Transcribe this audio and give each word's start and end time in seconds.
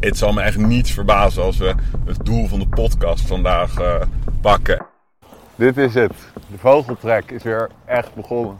Het 0.00 0.16
zal 0.16 0.32
me 0.32 0.40
echt 0.40 0.56
niets 0.56 0.92
verbazen 0.92 1.42
als 1.42 1.56
we 1.56 1.74
het 2.04 2.24
doel 2.24 2.46
van 2.46 2.58
de 2.58 2.68
podcast 2.68 3.26
vandaag 3.26 3.80
uh, 3.80 3.94
pakken. 4.40 4.86
Dit 5.54 5.76
is 5.76 5.94
het. 5.94 6.12
De 6.50 6.58
vogeltrek 6.58 7.30
is 7.30 7.42
weer 7.42 7.70
echt 7.84 8.14
begonnen. 8.14 8.58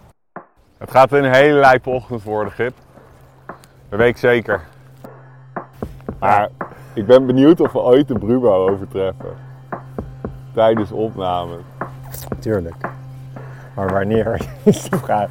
Het 0.79 0.91
gaat 0.91 1.13
een 1.13 1.33
hele 1.33 1.59
lijpe 1.59 1.91
ochtend 1.91 2.23
worden, 2.23 2.53
Gip. 2.53 2.75
Dat 3.89 3.99
weet 3.99 4.09
ik 4.09 4.17
zeker. 4.17 4.61
Maar 6.19 6.49
ik 6.95 7.07
ben 7.07 7.27
benieuwd 7.27 7.61
of 7.61 7.73
we 7.73 7.79
ooit 7.79 8.09
de 8.09 8.19
Brubo 8.19 8.69
overtreffen. 8.69 9.37
Tijdens 10.55 10.93
opname. 10.93 11.57
Tuurlijk. 12.39 12.89
Maar 13.75 13.93
wanneer 13.93 14.41
is 14.63 14.83
de 14.83 14.99
vraag. 14.99 15.31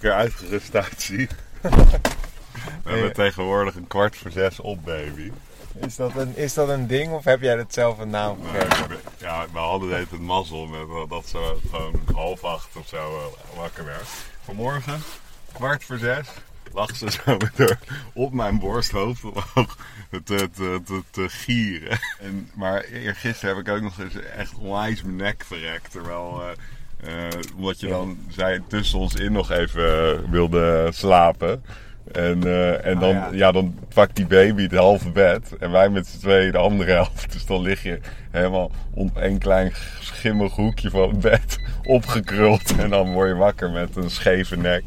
Goedemorgen. 0.00 0.32
Wie 0.40 0.50
dat 0.50 0.70
ik 0.70 0.72
er 0.72 0.72
uitgerust 0.72 0.76
uitzie. 0.76 1.28
We 2.82 2.90
hebben 2.90 3.12
tegenwoordig 3.12 3.74
een 3.74 3.86
kwart 3.86 4.16
voor 4.16 4.30
zes 4.30 4.60
op, 4.60 4.84
baby. 4.84 5.30
Is 5.74 5.96
dat, 5.96 6.16
een, 6.16 6.36
is 6.36 6.54
dat 6.54 6.68
een 6.68 6.86
ding 6.86 7.12
of 7.12 7.24
heb 7.24 7.40
jij 7.40 7.56
het 7.56 7.74
zelf 7.74 7.98
een 7.98 8.10
naam 8.10 8.38
gegeven? 8.52 9.00
Ja, 9.18 9.46
we 9.52 9.58
hadden 9.58 9.98
het 9.98 10.18
mazzel 10.20 10.66
met 10.66 11.08
dat 11.08 11.28
ze 11.28 11.56
gewoon 11.70 12.00
half 12.14 12.44
acht 12.44 12.76
of 12.76 12.88
zo 12.88 12.96
eh, 12.96 13.56
wakker 13.56 13.84
werd. 13.84 14.08
Vanmorgen, 14.44 15.02
kwart 15.52 15.84
voor 15.84 15.98
zes, 15.98 16.28
lag 16.72 16.96
ze 16.96 17.10
zo 17.10 17.36
met 17.56 17.76
op 18.12 18.32
mijn 18.32 18.58
borsthoofd 18.58 19.20
te, 20.24 20.50
te, 20.50 20.80
te, 20.84 21.02
te 21.10 21.28
gieren. 21.28 21.98
En, 22.20 22.50
maar 22.54 22.82
eergisteren 22.82 23.56
heb 23.56 23.66
ik 23.66 23.72
ook 23.72 23.82
nog 23.82 23.98
eens 23.98 24.14
echt 24.14 24.54
onwijs 24.54 25.02
mijn 25.02 25.16
nek 25.16 25.44
verrekt. 25.46 25.90
Terwijl... 25.90 26.42
Uh, 26.42 26.48
omdat 27.56 27.80
je 27.80 27.88
dan, 27.88 28.18
zij 28.28 28.62
tussen 28.68 28.98
ons 28.98 29.14
in 29.14 29.32
nog 29.32 29.50
even 29.50 30.30
wilde 30.30 30.88
slapen. 30.92 31.62
En, 32.12 32.46
uh, 32.46 32.86
en 32.86 32.98
dan, 32.98 33.16
oh, 33.16 33.26
ja. 33.32 33.52
dan 33.52 33.74
pakt 33.94 34.16
die 34.16 34.26
baby 34.26 34.62
het 34.62 34.74
halve 34.74 35.10
bed. 35.10 35.56
En 35.58 35.70
wij 35.70 35.88
met 35.88 36.06
z'n 36.06 36.18
tweeën 36.18 36.52
de 36.52 36.58
andere 36.58 36.92
helft. 37.00 37.32
Dus 37.32 37.46
dan 37.46 37.60
lig 37.60 37.82
je 37.82 38.00
helemaal 38.30 38.70
op 38.94 39.10
een 39.14 39.38
klein 39.38 39.72
schimmig 40.00 40.52
hoekje 40.52 40.90
van 40.90 41.08
het 41.08 41.20
bed 41.20 41.58
opgekruld. 41.82 42.76
En 42.76 42.90
dan 42.90 43.12
word 43.12 43.28
je 43.28 43.34
wakker 43.34 43.70
met 43.70 43.96
een 43.96 44.10
scheve 44.10 44.56
nek. 44.56 44.84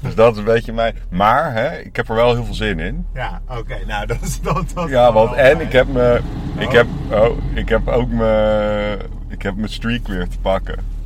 Dus 0.00 0.14
dat 0.14 0.32
is 0.32 0.38
een 0.38 0.44
beetje 0.44 0.72
mijn. 0.72 0.94
Maar 1.10 1.52
hè, 1.52 1.78
ik 1.78 1.96
heb 1.96 2.08
er 2.08 2.14
wel 2.14 2.34
heel 2.34 2.44
veel 2.44 2.54
zin 2.54 2.78
in. 2.78 3.06
Ja, 3.14 3.42
oké. 3.48 3.78
Nou, 3.86 4.06
dat 4.12 4.22
is 4.22 4.40
dat. 4.40 4.70
dat 4.74 4.88
ja, 4.88 5.12
want 5.12 5.34
en 5.34 5.60
ik 5.60 5.72
heb 5.72 5.88
me. 5.88 6.20
Ik 6.58 6.66
oh. 6.66 6.72
heb, 6.72 6.86
oh, 7.10 7.38
ik 7.54 7.68
heb 7.68 7.88
ook 7.88 8.10
mijn. 8.10 8.98
Ik 9.28 9.42
heb 9.42 9.56
mijn 9.56 9.72
streak 9.72 10.08
weer 10.08 10.28
te 10.28 10.38
pakken. 10.38 10.97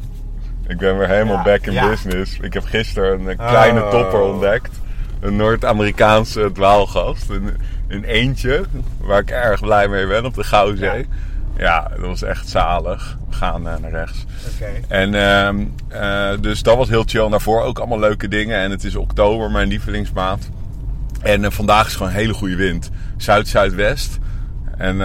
Ik 0.67 0.79
ben 0.79 0.99
weer 0.99 1.09
helemaal 1.09 1.43
back 1.43 1.67
in 1.67 1.89
business. 1.89 2.39
Ik 2.41 2.53
heb 2.53 2.65
gisteren 2.65 3.27
een 3.27 3.37
kleine 3.37 3.83
oh. 3.83 3.91
topper 3.91 4.21
ontdekt 4.21 4.81
een 5.23 5.37
Noord-Amerikaanse 5.37 6.51
dwaalgast. 6.53 7.29
Een, 7.31 7.57
een 7.89 8.05
eentje, 8.05 8.65
waar 9.01 9.21
ik 9.21 9.31
erg 9.31 9.61
blij 9.61 9.89
mee 9.89 10.07
ben 10.07 10.25
op 10.25 10.35
de 10.35 10.45
Gouwzee. 10.45 11.09
Ja. 11.57 11.89
dat 11.91 12.07
was 12.07 12.23
echt 12.23 12.49
zalig. 12.49 13.19
We 13.29 13.35
gaan 13.35 13.67
uh, 13.67 13.77
naar 13.77 13.91
rechts. 13.91 14.25
Okay. 14.55 14.85
En 14.89 15.69
uh, 15.93 16.41
dus 16.41 16.63
dat 16.63 16.77
was 16.77 16.89
heel 16.89 17.05
chill. 17.07 17.25
En 17.25 17.31
daarvoor 17.31 17.63
ook 17.63 17.79
allemaal 17.79 17.99
leuke 17.99 18.29
dingen. 18.29 18.59
En 18.59 18.71
het 18.71 18.85
is 18.85 18.97
oktober, 18.97 19.51
mijn 19.51 19.69
lievelingsmaand. 19.69 20.51
En 21.21 21.43
uh, 21.43 21.51
vandaag 21.51 21.87
is 21.87 21.93
gewoon 21.93 22.09
een 22.09 22.19
hele 22.19 22.35
goede 22.35 22.57
wind. 22.57 22.91
Zuid-zuidwest. 23.17 24.19
En, 24.77 25.01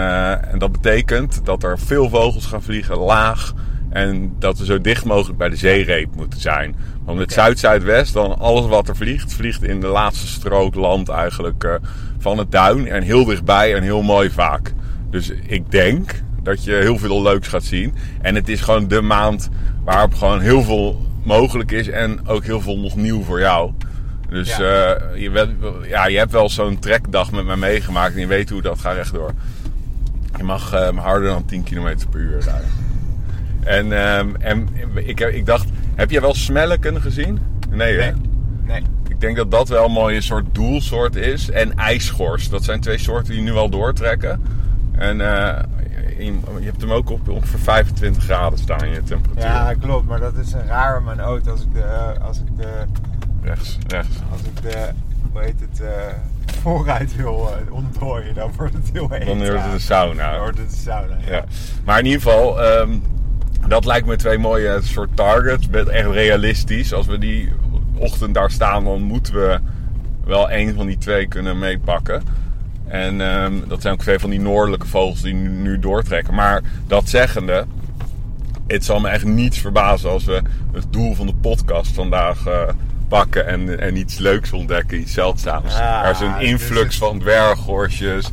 en 0.51 0.59
dat 0.59 0.71
betekent 0.71 1.45
dat 1.45 1.63
er 1.63 1.79
veel 1.79 2.09
vogels 2.09 2.45
gaan 2.45 2.63
vliegen, 2.63 2.97
laag. 2.97 3.53
En 3.97 4.35
dat 4.39 4.57
we 4.57 4.65
zo 4.65 4.81
dicht 4.81 5.05
mogelijk 5.05 5.37
bij 5.37 5.49
de 5.49 5.55
zeereep 5.55 6.15
moeten 6.15 6.39
zijn. 6.39 6.75
Want 7.05 7.19
het 7.19 7.33
zuid-zuidwest, 7.33 8.13
dan 8.13 8.39
alles 8.39 8.65
wat 8.65 8.87
er 8.87 8.95
vliegt, 8.95 9.33
vliegt 9.33 9.63
in 9.63 9.79
de 9.79 9.87
laatste 9.87 10.27
strook 10.27 10.75
land 10.75 11.09
eigenlijk 11.09 11.63
uh, 11.63 11.73
van 12.17 12.37
het 12.37 12.51
duin. 12.51 12.87
En 12.87 13.03
heel 13.03 13.25
dichtbij 13.25 13.75
en 13.75 13.83
heel 13.83 14.01
mooi 14.01 14.29
vaak. 14.29 14.73
Dus 15.09 15.29
ik 15.29 15.71
denk 15.71 16.23
dat 16.43 16.63
je 16.63 16.73
heel 16.73 16.97
veel 16.97 17.21
leuks 17.21 17.47
gaat 17.47 17.63
zien. 17.63 17.93
En 18.21 18.35
het 18.35 18.49
is 18.49 18.61
gewoon 18.61 18.87
de 18.87 19.01
maand 19.01 19.49
waarop 19.83 20.13
gewoon 20.13 20.39
heel 20.39 20.63
veel 20.63 21.05
mogelijk 21.23 21.71
is. 21.71 21.89
En 21.89 22.27
ook 22.27 22.43
heel 22.43 22.61
veel 22.61 22.77
nog 22.77 22.95
nieuw 22.95 23.23
voor 23.23 23.39
jou. 23.39 23.71
Dus 24.29 24.57
ja. 24.57 24.97
Uh, 25.13 25.21
je, 25.21 25.55
ja, 25.87 26.07
je 26.07 26.17
hebt 26.17 26.31
wel 26.31 26.49
zo'n 26.49 26.79
trekdag 26.79 27.31
met 27.31 27.45
mij 27.45 27.55
meegemaakt. 27.55 28.13
En 28.13 28.19
je 28.19 28.27
weet 28.27 28.49
hoe 28.49 28.61
dat 28.61 28.79
gaat 28.79 28.95
rechtdoor. 28.95 29.31
Je 30.37 30.43
mag 30.43 30.73
uh, 30.73 30.97
harder 30.97 31.29
dan 31.29 31.45
10 31.45 31.63
km 31.63 31.95
per 32.09 32.19
uur 32.19 32.39
rijden. 32.39 32.87
En, 33.67 33.91
um, 33.91 34.35
en 34.35 34.69
ik, 34.93 35.19
ik 35.19 35.45
dacht, 35.45 35.67
heb 35.95 36.11
jij 36.11 36.21
wel 36.21 36.33
smelleken 36.33 37.01
gezien? 37.01 37.39
Nee, 37.69 37.97
nee. 37.97 38.13
nee. 38.65 38.81
Ik 39.09 39.19
denk 39.19 39.35
dat 39.35 39.51
dat 39.51 39.67
wel 39.67 39.85
een 39.85 39.91
mooie 39.91 40.21
soort 40.21 40.45
doelsoort 40.51 41.15
is. 41.15 41.49
En 41.49 41.75
ijsschors. 41.75 42.49
Dat 42.49 42.63
zijn 42.63 42.79
twee 42.79 42.97
soorten 42.97 43.33
die 43.33 43.41
nu 43.41 43.51
al 43.51 43.69
doortrekken. 43.69 44.43
En 44.91 45.19
uh, 45.19 45.59
je 46.19 46.65
hebt 46.65 46.81
hem 46.81 46.91
ook 46.91 47.09
op 47.09 47.29
ongeveer 47.29 47.59
25 47.59 48.23
graden 48.23 48.59
staan, 48.59 48.89
je 48.89 49.03
temperatuur. 49.03 49.43
Ja, 49.43 49.73
klopt. 49.73 50.07
Maar 50.07 50.19
dat 50.19 50.35
is 50.35 50.53
een 50.53 50.65
raar 50.65 51.01
mijn 51.01 51.19
auto 51.19 51.51
als 51.51 51.61
ik 51.61 51.73
de... 51.73 52.13
Als 52.21 52.37
ik 52.37 52.57
de 52.57 52.85
rechts, 53.41 53.77
rechts. 53.87 54.15
Als 54.31 54.41
ik 54.41 54.61
de... 54.61 54.89
Hoe 55.31 55.41
heet 55.41 55.59
het? 55.59 55.81
Uh, 55.81 55.87
vooruit 56.61 57.15
wil 57.15 57.49
uh, 57.67 57.73
ontdooien, 57.73 58.33
dan 58.33 58.51
wordt 58.57 58.73
het 58.73 58.89
heel 58.93 59.09
heet. 59.09 59.25
Dan 59.25 59.37
wordt 59.37 59.63
het 59.63 59.73
een 59.73 59.79
sauna. 59.79 60.31
Dan 60.31 60.39
wordt 60.39 60.57
het 60.57 60.71
een 60.71 60.77
sauna, 60.77 61.17
ja. 61.25 61.35
ja. 61.35 61.43
Maar 61.85 61.99
in 61.99 62.05
ieder 62.05 62.21
geval... 62.21 62.63
Um, 62.63 63.01
dat 63.67 63.85
lijkt 63.85 64.07
me 64.07 64.15
twee 64.15 64.37
mooie 64.37 64.79
soort 64.81 65.15
targets. 65.15 65.67
Echt 65.69 66.09
realistisch. 66.09 66.93
Als 66.93 67.05
we 67.05 67.17
die 67.17 67.49
ochtend 67.95 68.33
daar 68.33 68.51
staan, 68.51 68.83
dan 68.83 69.01
moeten 69.01 69.33
we 69.33 69.59
wel 70.25 70.49
één 70.49 70.75
van 70.75 70.85
die 70.85 70.97
twee 70.97 71.27
kunnen 71.27 71.59
meepakken. 71.59 72.21
En 72.87 73.21
um, 73.21 73.63
dat 73.67 73.81
zijn 73.81 73.93
ook 73.93 73.99
twee 73.99 74.19
van 74.19 74.29
die 74.29 74.39
noordelijke 74.39 74.87
vogels 74.87 75.21
die 75.21 75.33
nu, 75.33 75.49
nu, 75.49 75.79
doortrekken. 75.79 76.33
Maar 76.33 76.61
dat 76.87 77.09
zeggende, 77.09 77.65
het 78.67 78.85
zal 78.85 78.99
me 78.99 79.09
echt 79.09 79.25
niets 79.25 79.59
verbazen 79.59 80.09
als 80.09 80.25
we 80.25 80.41
het 80.71 80.85
doel 80.89 81.15
van 81.15 81.25
de 81.25 81.35
podcast 81.35 81.91
vandaag 81.91 82.47
uh, 82.47 82.61
pakken 83.07 83.47
en, 83.47 83.79
en 83.79 83.95
iets 83.95 84.17
leuks 84.17 84.51
ontdekken, 84.51 84.99
iets 84.99 85.13
zeldzaams. 85.13 85.73
Ah, 85.73 86.05
er 86.05 86.11
is 86.11 86.19
een 86.19 86.39
influx 86.39 86.85
dus 86.85 86.97
van 86.97 87.19
dwerghorsjes, 87.19 88.29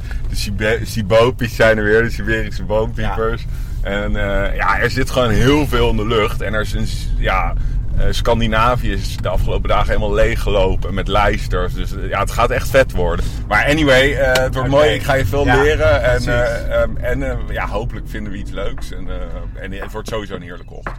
de 0.57 0.81
Sibopi's 0.85 1.57
zijn 1.57 1.79
er 1.79 1.85
weer, 1.85 2.03
de 2.03 2.11
Siberische 2.11 2.65
boomtypers. 2.65 3.43
Ja. 3.43 3.49
En 3.85 4.11
uh, 4.11 4.57
ja, 4.57 4.79
er 4.79 4.91
zit 4.91 5.11
gewoon 5.11 5.31
heel 5.31 5.67
veel 5.67 5.91
in 5.91 5.97
de 5.97 6.07
lucht. 6.07 6.41
En 6.41 6.55
er 6.55 6.61
is 6.61 6.73
een, 6.73 6.89
ja, 7.19 7.55
uh, 7.99 8.05
Scandinavië 8.11 8.93
is 8.93 9.17
de 9.17 9.29
afgelopen 9.29 9.69
dagen 9.69 9.87
helemaal 9.87 10.15
leeggelopen 10.15 10.95
met 10.95 11.09
lijsters. 11.09 11.75
Dus 11.75 11.95
ja, 12.09 12.21
het 12.21 12.31
gaat 12.31 12.51
echt 12.51 12.69
vet 12.69 12.93
worden. 12.93 13.25
Maar 13.49 13.65
anyway, 13.65 14.11
uh, 14.11 14.33
het 14.33 14.55
wordt 14.55 14.71
mooi. 14.71 14.91
Ik 14.91 15.03
ga 15.03 15.15
je 15.15 15.27
veel 15.27 15.45
ja, 15.45 15.63
leren. 15.63 16.03
En, 16.03 16.29
um, 16.83 16.97
en 16.97 17.39
ja, 17.51 17.67
hopelijk 17.67 18.09
vinden 18.09 18.33
we 18.33 18.39
iets 18.39 18.51
leuks. 18.51 18.93
En, 18.93 19.09
en 19.55 19.73
het 19.73 19.93
wordt 19.93 20.09
sowieso 20.09 20.35
een 20.35 20.43
heerlijke 20.43 20.75
ochtend. 20.75 20.97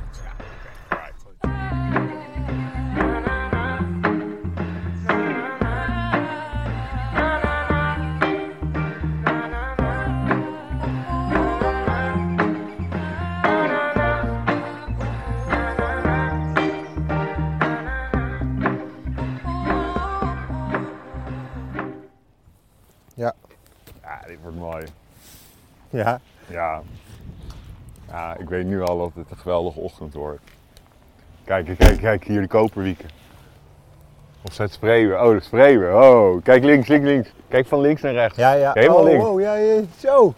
Mooi. 24.56 24.86
Ja? 25.90 26.19
Ja. 26.48 26.81
Ja, 28.07 28.36
ik 28.38 28.50
weet 28.50 28.66
nu 28.66 28.81
al 28.81 28.98
dat 28.98 29.12
het 29.16 29.31
een 29.31 29.38
geweldige 29.38 29.80
ochtend 29.80 30.13
wordt. 30.13 30.42
Kijk, 31.44 31.78
kijk, 31.78 32.00
kijk, 32.00 32.24
hier 32.24 32.42
de 32.42 32.48
koperwieken. 32.48 33.10
Of 34.42 34.54
ze 34.54 34.62
het 34.62 34.74
spreeuwen. 34.74 35.24
Oh, 35.24 35.31
de 35.31 35.40
spreeuwen. 35.40 36.04
Oh, 36.04 36.44
kijk 36.44 36.63
links, 36.63 36.88
links, 36.88 37.06
links. 37.07 37.30
Kijk 37.48 37.68
van 37.68 37.80
links 37.80 38.02
naar 38.02 38.13
rechts. 38.13 38.38
Ja, 38.38 38.54
ja. 38.54 38.72
helemaal 38.74 38.98
oh, 38.98 39.04
links. 39.04 39.25
Oh, 39.25 39.42
ja, 39.42 39.56
ja, 39.56 39.81
zo. 39.98 40.34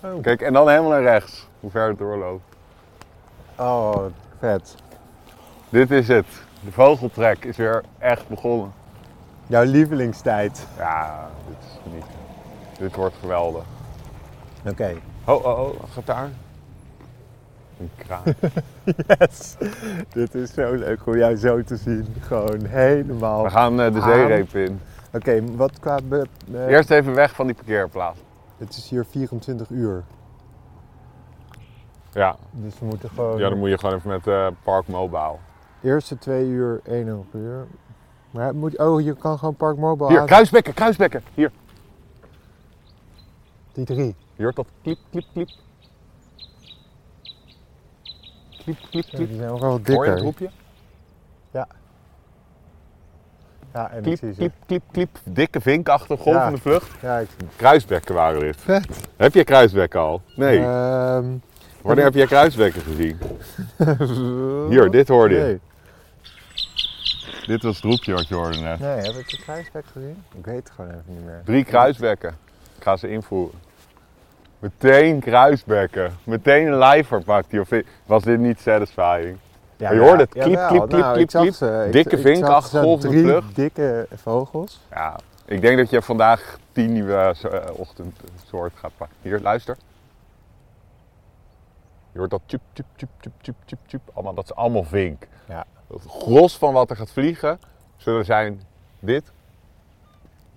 Oh. 0.00 0.22
Kijk, 0.22 0.42
en 0.42 0.52
dan 0.52 0.68
helemaal 0.68 0.90
naar 0.90 1.02
rechts. 1.02 1.48
Hoe 1.60 1.70
ver 1.70 1.88
het 1.88 1.98
doorloopt. 1.98 2.56
Oh, 3.56 4.04
vet. 4.38 4.74
Dit 5.68 5.90
is 5.90 6.08
het. 6.08 6.26
De 6.60 6.72
vogeltrek 6.72 7.44
is 7.44 7.56
weer 7.56 7.82
echt 7.98 8.28
begonnen. 8.28 8.72
Jouw 9.46 9.64
lievelingstijd. 9.64 10.66
Ja, 10.76 11.30
dit 11.48 11.56
is 11.60 11.92
niet. 11.92 12.04
Dit 12.78 12.94
wordt 12.96 13.14
geweldig. 13.20 13.64
Oké. 14.68 14.94
Oh, 15.24 15.44
oh, 15.44 15.58
oh, 15.60 15.74
gaat 15.90 16.06
daar. 16.06 16.28
Een 17.80 17.90
kraan. 17.96 18.22
Yes. 19.18 19.56
Dit 20.12 20.34
is 20.34 20.52
zo 20.54 20.74
leuk 20.74 21.06
om 21.06 21.16
jou 21.16 21.36
zo 21.36 21.62
te 21.62 21.76
zien. 21.76 22.06
Gewoon 22.20 22.64
helemaal. 22.64 23.42
We 23.42 23.50
gaan 23.50 23.80
eh, 23.80 23.92
de 23.92 24.00
zeereep 24.00 24.54
in. 24.54 24.80
Oké, 25.12 25.44
wat 25.56 25.78
qua. 25.80 25.98
be- 26.08 26.26
Eerst 26.68 26.90
even 26.90 27.14
weg 27.14 27.34
van 27.34 27.46
die 27.46 27.54
parkeerplaats. 27.54 28.18
Het 28.58 28.76
is 28.76 28.88
hier 28.88 29.04
24 29.10 29.68
uur. 29.70 30.02
Ja, 32.12 32.36
Dus 32.50 32.78
we 32.78 32.84
moeten 32.86 33.10
gewoon. 33.10 33.38
ja 33.38 33.48
dan 33.48 33.58
moet 33.58 33.68
je 33.68 33.78
gewoon 33.78 33.94
even 33.94 34.10
met 34.10 34.26
eh 34.26 34.46
Park 34.62 34.86
Mobile. 34.88 35.34
Eerste 35.82 36.18
twee 36.18 36.46
uur 36.46 36.80
1 36.84 37.06
euro 37.06 37.24
per 37.30 37.40
uur. 37.40 37.66
Maar 38.30 38.46
het 38.46 38.56
moet, 38.56 38.78
oh, 38.78 39.00
je 39.00 39.14
kan 39.14 39.38
gewoon 39.38 39.54
Park 39.54 39.76
Mobile 39.76 40.08
Hier, 40.10 40.20
aan- 40.20 40.26
kruisbekken, 40.26 40.74
kruisbekken. 40.74 41.22
Hier. 41.34 41.50
Die 43.74 43.84
drie. 43.84 44.14
Je 44.36 44.42
hoort 44.42 44.56
dat 44.56 44.66
kliep, 44.82 44.98
kliep, 45.10 45.24
kliep. 45.32 45.48
Kliep, 48.62 48.76
kliep, 48.90 49.04
Ja, 49.04 49.16
kliep. 49.16 49.28
die 49.28 49.36
zijn 49.36 49.50
ook 49.50 49.60
wel 49.60 49.70
Hoor 49.70 49.78
je 49.78 49.90
het 49.92 49.96
dikker. 50.06 50.18
roepje? 50.18 50.50
Ja, 53.72 53.90
en 53.90 53.96
ik 53.96 54.02
Kliep, 54.02 54.18
zie 54.18 54.32
ze. 54.32 54.36
kliep, 54.38 54.52
kliep, 54.66 54.82
kliep. 54.92 55.18
Dikke 55.24 55.60
vinkachtige 55.60 56.22
golvende 56.22 56.50
Ja. 56.56 56.58
vlucht. 56.62 56.90
Ja, 57.02 57.18
ik. 57.18 57.28
Kruisbekken 57.56 58.14
waren 58.14 58.40
dit. 58.40 58.56
Vet. 58.60 58.86
Heb 59.16 59.34
je 59.34 59.44
kruisbekken 59.44 60.00
al? 60.00 60.22
Nee. 60.36 60.58
Ehm, 60.58 61.26
Wanneer 61.82 62.04
heb 62.04 62.14
jij 62.14 62.26
kruisbekken 62.26 62.82
gezien? 62.82 63.18
Hier, 64.70 64.90
dit 64.90 65.08
hoorde 65.08 65.34
je. 65.34 65.40
Nee. 65.40 65.60
Dit 67.46 67.62
was 67.62 67.74
het 67.76 67.84
roepje 67.84 68.12
wat 68.12 68.28
je 68.28 68.34
hoorde 68.34 68.58
net. 68.58 68.78
nee, 68.78 68.88
heb 68.96 69.14
ik 69.14 69.28
de 69.30 69.38
kruisbek 69.38 69.84
gezien? 69.92 70.22
Ik 70.38 70.44
weet 70.44 70.56
het 70.56 70.70
gewoon 70.70 70.90
even 70.90 71.02
niet 71.06 71.24
meer. 71.24 71.42
Drie 71.44 71.64
kruisbekken. 71.64 72.36
Ga 72.84 72.96
ze 72.96 73.08
invoeren. 73.08 73.58
Meteen 74.58 75.20
kruisbekken. 75.20 76.16
Meteen 76.24 76.66
een 76.66 76.78
lijver 76.78 77.22
pakt 77.22 77.50
hij. 77.50 77.60
Of 77.60 77.68
was 78.06 78.22
dit 78.22 78.38
niet 78.38 78.60
satisfying? 78.60 79.36
Ja, 79.76 79.88
Maar 79.88 79.94
je 79.94 80.00
hoorde 80.00 80.22
het. 80.22 80.30
Kliep, 80.32 80.66
kliep, 80.68 80.88
kliep, 80.88 81.00
Nou, 81.00 81.24
kliep, 81.24 81.54
ze. 81.54 81.88
Dikke 81.90 82.16
ik 82.16 82.22
vink, 82.22 82.36
zag 82.46 82.54
acht 82.54 82.68
vlucht. 82.68 83.54
dikke 83.54 84.06
vogels. 84.14 84.80
Ja, 84.90 85.16
ik 85.44 85.60
denk 85.60 85.78
dat 85.78 85.90
je 85.90 86.02
vandaag 86.02 86.58
tien 86.72 86.92
nieuwe 86.92 87.34
uh, 87.44 87.60
ochtendsoorten 87.72 88.78
gaat 88.78 88.92
pakken. 88.96 89.16
Hier, 89.22 89.40
luister. 89.40 89.76
Je 92.12 92.18
hoort 92.18 92.30
dat 92.30 92.40
tjup, 92.46 92.60
tjup, 92.72 92.86
tjup, 92.96 93.08
tjup, 93.20 93.32
tjup, 93.40 93.56
tjup, 93.64 93.78
tjup. 93.86 94.00
Allemaal, 94.14 94.34
dat 94.34 94.44
is 94.44 94.54
allemaal 94.54 94.84
vink. 94.84 95.26
Ja. 95.48 95.64
Het 95.86 96.02
gros 96.08 96.58
van 96.58 96.72
wat 96.72 96.90
er 96.90 96.96
gaat 96.96 97.10
vliegen 97.10 97.58
zullen 97.96 98.24
zijn 98.24 98.62
dit. 99.00 99.32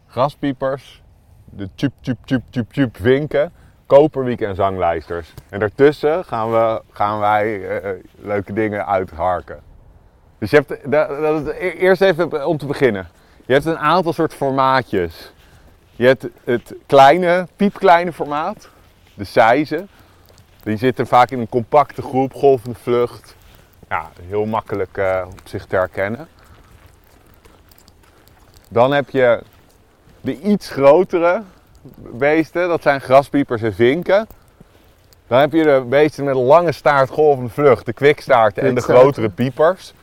Graspiepers, 0.08 1.02
de 1.50 1.70
tjup, 1.76 1.94
tjup, 2.02 2.18
tjup, 2.26 2.42
tjup, 2.50 2.72
tjup 2.72 2.98
vinken, 2.98 3.52
koperwiek 3.86 4.42
en 4.42 4.56
zanglijsters. 4.56 5.34
En 5.50 5.60
daartussen 5.60 6.26
gaan, 6.26 6.52
we, 6.52 6.82
gaan 6.92 7.20
wij 7.20 7.68
eh, 7.80 7.92
leuke 8.16 8.54
dingen 8.54 8.88
uitharken. 8.88 9.60
Dus 10.38 10.50
je 10.50 10.56
hebt, 10.56 10.92
dat, 10.92 11.10
dat, 11.10 11.54
eerst 11.56 12.02
even 12.02 12.48
om 12.48 12.58
te 12.58 12.66
beginnen. 12.66 13.08
Je 13.46 13.54
hebt 13.54 13.66
een 13.66 13.78
aantal 13.78 14.14
soort 14.14 14.34
formaatjes. 14.34 15.32
Je 15.96 16.06
hebt 16.06 16.28
het 16.44 16.74
kleine, 16.86 17.48
piepkleine 17.56 18.14
formaat, 18.14 18.70
de 19.14 19.24
seizen. 19.24 19.90
Die 20.64 20.78
zitten 20.78 21.08
vaak 21.08 21.32
in 21.32 21.40
een 21.40 21.50
compacte 21.50 22.02
groep, 22.02 22.34
golvende 22.34 22.78
vlucht. 22.82 23.36
Ja, 23.90 24.10
heel 24.28 24.46
makkelijk 24.46 24.98
eh, 24.98 25.26
op 25.26 25.48
zich 25.48 25.66
te 25.66 25.76
herkennen. 25.76 26.28
Dan 28.70 28.92
heb 28.92 29.10
je 29.10 29.44
de 30.22 30.40
iets 30.40 30.70
grotere 30.70 31.42
beesten, 31.98 32.68
dat 32.68 32.82
zijn 32.82 33.02
graspiepers 33.02 33.62
en 33.62 33.74
vinken. 33.74 34.28
Dan 35.28 35.40
heb 35.40 35.54
je 35.54 35.64
de 35.64 35.86
beesten 35.90 36.24
met 36.24 36.36
een 36.36 36.42
lange 36.42 36.72
staart, 36.72 37.10
golvende 37.10 37.50
vlucht, 37.50 37.86
de 37.86 37.94
kwikstaarten 37.94 38.64
en 38.64 38.76
de 38.76 38.82
grotere 38.82 39.30
piepers. 39.30 39.94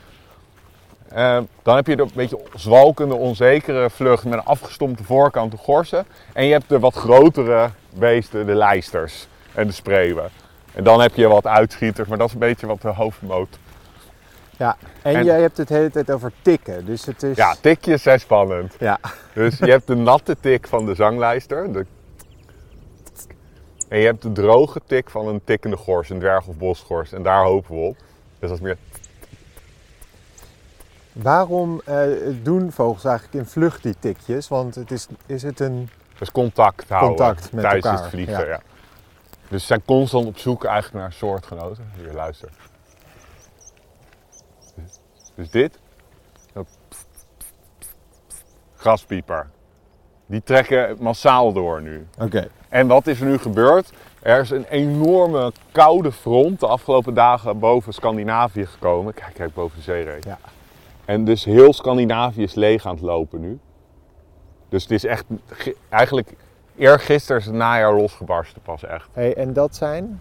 Eh, 1.09 1.37
dan 1.63 1.75
heb 1.75 1.87
je 1.87 1.95
de 1.95 2.01
een 2.01 2.11
beetje 2.13 2.39
zwalkende, 2.55 3.15
onzekere 3.15 3.89
vlucht 3.89 4.23
met 4.23 4.33
een 4.33 4.45
afgestompte 4.45 5.03
voorkant, 5.03 5.51
de 5.51 5.57
gorsen. 5.57 6.05
En 6.33 6.45
je 6.45 6.51
hebt 6.51 6.69
de 6.69 6.79
wat 6.79 6.93
grotere 6.93 7.69
beesten, 7.89 8.45
de 8.45 8.55
lijsters 8.55 9.27
en 9.53 9.67
de 9.67 9.73
spreeuwen. 9.73 10.29
En 10.73 10.83
dan 10.83 11.01
heb 11.01 11.15
je 11.15 11.27
wat 11.27 11.47
uitschieters, 11.47 12.07
maar 12.07 12.17
dat 12.17 12.27
is 12.27 12.33
een 12.33 12.39
beetje 12.39 12.67
wat 12.67 12.81
de 12.81 12.87
hoofdmoot. 12.87 13.57
Ja, 14.57 14.77
en, 15.01 15.15
En- 15.15 15.25
jij 15.25 15.41
hebt 15.41 15.57
het 15.57 15.67
de 15.67 15.73
hele 15.73 15.91
tijd 15.91 16.11
over 16.11 16.31
tikken. 16.41 16.85
Dus 16.85 17.05
het 17.05 17.23
is... 17.23 17.37
Ja, 17.37 17.55
tikjes 17.61 18.01
zijn 18.01 18.19
spannend. 18.19 18.75
Ja. 18.79 18.99
Dus 19.33 19.57
je 19.57 19.69
hebt 19.69 19.87
de 19.87 19.95
natte 19.95 20.35
tik 20.39 20.67
van 20.67 20.85
de 20.85 20.95
zanglijster. 20.95 21.71
De... 21.73 21.85
En 23.89 23.99
je 23.99 24.05
hebt 24.05 24.21
de 24.21 24.31
droge 24.31 24.81
tik 24.85 25.09
van 25.09 25.27
een 25.27 25.41
tikkende 25.43 25.77
gors, 25.77 26.09
een 26.09 26.19
dwerg- 26.19 26.47
of 26.47 26.55
bosgors. 26.57 27.11
En 27.11 27.23
daar 27.23 27.43
hopen 27.43 27.75
we 27.75 27.81
op. 27.81 27.97
Dus 28.39 28.49
dat 28.49 28.51
is 28.51 28.59
meer... 28.59 28.77
Waarom 31.11 31.81
eh, 31.85 32.03
doen 32.43 32.71
vogels 32.71 33.05
eigenlijk 33.05 33.35
in 33.37 33.45
vlucht 33.45 33.83
die 33.83 33.95
tikjes? 33.99 34.47
Want 34.47 34.75
het 34.75 34.91
is, 34.91 35.07
is 35.25 35.43
het 35.43 35.59
een... 35.59 35.89
Dus 36.19 36.31
contact 36.31 36.89
houden 36.89 37.15
Contact 37.15 37.51
met 37.51 37.63
tijdens 37.63 37.85
elkaar, 37.85 38.01
het 38.01 38.09
vliegen. 38.09 38.39
ja. 38.39 38.45
Ja. 38.45 38.61
Dus 39.49 39.61
ze 39.61 39.67
zijn 39.67 39.81
constant 39.85 40.25
op 40.25 40.37
zoek 40.37 40.63
eigenlijk 40.63 40.95
naar 41.03 41.13
soortgenoten. 41.13 41.89
Hier, 41.97 42.13
luister. 42.13 42.49
Dus 45.35 45.49
dit. 45.49 45.79
Graspieper. 48.75 49.49
Die 50.25 50.43
trekken 50.43 50.95
massaal 50.99 51.53
door 51.53 51.81
nu. 51.81 52.07
Oké. 52.19 52.47
En 52.69 52.87
wat 52.87 53.07
is 53.07 53.19
er 53.19 53.25
nu 53.27 53.37
gebeurd? 53.37 53.91
Er 54.21 54.41
is 54.41 54.49
een 54.49 54.65
enorme 54.69 55.51
koude 55.71 56.11
front 56.11 56.59
de 56.59 56.67
afgelopen 56.67 57.13
dagen 57.13 57.59
boven 57.59 57.93
Scandinavië 57.93 58.65
gekomen. 58.65 59.13
Kijk, 59.13 59.33
kijk 59.33 59.53
boven 59.53 59.77
de 59.77 59.83
zeereep. 59.83 60.23
Ja. 60.23 60.37
En 61.05 61.25
dus 61.25 61.43
heel 61.43 61.73
Scandinavië 61.73 62.43
is 62.43 62.53
leeg 62.53 62.85
aan 62.85 62.93
het 62.95 63.03
lopen 63.03 63.39
nu. 63.41 63.59
Dus 64.69 64.81
het 64.83 64.91
is 64.91 65.03
echt, 65.05 65.25
ge- 65.49 65.75
eigenlijk 65.89 66.33
eergisteren 66.75 67.41
is 67.41 67.45
het 67.47 67.55
najaar 67.55 67.93
losgebarsten 67.93 68.61
pas 68.61 68.83
echt. 68.83 69.07
Hey, 69.13 69.35
en 69.35 69.53
dat 69.53 69.75
zijn 69.75 70.19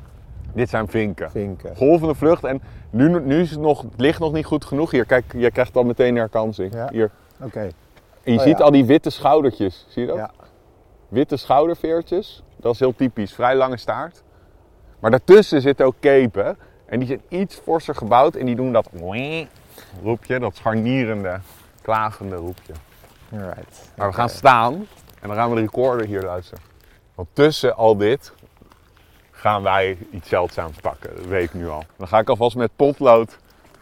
Dit 0.55 0.69
zijn 0.69 0.89
vinken. 0.89 1.31
vinken. 1.31 1.77
Golvende 1.77 2.15
vlucht 2.15 2.45
en 2.45 2.63
nu, 2.91 3.21
nu 3.21 3.41
is 3.41 3.51
het 3.51 3.61
nog, 3.61 3.83
het 3.83 3.93
licht 3.97 4.19
nog 4.21 4.33
niet 4.33 4.45
goed 4.45 4.65
genoeg. 4.65 4.91
Hier, 4.91 5.05
kijk, 5.05 5.25
je 5.37 5.51
krijgt 5.51 5.77
al 5.77 5.85
meteen 5.85 6.17
herkansing. 6.17 6.75
Ja. 6.75 6.89
Hier. 6.93 7.11
Oké. 7.41 7.61
En 8.23 8.33
je 8.33 8.39
Oh, 8.39 8.45
ziet 8.45 8.59
ja. 8.59 8.65
al 8.65 8.71
die 8.71 8.85
witte 8.85 9.11
schoudertjes, 9.11 9.87
zie 9.89 10.03
je 10.03 10.09
dat? 10.09 10.17
Ja. 10.17 10.31
Witte 11.09 11.37
schouderveertjes, 11.37 12.43
dat 12.57 12.73
is 12.73 12.79
heel 12.79 12.95
typisch, 12.95 13.33
vrij 13.35 13.55
lange 13.57 13.77
staart. 13.77 14.23
Maar 14.99 15.11
daartussen 15.11 15.61
zitten 15.61 15.87
ook 15.87 15.95
kepen 16.01 16.57
en 16.87 16.99
die 16.99 17.09
zijn 17.09 17.23
iets 17.29 17.55
forser 17.57 17.95
gebouwd 17.95 18.35
en 18.35 18.47
die 18.47 18.57
doen 18.57 18.73
dat 18.73 18.89
roepje, 20.03 20.39
dat 20.39 20.57
scharnierende, 20.57 21.41
klagende 21.83 22.37
roepje. 22.37 22.73
Alright. 23.33 23.91
Maar 23.97 24.09
we 24.09 24.15
gaan 24.15 24.29
staan 24.29 24.75
en 25.21 25.29
dan 25.29 25.35
gaan 25.37 25.49
we 25.51 25.55
de 25.55 25.61
recorder 25.61 26.07
hier 26.07 26.23
luisteren. 26.23 26.63
Want 27.15 27.29
tussen 27.33 27.77
al 27.77 27.97
dit 27.97 28.33
gaan 29.45 29.63
wij 29.63 29.99
iets 30.11 30.29
zeldzaams 30.29 30.77
pakken, 30.77 31.17
dat 31.17 31.27
weet 31.27 31.45
ik 31.45 31.55
nu 31.55 31.69
al. 31.69 31.85
Dan 31.97 32.09
ga 32.09 32.19
ik 32.19 32.29
alvast 32.29 32.57
met 32.57 32.71
potlood 32.77 33.39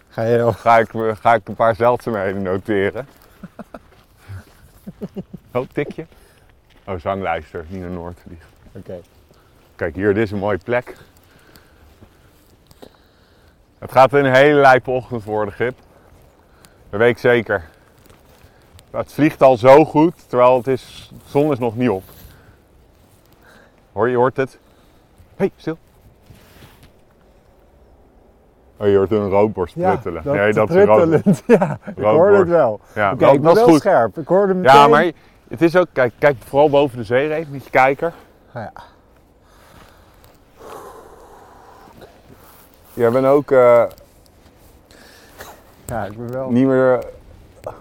Ga 0.09 0.23
je 0.23 0.53
ga 0.53 0.79
ik, 0.79 0.91
ga 1.21 1.35
ik 1.35 1.49
een 1.49 1.55
paar 1.55 1.75
zeldzaamheden 1.75 2.43
noteren. 2.43 3.09
Oh, 5.55 5.67
tikje. 5.73 6.07
Oh, 6.85 6.99
zanglijster, 7.01 7.65
niet 7.69 7.81
naar 7.81 7.91
Noord. 7.91 8.19
Oké. 8.73 9.01
Kijk, 9.77 9.95
hier, 9.95 10.15
dit 10.15 10.23
is 10.23 10.31
een 10.31 10.39
mooie 10.39 10.59
plek. 10.59 10.97
Het 13.79 13.93
gaat 13.93 14.13
een 14.13 14.35
hele 14.35 14.61
lijpe 14.61 14.91
ochtend 14.91 15.25
worden, 15.25 15.55
Gip. 15.55 15.79
Dat 16.91 17.01
weet 17.01 17.11
ik 17.11 17.19
zeker. 17.19 17.69
Het 18.91 19.13
vliegt 19.13 19.43
al 19.43 19.57
zo 19.57 19.85
goed, 19.85 20.29
terwijl 20.29 20.57
het 20.57 20.67
is, 20.67 21.11
de 21.11 21.31
zon 21.31 21.53
is 21.53 21.59
nog 21.59 21.77
niet 21.77 21.91
op. 21.91 22.05
Hoor 23.93 24.07
je, 24.07 24.13
je 24.13 24.19
hoort 24.19 24.37
het? 24.37 24.59
Hé, 25.37 25.45
hey, 25.45 25.53
stil. 25.57 25.79
Oh, 28.77 28.89
je 28.89 28.97
hoort 28.97 29.11
een 29.11 29.29
roodborst 29.29 29.75
pruttelen. 29.75 30.23
dat, 30.23 30.35
nee, 30.35 30.53
dat 30.53 30.71
is 30.71 30.85
rood-. 30.85 31.43
Ja, 31.47 31.79
ik 31.97 32.03
hoorde 32.03 32.19
roodborst. 32.19 32.39
het 32.39 32.49
wel. 32.49 32.81
Ja, 32.95 33.13
Oké, 33.13 33.19
dat, 33.25 33.35
ik 33.35 33.41
ben 33.41 33.49
dat 33.49 33.57
is 33.57 33.63
wel 33.63 33.73
goed. 33.73 33.81
scherp. 33.81 34.19
Ik 34.19 34.27
hoorde 34.29 34.55
meteen... 34.55 34.77
Ja, 34.77 34.89
maar 34.89 35.11
het 35.49 35.63
is 35.63 35.77
ook, 35.77 35.87
kijk, 35.93 36.13
kijk 36.19 36.37
vooral 36.39 36.71
boven 36.71 36.97
de 36.99 37.05
zeereep 37.05 37.49
met 37.51 37.65
je 37.65 37.71
kijker. 37.71 38.13
Ja. 38.55 38.73
Jij 42.95 43.11
bent 43.11 43.27
ook 43.27 43.51
eh, 43.51 43.85
ja, 45.87 46.05
ik 46.05 46.17
ben 46.17 46.33
wel... 46.33 46.51
niet 46.51 46.67
meer 46.67 46.99
eh, 46.99 47.73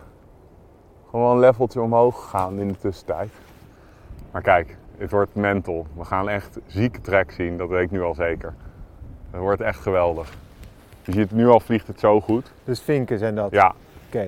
gewoon 1.09 1.31
een 1.31 1.39
leveltje 1.39 1.81
omhoog 1.81 2.21
gegaan 2.21 2.59
in 2.59 2.67
de 2.67 2.77
tussentijd. 2.77 3.29
Maar 4.31 4.41
kijk, 4.41 4.77
het 5.01 5.11
wordt 5.11 5.35
mental. 5.35 5.85
We 5.97 6.05
gaan 6.05 6.29
echt 6.29 6.59
zieke 6.65 7.01
trek 7.01 7.31
zien, 7.31 7.57
dat 7.57 7.69
weet 7.69 7.83
ik 7.83 7.91
nu 7.91 8.01
al 8.01 8.13
zeker. 8.15 8.53
Het 9.31 9.39
wordt 9.39 9.61
echt 9.61 9.79
geweldig. 9.79 10.33
Je 11.03 11.11
ziet 11.11 11.31
nu 11.31 11.47
al 11.47 11.59
vliegt 11.59 11.87
het 11.87 11.99
zo 11.99 12.21
goed. 12.21 12.51
Dus 12.63 12.81
vinken 12.81 13.19
zijn 13.19 13.35
dat. 13.35 13.51
Ja, 13.51 13.73
Oké. 14.07 14.27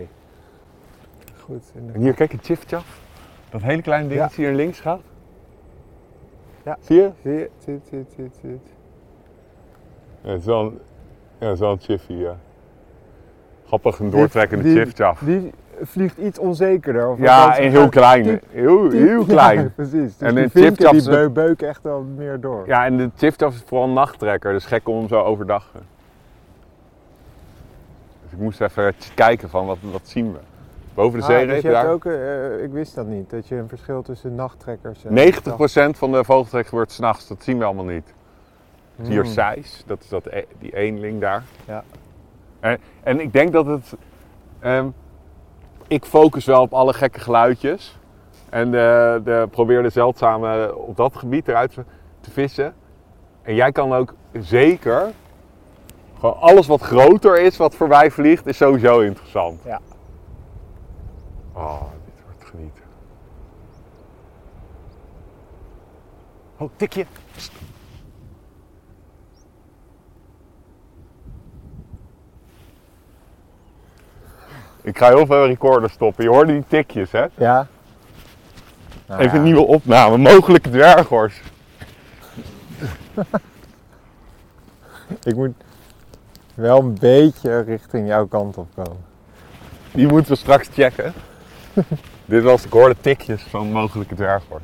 Goed. 1.40 1.72
en 1.94 2.02
hier 2.02 2.14
kijk, 2.14 2.32
het 2.32 2.46
chif 2.46 2.66
Dat 3.50 3.62
hele 3.62 3.82
kleine 3.82 4.08
dingetje 4.08 4.42
hier 4.46 4.54
links 4.54 4.80
gaat. 4.80 5.02
Ja. 6.64 6.78
Zie 6.80 6.96
je? 6.96 7.12
Zie 7.24 7.32
je? 7.34 7.50
Zie 7.60 7.74
je, 7.74 7.80
zie 7.90 7.98
je, 7.98 8.06
zie 8.16 8.24
je, 8.24 8.30
zie 8.42 8.50
je. 8.50 8.58
Ja, 10.22 10.30
het 10.30 10.40
is 10.40 10.46
wel 10.46 10.60
een, 10.62 10.80
ja, 11.40 11.46
het 11.46 11.54
is 11.54 11.60
wel 11.60 11.72
een 11.72 11.80
chiffy, 11.80 12.14
ja. 12.14 12.38
Grappig, 13.66 14.00
een 14.00 14.10
doortrekkende 14.10 14.64
Die- 14.64 14.76
chiffchaff. 14.78 15.22
Die 15.22 15.52
vliegt 15.86 16.18
iets 16.18 16.40
onzekerder. 16.40 17.10
Of 17.10 17.20
Ja, 17.20 17.58
en 17.58 17.72
heel 17.72 17.90
klein. 17.90 18.24
diep- 18.24 18.44
Heel, 18.52 18.82
diep- 18.90 18.92
heel 19.02 19.20
Ja, 19.28 19.34
klein. 19.34 19.74
precies. 19.76 20.18
Dus 20.18 20.28
En 20.28 20.36
die 20.36 20.44
een 20.44 20.50
vinken 20.50 20.76
chipchap 20.88 21.14
die 21.16 21.30
beuken 21.30 21.68
echt 21.68 21.84
wel 21.84 22.02
meer 22.16 22.40
door. 22.40 22.64
Ja, 22.68 22.86
en 22.86 22.98
de 22.98 23.10
chiffchaff 23.18 23.56
is 23.56 23.64
vooral 23.66 23.88
een 23.88 23.94
nachttrekker, 23.94 24.52
dus 24.54 24.66
gek 24.66 24.88
om 24.90 24.98
hem 24.98 25.08
zo 25.08 25.20
overdag. 25.22 25.70
Dus 28.24 28.32
ik 28.32 28.38
moest 28.40 28.62
even 28.62 28.94
kijken 29.16 29.50
van 29.50 29.66
wat, 29.66 29.78
wat 29.92 30.02
zien 30.08 30.32
we. 30.32 30.38
Boven 30.94 31.20
de 31.20 31.26
Ah, 31.26 31.48
dus 31.48 31.62
je 31.62 31.68
hebt 31.68 31.90
ook, 31.90 32.06
eh, 32.06 32.64
ik 32.64 32.72
wist 32.72 32.96
dat 32.96 33.06
niet, 33.08 33.30
dat 33.30 33.48
je 33.48 33.56
een 33.56 33.68
verschil 33.68 34.02
tussen 34.02 34.36
nachttrekkers 34.36 35.06
en... 35.06 35.14
90% 35.14 35.98
van 35.98 36.12
de 36.12 36.24
vogeltrek 36.24 36.68
gebeurt 36.68 36.92
s'nachts, 36.92 37.28
dat 37.28 37.44
zien 37.44 37.58
we 37.58 37.64
allemaal 37.64 37.86
niet. 37.86 38.14
Hmm. 38.96 39.06
Hier 39.06 39.26
Seis, 39.26 39.84
dat 39.86 40.02
is 40.04 40.10
dat, 40.10 40.26
e- 40.26 40.46
die 40.60 40.76
eenling 40.76 41.22
daar. 41.22 41.44
Ja. 41.68 41.84
En, 42.60 42.78
en 43.04 43.20
ik 43.20 43.34
denk 43.34 43.52
dat 43.54 43.66
het. 43.66 43.94
ehm, 44.60 44.88
ik 45.88 46.06
focus 46.06 46.46
wel 46.46 46.62
op 46.62 46.74
alle 46.74 46.94
gekke 46.94 47.20
geluidjes. 47.20 47.98
En 48.50 48.72
de, 48.72 49.22
de, 49.24 49.48
probeer 49.52 49.84
de 49.84 49.90
zeldzame 49.90 50.76
op 50.76 50.98
dat 50.98 51.16
gebied 51.16 51.48
eruit 51.48 51.74
te 52.22 52.32
vissen. 52.32 52.76
En 53.42 53.56
jij 53.56 53.72
kan 53.72 53.94
ook 53.94 54.14
zeker. 54.40 55.12
Gewoon 56.20 56.40
alles 56.40 56.68
wat 56.68 56.82
groter 56.82 57.42
is, 57.42 57.58
wat 57.58 57.76
voorbij 57.76 58.12
vliegt, 58.12 58.46
is 58.46 58.58
sowieso 58.58 59.00
interessant. 59.00 59.62
Ja. 59.66 59.80
Oh, 61.54 61.82
dit 62.06 62.24
wordt 62.26 62.50
genieten. 62.50 62.84
Oh, 66.58 66.70
tikje. 66.76 67.06
Ik 74.84 74.98
ga 74.98 75.08
heel 75.08 75.26
veel 75.26 75.46
recorder 75.46 75.90
stoppen. 75.90 76.24
Je 76.24 76.30
hoorde 76.30 76.52
die 76.54 76.64
tikjes, 76.68 77.12
hè? 77.12 77.26
Ja. 77.36 77.68
Nou 79.06 79.22
Even 79.22 79.34
ja. 79.34 79.38
een 79.38 79.44
nieuwe 79.44 79.66
opname. 79.66 80.18
Mogelijke 80.18 80.70
dwerghors. 80.70 81.42
Ik 85.24 85.36
moet 85.36 85.54
wel 86.56 86.80
een 86.80 86.98
beetje 87.00 87.60
richting 87.60 88.08
jouw 88.08 88.28
kant 88.28 88.58
op 88.58 88.68
komen. 88.76 89.06
Die 89.92 90.08
moeten 90.08 90.32
we 90.32 90.38
straks 90.38 90.68
checken. 90.68 91.14
Dit 92.26 92.44
was, 92.44 92.66
ik 92.66 92.72
hoorde 92.72 92.96
tikjes 93.02 93.44
van 93.44 93.72
mogelijke 93.72 94.16
dwerghors. 94.16 94.64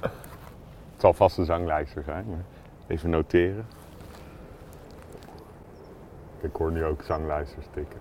Het 0.00 1.10
zal 1.10 1.12
vast 1.12 1.38
een 1.38 1.44
zanglijster 1.44 2.02
zijn, 2.02 2.24
maar 2.28 2.44
even 2.86 3.10
noteren. 3.10 3.66
Ik 6.40 6.50
hoor 6.52 6.72
nu 6.72 6.84
ook 6.84 7.02
zanglijsters 7.02 7.66
tikken. 7.74 8.00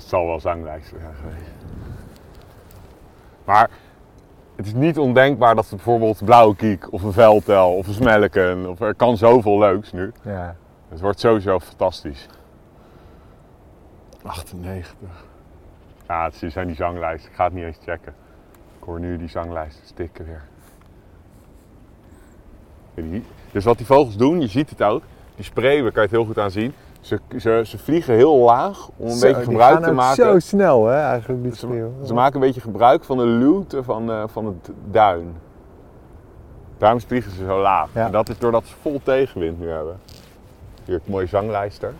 Het 0.00 0.08
zal 0.08 0.26
wel 0.26 0.40
zanglijster 0.40 1.00
zijn 1.00 1.14
geweest. 1.14 1.64
Maar 3.44 3.70
het 4.56 4.66
is 4.66 4.74
niet 4.74 4.98
ondenkbaar 4.98 5.54
dat 5.54 5.68
we 5.68 5.76
bijvoorbeeld 5.76 6.24
blauwe 6.24 6.56
kiek 6.56 6.92
of 6.92 7.02
een 7.02 7.12
veldtel 7.12 7.76
of 7.76 7.86
een 7.86 7.94
smelken 7.94 8.70
of 8.70 8.80
er 8.80 8.94
kan 8.94 9.16
zoveel 9.16 9.58
leuks 9.58 9.92
nu. 9.92 10.12
Ja. 10.22 10.56
Het 10.88 11.00
wordt 11.00 11.20
sowieso 11.20 11.58
fantastisch. 11.58 12.26
98. 14.22 14.94
Ja, 16.06 16.24
het 16.24 16.52
zijn 16.52 16.66
die 16.66 16.76
zanglijsten. 16.76 17.30
Ik 17.30 17.36
ga 17.36 17.44
het 17.44 17.52
niet 17.52 17.64
eens 17.64 17.78
checken. 17.84 18.14
Ik 18.78 18.84
hoor 18.84 19.00
nu 19.00 19.18
die 19.18 19.28
zanglijsten 19.28 19.86
stikken 19.86 20.24
weer. 20.24 20.42
Dus 23.52 23.64
wat 23.64 23.76
die 23.76 23.86
vogels 23.86 24.16
doen, 24.16 24.40
je 24.40 24.46
ziet 24.46 24.70
het 24.70 24.82
ook. 24.82 25.02
Die 25.34 25.44
spreeuwen 25.44 25.92
kan 25.92 26.02
je 26.02 26.08
het 26.08 26.16
heel 26.16 26.26
goed 26.26 26.38
aan 26.38 26.50
zien. 26.50 26.74
Ze, 27.00 27.20
ze, 27.38 27.62
ze 27.66 27.78
vliegen 27.78 28.14
heel 28.14 28.36
laag 28.36 28.88
om 28.96 29.06
een 29.06 29.12
Zo, 29.12 29.26
beetje 29.26 29.42
gebruik 29.42 29.82
te 29.84 29.92
maken. 29.92 30.24
zo 30.24 30.38
snel, 30.38 30.86
hè, 30.86 31.00
eigenlijk, 31.00 31.42
die 31.42 31.54
Ze, 31.56 31.90
ze 32.04 32.14
maken 32.14 32.34
een 32.34 32.40
beetje 32.46 32.60
gebruik 32.60 33.04
van 33.04 33.16
de 33.16 33.24
luwte 33.24 33.82
van, 33.82 34.10
eh, 34.10 34.22
van 34.26 34.46
het 34.46 34.70
duin. 34.90 35.34
Daarom 36.78 37.00
vliegen 37.00 37.30
ze 37.32 37.44
zo 37.44 37.60
laag. 37.60 37.88
Ja. 37.94 38.06
En 38.06 38.12
dat 38.12 38.28
is 38.28 38.38
doordat 38.38 38.64
ze 38.66 38.74
vol 38.80 39.00
tegenwind 39.02 39.60
nu 39.60 39.68
hebben. 39.68 40.00
Hier 40.84 40.94
een 40.94 41.00
mooie 41.04 41.26
zanglijster. 41.26 41.94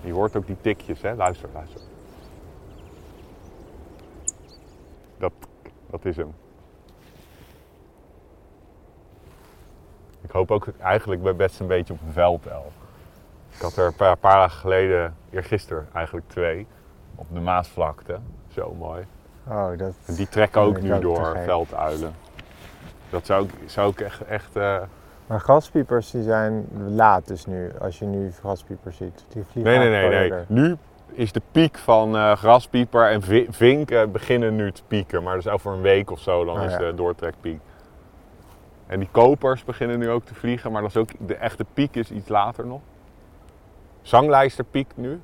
Je 0.00 0.12
hoort 0.12 0.36
ook 0.36 0.46
die 0.46 0.56
tikjes, 0.60 1.02
hè? 1.02 1.14
Luister, 1.14 1.48
luister. 1.54 1.80
Dat, 5.18 5.32
dat 5.90 6.04
is 6.04 6.16
hem. 6.16 6.34
Ik 10.22 10.30
hoop 10.30 10.50
ook 10.50 10.66
eigenlijk 10.80 11.22
bij 11.22 11.36
best 11.36 11.60
een 11.60 11.66
beetje 11.66 11.92
op 11.92 11.98
een 12.06 12.12
velduil. 12.12 12.72
Ik 13.50 13.60
had 13.60 13.76
er 13.76 13.86
een 13.86 13.94
paar, 13.96 14.16
paar 14.16 14.36
dagen 14.36 14.58
geleden, 14.60 15.14
eergisteren 15.30 15.86
eigenlijk 15.92 16.28
twee, 16.28 16.66
op 17.14 17.26
de 17.32 17.40
Maasvlakte. 17.40 18.18
Zo 18.54 18.74
mooi. 18.78 19.04
Oh, 19.48 19.78
dat... 19.78 19.92
En 20.06 20.14
die 20.14 20.28
trekken 20.28 20.60
ook 20.60 20.80
nu 20.80 20.98
door 20.98 21.36
velduilen. 21.44 22.14
Dat 23.10 23.26
zou 23.26 23.44
ik, 23.44 23.50
zou 23.66 23.90
ik 23.90 24.00
echt, 24.00 24.24
echt 24.24 24.56
eh, 24.56 24.76
Maar 25.26 25.40
graspiepers 25.40 26.10
die 26.10 26.22
zijn 26.22 26.66
laat 26.88 27.26
dus 27.28 27.46
nu, 27.46 27.70
als 27.80 27.98
je 27.98 28.04
nu 28.04 28.32
graspiepers 28.40 28.96
ziet. 28.96 29.24
Die 29.28 29.44
vliegen 29.50 29.78
Nee, 29.78 29.88
nee, 29.90 30.08
nee, 30.08 30.30
nee. 30.30 30.40
Nu 30.46 30.76
is 31.12 31.32
de 31.32 31.42
piek 31.52 31.78
van 31.78 32.16
eh, 32.16 32.32
graspieper 32.36 33.10
en 33.10 33.22
vi- 33.22 33.46
vinken 33.50 34.12
beginnen 34.12 34.56
nu 34.56 34.72
te 34.72 34.82
pieken. 34.88 35.22
Maar 35.22 35.34
dus 35.34 35.48
over 35.48 35.72
een 35.72 35.80
week 35.80 36.10
of 36.10 36.18
zo 36.20 36.44
dan 36.44 36.56
Oh, 36.58 36.64
is 36.64 36.72
ja. 36.72 36.78
de 36.78 36.94
doortrekpiek. 36.94 37.60
En 38.92 38.98
die 38.98 39.08
kopers 39.10 39.64
beginnen 39.64 39.98
nu 39.98 40.10
ook 40.10 40.24
te 40.24 40.34
vliegen, 40.34 40.72
maar 40.72 40.82
dat 40.82 40.90
is 40.90 40.96
ook, 40.96 41.10
de 41.26 41.34
echte 41.34 41.64
piek 41.74 41.96
is 41.96 42.10
iets 42.10 42.28
later 42.28 42.66
nog. 42.66 42.80
Zanglijster 44.02 44.64
piekt 44.64 44.96
nu. 44.96 45.20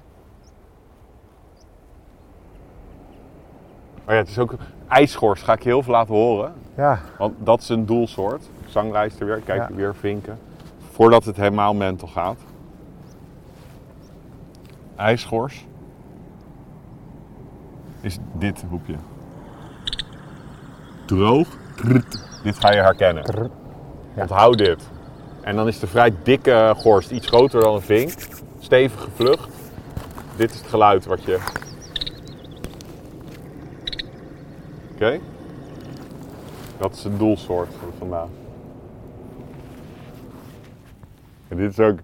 Oh 4.04 4.14
ja, 4.14 4.14
het 4.14 4.28
is 4.28 4.38
ook 4.38 4.54
ijsschors, 4.86 5.42
ga 5.42 5.52
ik 5.52 5.62
je 5.62 5.68
heel 5.68 5.82
veel 5.82 5.92
laten 5.92 6.14
horen. 6.14 6.54
Ja, 6.76 7.00
Want 7.18 7.34
dat 7.38 7.60
is 7.60 7.68
een 7.68 7.86
doelsoort. 7.86 8.50
Zanglijster 8.66 9.26
weer, 9.26 9.40
kijk 9.40 9.68
Ja. 9.68 9.74
weer 9.74 9.94
vinken. 9.94 10.38
Voordat 10.90 11.24
het 11.24 11.36
helemaal 11.36 11.74
mental 11.74 12.08
gaat. 12.08 12.40
IJsschors. 14.96 15.66
Is 18.00 18.18
dit 18.32 18.64
hoepje. 18.68 18.94
Droog. 21.06 21.48
Dit 22.42 22.58
ga 22.58 22.72
je 22.72 22.80
herkennen. 22.80 23.50
Ja. 24.14 24.22
Onthoud 24.22 24.58
dit. 24.58 24.90
En 25.40 25.56
dan 25.56 25.66
is 25.66 25.78
de 25.78 25.86
vrij 25.86 26.12
dikke 26.22 26.74
gorst 26.76 27.10
iets 27.10 27.26
groter 27.26 27.60
dan 27.60 27.74
een 27.74 27.80
vink. 27.80 28.12
Stevige 28.60 29.10
vlucht. 29.14 29.48
Dit 30.36 30.50
is 30.50 30.58
het 30.58 30.68
geluid 30.68 31.06
wat 31.06 31.22
je... 31.22 31.38
Oké? 34.94 35.18
Dat 36.78 36.94
is 36.94 37.04
een 37.04 37.18
doelsoort 37.18 37.68
van 37.80 37.92
vandaag. 37.98 38.28
En 41.48 41.56
dit 41.56 41.70
is 41.70 41.80
ook 41.80 41.98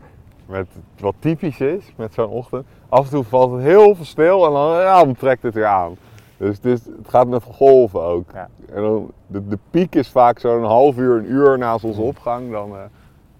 met, 0.46 0.66
wat 0.98 1.14
typisch 1.18 1.60
is 1.60 1.84
met 1.96 2.14
zo'n 2.14 2.28
ochtend. 2.28 2.66
Af 2.88 3.04
en 3.04 3.10
toe 3.10 3.24
valt 3.24 3.52
het 3.52 3.62
heel 3.62 3.94
veel 3.94 4.04
stil 4.04 4.46
en 4.46 4.52
dan, 4.52 4.70
ja, 4.80 5.04
dan 5.04 5.14
trekt 5.14 5.42
het 5.42 5.54
weer 5.54 5.66
aan. 5.66 5.96
Dus 6.44 6.56
het, 6.56 6.64
is- 6.64 6.84
het 6.84 7.08
gaat 7.08 7.26
met 7.26 7.42
golven 7.42 8.00
ook. 8.00 8.30
Ja. 8.32 8.48
En 8.72 8.82
dan, 8.82 9.12
de, 9.26 9.48
de 9.48 9.58
piek 9.70 9.94
is 9.94 10.08
vaak 10.10 10.38
zo'n 10.38 10.64
half 10.64 10.96
uur, 10.96 11.16
een 11.16 11.30
uur 11.30 11.58
na 11.58 11.78
zonsopgang. 11.78 12.50
Dan 12.50 12.70
eh, 12.76 12.82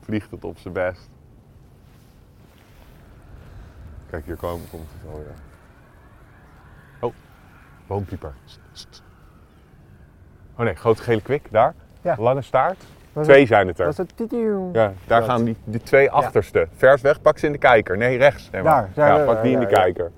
vliegt 0.01 0.31
het 0.31 0.45
op 0.45 0.59
zijn 0.59 0.75
best. 0.75 1.09
Kijk, 4.11 4.25
hier 4.25 4.37
komen, 4.37 4.67
komt 4.71 4.87
het 4.93 5.13
alweer. 5.13 5.35
Oh, 7.01 7.13
boompieper. 7.87 8.33
Oh 10.59 10.65
nee, 10.65 10.75
grote 10.75 11.03
gele 11.03 11.21
kwik, 11.21 11.49
daar. 11.51 11.75
Ja. 12.03 12.17
Lange 12.19 12.43
staart. 12.43 12.85
Was 13.13 13.27
Twee 13.27 13.47
zijn 13.47 13.67
het 13.67 13.79
er. 13.79 13.87
het 13.97 14.17
titieuw? 14.17 14.71
Ja, 14.73 14.93
daar 15.07 15.21
Dat. 15.21 15.29
gaan 15.29 15.45
die, 15.45 15.57
die 15.65 15.81
twee 15.83 16.11
achterste. 16.11 16.69
Vers 16.77 17.01
weg, 17.01 17.21
pak 17.23 17.39
ze 17.39 17.47
in 17.47 17.53
de 17.53 17.59
kijker. 17.59 17.97
Nee, 17.97 18.19
rechts. 18.19 18.51
Nee, 18.51 18.63
maar. 18.63 18.91
Daar, 18.95 19.09
daar, 19.09 19.19
ja, 19.19 19.25
pak 19.25 19.43
die 19.43 19.53
in 19.53 19.61
de 19.61 19.67
ja. 19.69 19.73
kijker. 19.73 20.13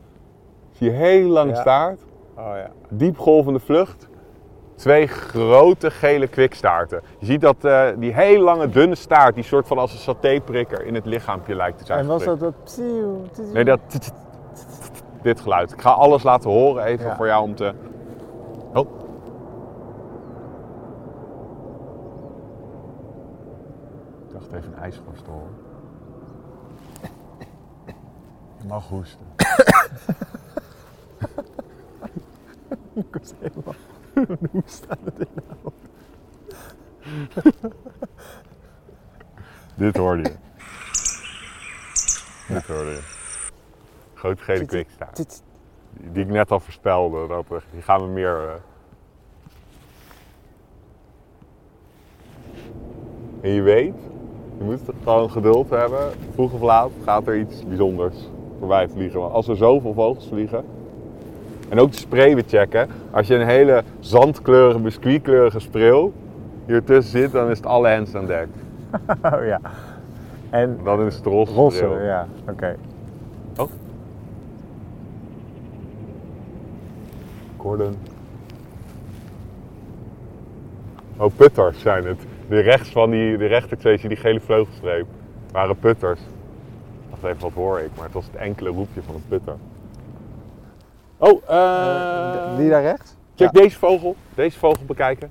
Zie 0.72 0.90
je 0.90 0.96
heel 0.96 1.28
lang 1.28 1.50
Ja. 1.50 1.60
staart, 1.60 2.00
Oh 2.38 2.52
ja. 2.56 2.68
diepgolvende 2.90 3.60
vlucht. 3.60 4.08
Twee 4.74 5.06
grote 5.06 5.90
gele 5.90 6.26
kwikstaarten. 6.28 7.00
Je 7.18 7.26
ziet 7.26 7.40
dat 7.40 7.64
eh, 7.64 7.88
die 7.98 8.14
hele 8.14 8.44
lange 8.44 8.68
dunne 8.68 8.94
staart, 8.94 9.34
die 9.34 9.44
soort 9.44 9.66
van 9.66 9.78
als 9.78 9.92
een 9.92 9.98
satéprikker 9.98 10.84
in 10.86 10.94
het 10.94 11.06
lichaampje 11.06 11.54
lijkt 11.54 11.78
te 11.78 11.84
zijn. 11.84 11.98
En 11.98 12.06
was 12.06 12.24
dat 12.24 12.40
dat 12.40 12.64
psieuw? 12.64 13.22
Nee, 13.52 13.64
dat. 13.64 13.80
Dit 15.22 15.40
geluid. 15.40 15.72
Ik 15.72 15.80
ga 15.80 15.90
alles 15.90 16.22
laten 16.22 16.50
horen 16.50 16.84
even 16.84 17.06
Ja. 17.06 17.16
voor 17.16 17.26
jou 17.26 17.42
om 17.42 17.54
te. 17.54 17.72
Oh. 18.74 18.88
Ik 24.26 24.32
dacht 24.32 24.52
even 24.52 24.72
een 24.72 24.78
ijskorst 24.82 25.24
te 25.24 25.30
horen. 25.30 25.54
Je 28.58 28.66
mag 28.68 28.88
hoesten. 28.88 29.26
Ik 32.96 33.16
was 33.20 33.32
helemaal... 33.38 33.74
Hoe 34.52 34.62
staat 34.64 34.98
het 35.04 35.18
in 35.18 35.28
Dit 39.74 39.96
hoorde 39.96 40.22
je. 40.22 40.34
Dit 42.54 42.66
hoorde 42.66 42.90
je. 42.90 43.00
Grote 44.14 44.42
gele 44.42 44.64
kwikstaart. 44.64 45.16
Dit- 45.16 45.42
Die 45.92 46.22
ik 46.24 46.30
net 46.30 46.50
al 46.50 46.60
voorspelde. 46.60 47.26
Dat, 47.26 47.44
er- 47.50 47.64
die 47.72 47.82
gaan 47.82 48.00
we 48.00 48.06
meer... 48.06 48.48
eh. 48.48 48.54
En 53.40 53.50
je 53.50 53.62
weet, 53.62 53.94
je 54.58 54.64
moet 54.64 54.80
gewoon 55.02 55.30
geduld 55.30 55.70
hebben. 55.70 56.12
Vroeg 56.32 56.52
of 56.52 56.60
laat 56.60 56.90
gaat 57.04 57.26
er 57.26 57.38
iets 57.38 57.66
bijzonders 57.66 58.16
voorbij 58.58 58.88
vliegen. 58.88 59.20
Want 59.20 59.32
als 59.32 59.48
er 59.48 59.56
zoveel 59.56 59.92
vogels 59.94 60.26
vliegen... 60.28 60.64
En 61.68 61.78
ook 61.78 61.90
de 61.90 61.98
spreeuwen 61.98 62.44
checken. 62.46 62.88
Als 63.10 63.26
je 63.26 63.34
een 63.34 63.46
hele 63.46 63.82
zandkleurige, 64.00 64.78
biscuitkleurige 64.78 65.60
spreeuw 65.60 66.12
hier 66.66 66.84
tussen 66.84 67.20
zit, 67.20 67.32
dan 67.32 67.50
is 67.50 67.56
het 67.56 67.66
alle 67.66 67.88
hens 67.88 68.14
aan 68.14 68.26
dek. 68.26 68.46
Oh 69.34 69.44
ja. 69.44 69.60
En 70.50 70.78
Dan 70.84 71.06
is 71.06 71.16
het 71.16 71.24
roze 71.24 71.86
ja. 72.04 72.26
Oké. 72.48 72.76
Oh. 73.56 73.70
Gordon. 77.56 77.96
Oh, 81.16 81.30
putters 81.36 81.80
zijn 81.80 82.06
het. 82.06 82.18
De 82.48 82.60
rechts 82.60 82.88
van 82.88 83.10
die, 83.10 83.36
de 83.36 83.46
je 84.00 84.08
die 84.08 84.16
gele 84.16 84.40
vleugelstreep. 84.40 85.06
waren 85.52 85.78
putters. 85.78 86.20
Wacht 87.10 87.24
even, 87.24 87.40
wat 87.40 87.52
hoor 87.52 87.80
ik? 87.80 87.90
Maar 87.94 88.04
het 88.04 88.12
was 88.12 88.26
het 88.26 88.34
enkele 88.34 88.68
roepje 88.68 89.02
van 89.02 89.14
een 89.14 89.24
putter. 89.28 89.54
Oh, 91.18 91.42
eh 91.48 92.56
Die 92.56 92.68
daar 92.70 92.82
rechts? 92.82 93.16
check 93.34 93.54
Ja. 93.54 93.60
deze 93.60 93.78
vogel. 93.78 94.16
Deze 94.34 94.58
vogel 94.58 94.84
bekijken. 94.86 95.30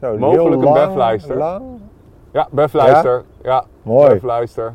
Zo, 0.00 0.16
Mogelijk 0.18 0.62
een 0.62 0.72
befluister. 0.72 1.36
Lang. 1.36 1.62
Ja, 2.32 2.48
befluister. 2.50 3.22
Ja, 3.42 3.64
Mooi. 3.82 4.08
befluister. 4.12 4.72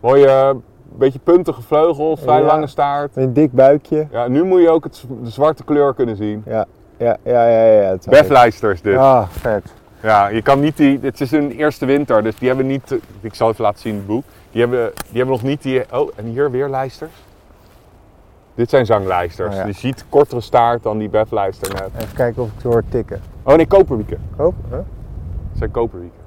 Mooie, 0.00 0.26
eh, 0.26 0.50
beetje 0.84 1.18
puntige 1.18 1.62
vleugels, 1.62 2.20
vrij 2.20 2.38
Ja. 2.40 2.44
lange 2.46 2.66
staart. 2.66 3.16
Een 3.16 3.32
dik 3.32 3.52
buikje. 3.52 4.06
Ja, 4.10 4.28
nu 4.28 4.44
moet 4.44 4.60
je 4.60 4.68
ook 4.70 4.84
het, 4.84 5.04
de 5.22 5.30
zwarte 5.30 5.64
kleur 5.64 5.94
kunnen 5.94 6.16
zien. 6.16 6.42
Ja, 6.46 6.66
ja, 6.96 7.16
ja, 7.22 7.48
ja. 7.48 7.64
ja 7.64 7.90
het 7.90 8.04
zag 8.04 8.14
ik. 8.14 8.20
Befluister 8.20 8.70
is 8.72 8.82
dit. 8.82 8.96
Ah, 8.96 9.28
vet. 9.28 9.72
Ja, 10.02 10.26
je 10.28 10.42
kan 10.42 10.60
niet 10.60 10.76
die. 10.76 10.98
Het 11.02 11.20
is 11.20 11.30
een 11.32 11.50
eerste 11.50 11.86
winter, 11.86 12.22
dus 12.22 12.36
die 12.38 12.48
hebben 12.48 12.66
niet. 12.66 12.98
Ik 13.20 13.34
zal 13.34 13.48
even 13.50 13.64
laten 13.64 13.80
zien 13.80 13.92
in 13.92 13.98
het 13.98 14.06
boek. 14.06 14.24
Die 14.50 14.60
hebben, 14.60 14.90
die 14.94 15.16
hebben 15.16 15.34
nog 15.34 15.42
niet 15.42 15.62
die. 15.62 15.82
Oh, 15.92 16.10
en 16.16 16.24
hier 16.24 16.50
weer 16.50 16.68
lijsters. 16.68 17.12
Dit 18.54 18.70
zijn 18.70 18.86
zanglijsters. 18.86 19.54
Oh 19.54 19.60
ja. 19.60 19.66
Je 19.66 19.72
ziet 19.72 20.04
kortere 20.08 20.40
staart 20.40 20.82
dan 20.82 20.98
die 20.98 21.08
befluister 21.08 21.72
net. 21.72 21.90
Even 21.96 22.16
kijken 22.16 22.42
of 22.42 22.48
ik 22.48 22.54
het 22.54 22.62
hoor 22.62 22.82
tikken. 22.88 23.20
Oh 23.42 23.54
nee, 23.54 23.66
koperwieken. 23.66 24.20
Oh, 24.36 24.54
huh? 24.68 24.76
Het 24.78 25.58
zijn 25.58 25.70
koperwieken. 25.70 26.22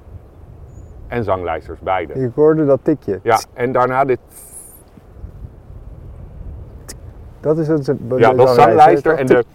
En 1.08 1.24
zanglijsters, 1.24 1.80
beide. 1.80 2.14
ik 2.14 2.32
hoorde 2.36 2.66
dat 2.66 2.80
tikje. 2.84 3.20
Ja, 3.24 3.40
en 3.54 3.72
daarna 3.72 4.06
dit. 4.06 4.20
Dat 7.40 7.58
is 7.58 7.68
het. 7.68 7.92
Ja, 8.18 8.34
dat 8.34 8.50
is 8.50 8.56
zanglijster 8.56 9.18
en 9.18 9.26
de. 9.26 9.46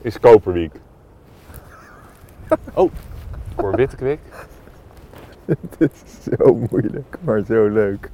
Is 0.00 0.20
koperwiek. 0.20 0.80
Oh, 2.74 2.90
ik 3.54 3.60
hoor 3.60 3.76
witte 3.76 3.96
kwik. 3.96 4.20
Het 5.44 5.76
is 5.78 6.22
zo 6.22 6.54
moeilijk, 6.70 7.16
maar 7.20 7.42
zo 7.46 7.68
leuk. 7.68 8.10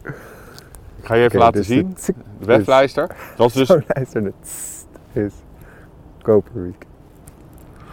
Ga 1.09 1.15
je 1.15 1.25
even 1.25 1.39
laten 1.39 1.55
dus 1.61 1.67
zien. 1.67 1.97
De 2.39 2.47
weblijster. 2.47 3.17
Dat 3.37 3.47
is 3.47 3.53
dus 3.53 3.69
het. 3.89 4.35
Is 5.13 5.33
Koperwiek. 6.23 6.87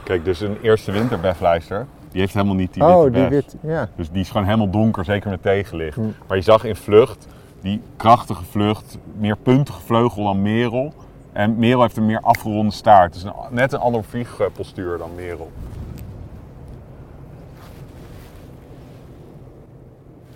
Kijk, 0.04 0.26
dus 0.26 0.40
een 0.40 0.58
eerste 0.62 0.92
winterbeflijster, 0.92 1.86
die 2.12 2.20
heeft 2.22 2.34
helemaal 2.34 2.56
niet 2.56 2.74
die 2.74 2.84
Oh, 2.84 3.04
witte 3.04 3.12
die 3.20 3.28
bef. 3.28 3.30
wit. 3.30 3.56
Ja. 3.62 3.90
Dus 3.96 4.10
die 4.10 4.22
is 4.22 4.30
gewoon 4.30 4.46
helemaal 4.46 4.70
donker, 4.70 5.06
zeker 5.06 5.30
met 5.30 5.42
tegenlicht. 5.42 5.96
Hm. 5.96 6.02
Maar 6.28 6.38
je 6.38 6.44
zag 6.44 6.64
in 6.64 6.76
vlucht, 6.76 7.28
die 7.62 7.82
krachtige 7.98 8.44
vlucht, 8.44 8.98
meer 9.18 9.38
puntige 9.38 9.82
vleugel 9.82 10.24
dan 10.24 10.42
merel. 10.42 10.94
En 11.32 11.58
merel 11.58 11.82
heeft 11.82 11.98
een 11.98 12.06
meer 12.06 12.22
afgeronde 12.22 12.72
staart. 12.72 13.14
Dus 13.14 13.24
een, 13.24 13.34
net 13.50 13.74
een 13.74 13.80
andere 13.80 14.04
vliegpostuur 14.04 14.98
dan 14.98 15.10
merel. 15.16 15.52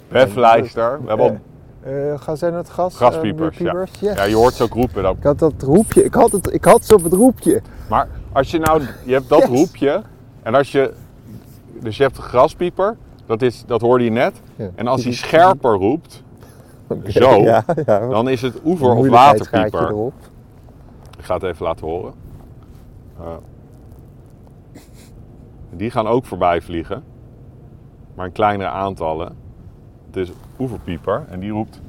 Beflijster, 0.07 1.01
we 1.01 1.07
hebben 1.07 1.25
al 1.29 1.39
Eh, 1.81 1.91
gaan 2.21 2.37
zij 2.37 2.49
naar 2.49 2.59
het 2.59 2.69
gas? 2.69 2.93
eh, 2.93 2.99
ja. 3.57 3.87
Yes. 3.99 4.15
ja, 4.15 4.23
je 4.23 4.35
hoort 4.35 4.53
ze 4.53 4.63
ook 4.63 4.73
roepen. 4.73 5.05
Ik 5.17 5.23
had 5.23 5.39
dat 5.39 5.53
roepje. 5.61 6.03
Ik 6.03 6.13
had, 6.13 6.31
het, 6.31 6.53
ik 6.53 6.63
had 6.65 6.85
ze 6.85 6.95
op 6.95 7.03
het 7.03 7.13
roepje. 7.13 7.61
Maar 7.89 8.07
als 8.31 8.51
je 8.51 8.59
nou, 8.59 8.81
je 9.05 9.13
hebt 9.13 9.29
dat 9.29 9.39
Yes. 9.39 9.47
roepje 9.49 10.01
en 10.43 10.55
als 10.55 10.71
je, 10.71 10.93
dus 11.79 11.97
je 11.97 12.03
hebt 12.03 12.17
een 12.17 12.23
graspieper, 12.23 12.97
dat, 13.25 13.41
is, 13.41 13.63
dat 13.65 13.81
hoorde 13.81 14.03
je 14.03 14.09
net. 14.11 14.41
Ja. 14.55 14.69
En 14.75 14.87
als 14.87 15.03
hij 15.03 15.13
scherper 15.13 15.71
roept, 15.73 16.23
Zo. 17.07 17.41
Ja, 17.41 17.63
dan 17.85 18.29
is 18.29 18.41
het 18.41 18.55
oever- 18.65 18.91
of 18.95 19.07
waterpieper. 19.07 19.89
erop. 19.89 20.13
Ik 21.17 21.25
ga 21.25 21.33
het 21.33 21.43
even 21.43 21.65
laten 21.65 21.87
horen. 21.87 22.13
Uh, 23.19 23.25
die 25.69 25.91
gaan 25.91 26.07
ook 26.07 26.25
voorbij 26.25 26.61
vliegen, 26.61 27.03
maar 28.15 28.25
in 28.25 28.31
kleinere 28.31 28.69
aantallen. 28.69 29.35
Het 30.11 30.15
is 30.17 30.31
oeverpieper 30.59 31.23
en 31.29 31.39
die 31.39 31.51
roept. 31.51 31.79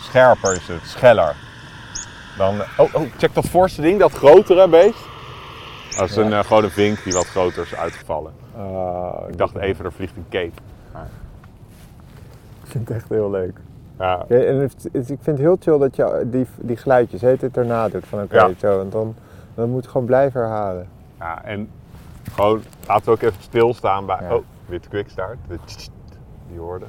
Scherper 0.00 0.52
is 0.52 0.68
het, 0.68 0.80
scheller. 0.84 1.36
Dan, 2.38 2.54
oh, 2.78 2.94
oh, 2.94 3.02
check 3.18 3.34
dat 3.34 3.48
voorste 3.48 3.80
ding, 3.82 3.98
dat 3.98 4.12
grotere 4.12 4.68
beest. 4.68 5.08
Dat 5.98 6.08
is 6.08 6.16
een, 6.16 6.32
eh, 6.32 6.50
een 6.50 6.70
vink 6.70 7.02
die 7.04 7.12
wat 7.12 7.26
groter 7.26 7.62
is 7.62 7.74
uitgevallen. 7.74 8.32
Ah, 8.56 9.28
Ik 9.28 9.38
dacht 9.38 9.56
even, 9.56 9.84
er 9.84 9.92
vliegt 9.92 10.16
een 10.16 10.26
cape. 10.30 10.52
Ik 12.64 12.76
vind 12.76 12.88
het 12.88 12.96
echt 12.96 13.08
heel 13.08 13.30
leuk. 13.30 13.58
Ja, 13.98 14.24
Ja, 14.28 14.36
en 14.36 14.56
het- 14.56 14.88
het- 14.92 15.10
ik 15.10 15.18
vind 15.22 15.26
het 15.26 15.38
heel 15.38 15.56
chill 15.60 15.78
dat 15.78 15.96
je 15.96 16.26
die, 16.30 16.46
die 16.56 16.76
geluidjes 16.76 17.20
heet 17.20 17.40
het 17.40 17.56
erna 17.56 17.88
doet. 17.88 18.06
Van 18.06 18.22
oké, 18.22 18.34
Ja. 18.36 18.50
zo. 18.58 18.80
En 18.80 18.90
dan, 18.90 19.14
dan 19.54 19.70
moet 19.70 19.84
je 19.84 19.90
gewoon 19.90 20.06
blijven 20.06 20.40
herhalen. 20.40 20.88
ja, 21.18 21.44
en 21.44 21.70
gewoon, 22.34 22.62
laten 22.86 23.04
we 23.04 23.10
ook 23.10 23.22
even 23.22 23.42
stilstaan 23.42 24.06
bij... 24.06 24.18
Oh, 24.30 24.44
witte 24.70 24.88
kwikstaart. 24.88 25.38
De 25.48 25.58
Die 26.50 26.58
hoorde. 26.58 26.84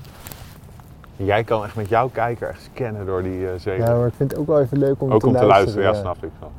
Jij 1.16 1.44
kan 1.44 1.64
echt 1.64 1.76
met 1.76 1.90
jouw 1.90 2.08
kijker 2.10 2.50
echt 2.50 2.62
scannen 2.74 3.06
door 3.06 3.24
die 3.24 3.40
uh, 3.40 3.50
zee. 3.58 3.78
Ja, 3.78 3.96
maar 3.98 4.08
ik 4.08 4.14
vind 4.14 4.32
het 4.32 4.40
ook 4.40 4.48
wel 4.48 4.60
even 4.62 4.78
leuk 4.78 5.02
om 5.02 5.12
ook 5.12 5.20
te 5.20 5.28
om 5.28 5.34
te 5.34 5.46
luisteren. 5.46 5.84
luisteren, 5.84 5.84
ja, 5.94 6.14
snap 6.14 6.24
ik 6.24 6.32
wel. 6.40 6.52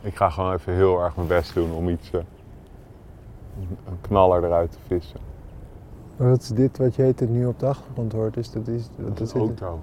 Ik 0.00 0.16
ga 0.16 0.30
gewoon 0.30 0.52
even 0.52 0.72
heel 0.74 1.02
erg 1.02 1.16
mijn 1.16 1.28
best 1.28 1.54
doen 1.54 1.72
om 1.72 1.88
iets... 1.88 2.10
eh, 2.10 2.20
een 3.60 3.98
knaller 4.00 4.44
eruit 4.44 4.72
te 4.72 4.78
vissen. 4.86 5.20
Wat 6.16 6.40
is 6.42 6.48
dit 6.48 6.78
wat 6.78 6.94
je 6.94 7.02
heet 7.02 7.20
het 7.20 7.28
nu 7.30 7.46
op 7.46 7.58
de 7.58 7.66
achtergrond 7.66 8.12
hoort? 8.12 8.36
Is 8.36 8.50
dat, 8.50 8.66
is, 8.68 8.88
Dat 8.96 9.16
dat 9.18 9.26
is 9.28 9.32
een 9.34 9.40
het- 9.40 9.60
auto. 9.60 9.80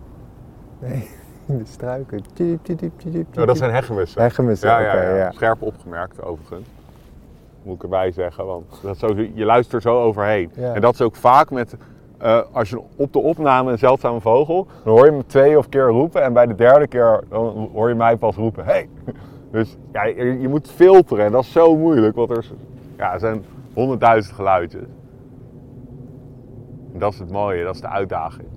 Nee, 0.79 1.09
in 1.45 1.57
de 1.57 1.65
struiken. 1.65 2.21
Tjiep. 2.33 3.37
Oh, 3.37 3.45
dat 3.47 3.57
zijn 3.57 3.71
heggemussen. 3.71 4.21
Heggemussen, 4.21 4.69
Ja, 4.69 4.79
ja. 4.79 5.15
ja. 5.15 5.31
Scherp 5.31 5.61
opgemerkt 5.61 6.21
overigens. 6.23 6.67
Moet 7.65 7.75
ik 7.75 7.83
erbij 7.83 8.11
zeggen, 8.11 8.45
want 8.45 8.79
dat 8.81 8.97
zo, 8.97 9.07
je 9.33 9.45
luistert 9.45 9.73
er 9.73 9.91
zo 9.91 10.01
overheen. 10.01 10.51
Ja. 10.55 10.73
En 10.73 10.81
dat 10.81 10.93
is 10.93 11.01
ook 11.01 11.15
vaak 11.15 11.51
met, 11.51 11.75
eh, 12.17 12.41
als 12.51 12.69
je 12.69 12.81
op 12.95 13.13
de 13.13 13.19
opname 13.19 13.71
een 13.71 13.77
zeldzame 13.77 14.21
vogel, 14.21 14.67
dan 14.83 14.93
hoor 14.93 15.05
je 15.05 15.11
hem 15.11 15.25
twee 15.25 15.57
of 15.57 15.69
keer 15.69 15.87
roepen 15.87 16.23
en 16.23 16.33
bij 16.33 16.45
de 16.45 16.55
derde 16.55 16.87
keer 16.87 17.23
dan 17.29 17.69
hoor 17.73 17.89
je 17.89 17.95
mij 17.95 18.17
pas 18.17 18.35
roepen, 18.35 18.65
hey! 18.65 18.89
Dus 19.51 19.77
ja, 19.91 20.03
je, 20.03 20.39
je 20.39 20.47
moet 20.47 20.71
filteren 20.71 21.25
en 21.25 21.31
dat 21.31 21.43
is 21.43 21.51
zo 21.51 21.77
moeilijk, 21.77 22.15
want 22.15 22.29
er, 22.29 22.45
ja, 22.97 23.13
er 23.13 23.19
zijn 23.19 23.43
honderdduizend 23.73 24.35
geluidjes. 24.35 24.87
En 26.93 26.99
dat 26.99 27.13
is 27.13 27.19
het 27.19 27.31
mooie, 27.31 27.63
dat 27.63 27.75
is 27.75 27.81
de 27.81 27.89
uitdaging. 27.89 28.47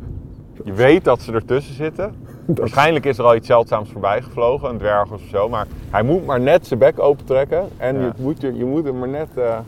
Je 0.64 0.72
weet 0.72 1.04
dat 1.04 1.20
ze 1.20 1.32
ertussen 1.32 1.74
zitten. 1.74 2.14
Waarschijnlijk 2.54 3.04
is 3.04 3.18
er 3.18 3.24
al 3.24 3.34
iets 3.34 3.46
zeldzaams 3.46 3.90
voorbij 3.90 4.22
gevlogen, 4.22 4.68
een 4.70 4.78
dwerg 4.78 5.12
of 5.12 5.20
zo. 5.22 5.48
Maar 5.48 5.66
hij 5.90 6.02
moet 6.02 6.26
maar 6.26 6.40
net 6.40 6.66
zijn 6.66 6.78
bek 6.80 6.98
opentrekken. 7.00 7.68
En 7.76 7.94
Ja. 8.00 8.00
je, 8.16 8.22
moet, 8.22 8.40
je, 8.40 8.54
je 8.56 8.64
moet 8.64 8.84
hem 8.84 8.98
maar 8.98 9.08
net... 9.08 9.28
eh, 9.36 9.58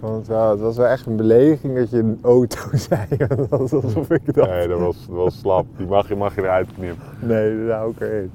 Want 0.00 0.16
het, 0.16 0.26
wel, 0.26 0.50
het 0.50 0.60
was 0.60 0.76
wel 0.76 0.86
echt 0.86 1.06
een 1.06 1.16
belediging 1.16 1.76
dat 1.76 1.90
je 1.90 1.98
een 1.98 2.18
auto 2.22 2.58
zei. 2.88 3.06
Dat 3.28 3.48
was 3.48 3.72
alsof 3.72 4.10
ik 4.10 4.34
dat... 4.34 4.48
Nee, 4.48 4.68
dat 4.68 4.80
was, 4.80 5.06
dat 5.06 5.16
was 5.16 5.38
slap. 5.38 5.66
Die 5.76 5.86
mag 5.86 6.08
je, 6.08 6.16
mag 6.16 6.34
je 6.34 6.40
eruit 6.42 6.68
knippen. 6.74 7.04
Nee, 7.20 7.66
daar 7.66 7.78
hou 7.78 7.90
ik 7.90 8.00
erin. 8.00 8.30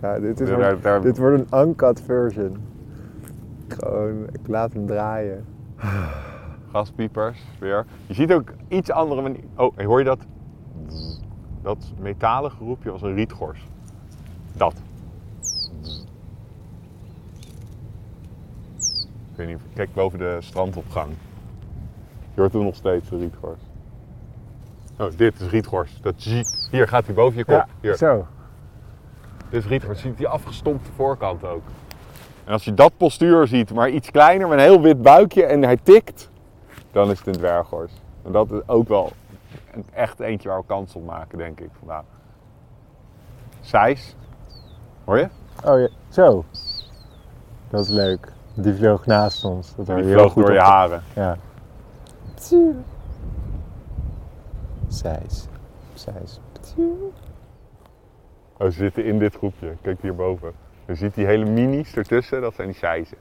Ja, 0.00 0.18
dit, 0.20 0.40
is 0.40 0.48
daar- 0.82 1.00
dit 1.02 1.18
wordt 1.18 1.42
een 1.52 1.68
uncut 1.68 2.02
version. 2.06 2.56
Gewoon, 3.68 4.26
ik 4.32 4.40
laat 4.48 4.72
hem 4.72 4.86
draaien. 4.86 5.44
Gaspiepers, 6.72 7.38
weer. 7.58 7.84
Je 8.06 8.14
ziet 8.14 8.32
ook 8.32 8.52
iets 8.68 8.90
andere 8.90 9.22
manier. 9.22 9.40
Oh, 9.56 9.76
hoor 9.76 9.98
je 9.98 10.04
dat? 10.04 10.18
Dat 11.62 11.92
metalen 11.98 12.50
geroepje 12.50 12.90
was 12.90 13.02
een 13.02 13.14
rietgors. 13.14 13.60
Dat. 14.52 14.74
Ik 19.30 19.36
weet 19.36 19.46
niet, 19.46 19.58
kijk 19.74 19.94
boven 19.94 20.18
de 20.18 20.36
strandopgang. 20.40 21.10
Je 22.34 22.40
hoort 22.40 22.52
toen 22.52 22.64
nog 22.64 22.74
steeds 22.74 23.08
de 23.08 23.18
rietgors. 23.18 23.60
Oh, 24.98 25.06
dit 25.16 25.40
is 25.40 25.48
rietgors. 25.48 26.00
Dat 26.00 26.14
zie 26.16 26.44
Hier 26.70 26.88
gaat 26.88 27.06
hij 27.06 27.14
boven 27.14 27.38
je 27.38 27.44
kop. 27.44 27.66
Hier. 27.80 27.96
zo. 27.96 28.26
Dit 29.50 29.62
is 29.62 29.68
rietgors. 29.68 30.00
Ziet 30.00 30.16
die 30.16 30.28
afgestompte 30.28 30.90
voorkant 30.92 31.44
ook. 31.44 31.62
En 32.44 32.52
als 32.52 32.64
je 32.64 32.74
dat 32.74 32.96
postuur 32.96 33.46
ziet, 33.46 33.74
maar 33.74 33.90
iets 33.90 34.10
kleiner 34.10 34.48
met 34.48 34.58
een 34.58 34.64
heel 34.64 34.80
wit 34.80 35.02
buikje 35.02 35.44
en 35.44 35.62
hij 35.62 35.76
tikt, 35.82 36.30
dan 36.92 37.10
is 37.10 37.18
het 37.18 37.26
een 37.26 37.32
dwerghors. 37.32 37.92
En 38.24 38.32
dat 38.32 38.52
is 38.52 38.60
ook 38.66 38.88
wel 38.88 39.12
echt 39.92 40.20
eentje 40.20 40.48
waar 40.48 40.58
we 40.58 40.66
kans 40.66 40.94
op 40.94 41.04
maken, 41.04 41.38
denk 41.38 41.60
ik. 41.60 41.70
vandaag. 41.78 42.04
Sijs, 43.60 44.16
hoor 45.04 45.18
je? 45.18 45.28
Oh 45.64 45.78
ja, 45.78 45.88
zo. 46.08 46.44
Dat 47.70 47.80
is 47.80 47.88
leuk. 47.88 48.32
Die 48.54 48.74
vloog 48.74 49.06
naast 49.06 49.44
ons. 49.44 49.74
Dat 49.74 49.86
Die 49.86 50.12
vloog 50.12 50.32
door 50.32 50.52
je 50.52 50.60
haren. 50.60 51.02
Ja. 51.14 51.36
Zijs. 54.88 55.46
Zijs. 55.94 56.40
Oh, 58.56 58.66
ze 58.66 58.70
zitten 58.70 59.04
in 59.04 59.18
dit 59.18 59.34
groepje. 59.34 59.76
Kijk 59.82 60.02
hierboven. 60.02 60.52
Je 60.86 60.94
ziet 60.94 61.14
die 61.14 61.26
hele 61.26 61.44
minis 61.44 61.96
ertussen, 61.96 62.40
dat 62.40 62.54
zijn 62.54 62.68
die 62.68 62.76
sijzen. 62.76 63.18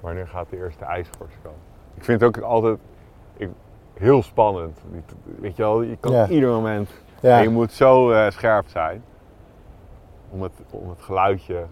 Wanneer 0.00 0.28
gaat 0.28 0.50
de 0.50 0.56
eerste 0.56 0.84
ijsgors 0.84 1.34
komen? 1.42 1.58
Ik 1.94 2.04
vind 2.04 2.20
het 2.20 2.36
ook 2.36 2.44
altijd 2.44 2.78
ik, 3.36 3.48
heel 4.02 4.22
spannend. 4.22 4.78
Weet 5.40 5.56
je 5.56 5.62
wel, 5.62 5.82
je 5.82 5.96
kan 5.96 6.12
Ja. 6.12 6.22
op 6.24 6.30
ieder 6.30 6.50
moment... 6.50 6.90
Ja. 7.20 7.36
En 7.36 7.42
je 7.42 7.48
moet 7.48 7.72
zo 7.72 8.10
eh, 8.10 8.30
scherp 8.30 8.68
zijn. 8.68 9.04
Om 10.30 10.42
het, 10.42 10.52
om 10.70 10.88
het 10.88 11.02
geluidje, 11.02 11.64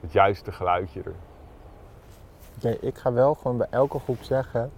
het 0.00 0.12
juiste 0.12 0.52
geluidje 0.52 1.00
er... 1.04 1.12
Oké, 2.56 2.76
ik 2.86 2.98
ga 2.98 3.12
wel 3.12 3.34
gewoon 3.34 3.56
bij 3.56 3.66
elke 3.70 3.98
groep 3.98 4.22
zeggen 4.22 4.70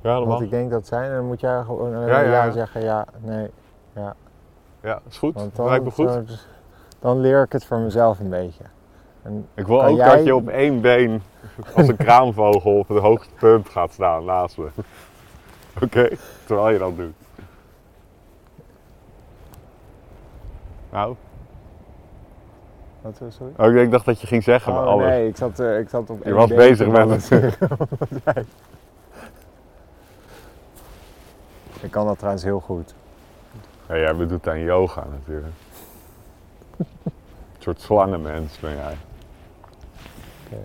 Ja, 0.00 0.20
mag. 0.20 0.40
ik 0.40 0.50
denk 0.50 0.70
dat 0.70 0.86
zijn. 0.86 1.10
En 1.10 1.16
dan 1.16 1.26
moet 1.26 1.40
jij 1.40 1.62
gewoon 1.62 1.94
alleen 1.94 2.08
Ja, 2.08 2.20
ja, 2.20 2.30
ja, 2.30 2.44
ja. 2.44 2.50
zeggen. 2.50 2.82
Ja, 2.82 3.06
nee. 3.20 3.50
Ja, 4.82 5.00
is 5.08 5.18
goed. 5.18 5.34
Want 5.34 5.56
Dat 5.56 5.66
lijkt 5.68 5.84
me 5.84 5.90
goed. 5.90 6.06
dan, 6.08 6.26
dan 6.98 7.20
leer 7.20 7.42
ik 7.42 7.52
het 7.52 7.64
voor 7.64 7.78
mezelf 7.78 8.18
een 8.20 8.28
beetje. 8.30 8.64
En 9.22 9.46
Ik 9.54 9.66
wil 9.66 9.84
ook 9.84 9.96
jij- 9.96 10.16
dat 10.16 10.24
je 10.24 10.34
op 10.34 10.48
één 10.48 10.80
been 10.80 11.22
als 11.74 11.88
een 11.88 11.96
kraanvogel 11.96 12.78
op 12.78 12.88
het 12.88 12.98
hoogste 12.98 13.34
punt 13.34 13.68
gaat 13.68 13.92
staan 13.92 14.24
naast 14.24 14.58
me. 14.58 14.68
Oké, 15.84 16.08
terwijl 16.46 16.70
je 16.70 16.78
dat 16.78 16.96
doet. 16.96 17.14
Nou, 20.90 21.16
wat 23.00 23.18
was 23.18 23.38
het? 23.38 23.48
oh, 23.68 23.74
ik 23.76 23.90
dacht 23.90 24.04
dat 24.04 24.20
je 24.20 24.26
ging 24.26 24.42
zeggen, 24.42 24.72
maar 24.72 24.82
Oh 24.82 24.88
alles. 24.88 25.06
nee, 25.06 25.28
ik 25.28 25.36
zat, 25.36 25.58
eh, 25.60 25.78
ik 25.78 25.88
zat 25.88 26.10
op 26.10 26.24
Je 26.24 26.32
was 26.32 26.48
bezig 26.50 26.86
met 26.86 26.96
balanceren. 26.96 27.54
Ik 31.80 31.90
kan 31.90 32.06
dat 32.06 32.16
trouwens 32.16 32.44
heel 32.44 32.60
goed. 32.60 32.94
Ja, 33.88 33.96
jij 33.98 34.16
bedoelt 34.16 34.48
aan 34.48 34.60
yoga 34.60 35.04
natuurlijk. 35.10 35.54
een 36.78 36.86
soort 37.58 37.80
slangenmens 37.80 38.58
ben 38.58 38.74
jij. 38.74 38.96
Oké. 40.46 40.60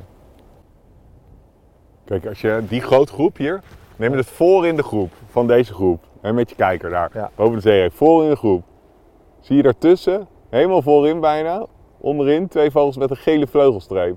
Kijk, 2.06 2.26
als 2.26 2.42
je 2.42 2.64
die 2.68 2.82
grote 2.82 3.14
groep 3.14 3.38
hier, 3.38 3.62
neem 4.02 4.14
het 4.18 4.26
voor 4.26 4.68
in 4.68 4.76
de 4.76 4.84
groep 4.84 5.12
van 5.30 5.48
deze 5.48 5.74
groep. 5.74 6.04
En 6.22 6.36
met 6.36 6.50
je 6.50 6.56
kijker 6.56 6.90
daar, 6.90 7.10
Ja. 7.14 7.30
boven 7.36 7.56
de 7.56 7.62
zee, 7.62 7.90
voor 7.92 8.24
in 8.24 8.30
de 8.30 8.36
groep. 8.36 8.64
Zie 9.40 9.56
je 9.56 9.62
daartussen, 9.64 10.28
helemaal 10.50 10.82
voorin 10.82 11.20
bijna, 11.20 11.66
onderin, 11.98 12.48
twee 12.48 12.72
vogels 12.72 12.98
met 12.98 13.10
een 13.10 13.16
gele 13.18 13.48
vleugelstreep. 13.48 14.16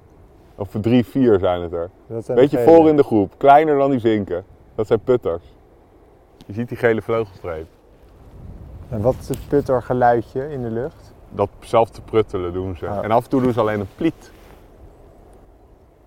Of 0.56 0.68
drie, 0.80 1.04
vier 1.06 1.38
zijn 1.38 1.62
het 1.62 1.72
er. 1.72 1.90
Dat 2.06 2.24
zijn 2.24 2.38
Beetje 2.38 2.56
gele. 2.58 2.70
voor 2.76 2.88
in 2.88 2.96
de 2.96 3.02
groep, 3.02 3.32
kleiner 3.36 3.78
dan 3.78 3.90
die 3.90 4.00
vinken. 4.00 4.44
Dat 4.74 4.86
zijn 4.86 5.00
putters. 5.00 5.42
Je 6.46 6.52
ziet 6.52 6.68
die 6.68 6.78
gele 6.78 7.02
vleugelstreep. 7.02 7.66
En 8.88 9.00
wat 9.00 9.14
is 9.20 9.28
het 9.28 9.48
puttergeluidje 9.48 10.50
in 10.52 10.62
de 10.62 10.70
lucht? 10.70 11.14
Datzelfde 11.30 12.00
pruttelen 12.02 12.52
doen 12.52 12.76
ze. 12.76 12.88
Ah. 12.88 13.04
En 13.04 13.10
af 13.10 13.24
en 13.24 13.30
toe 13.30 13.42
doen 13.42 13.52
ze 13.52 13.60
alleen 13.60 13.80
een 13.80 13.88
pliet. 13.96 14.30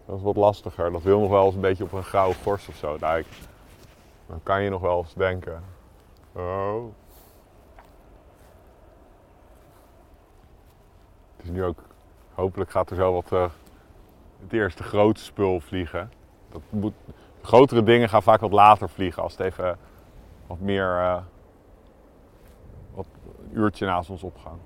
Dat 0.06 0.18
is 0.18 0.24
wat 0.24 0.36
lastiger. 0.36 0.92
Dat 0.92 1.02
wil 1.02 1.20
nog 1.20 1.30
wel 1.30 1.46
eens 1.46 1.56
een 1.56 1.62
beetje 1.62 1.84
op 1.84 1.92
een 1.94 2.04
grauwe 2.04 2.36
gors 2.44 2.68
of 2.68 2.76
zo 2.76 2.98
lijken. 3.00 3.32
Dan 4.28 4.40
kan 4.44 4.62
je 4.62 4.70
nog 4.70 4.82
wel 4.82 4.98
eens 4.98 5.14
denken. 5.14 5.64
Oh. 6.32 6.84
Het 11.38 11.46
is 11.46 11.50
nu 11.52 11.64
ook. 11.64 11.80
Hopelijk 12.34 12.72
gaat 12.72 12.90
er 12.90 12.96
zo 12.96 13.14
wat. 13.14 13.32
eh, 13.32 13.50
het 14.42 14.54
eerste 14.54 14.84
grote 14.84 15.22
spul 15.22 15.60
vliegen. 15.60 16.12
Dat 16.52 16.62
moet, 16.70 16.94
grotere 17.42 17.84
dingen 17.84 18.10
gaan 18.10 18.24
vaak 18.24 18.40
wat 18.40 18.52
later 18.52 18.90
vliegen. 18.90 19.24
Als 19.24 19.32
het 19.38 19.42
even 19.42 19.78
wat 20.48 20.60
meer. 20.60 20.98
eh, 21.00 21.18
wat 22.94 23.06
een 23.44 23.58
uurtje 23.60 23.86
naast 23.86 24.10
ons 24.10 24.24
opgaan. 24.24 24.60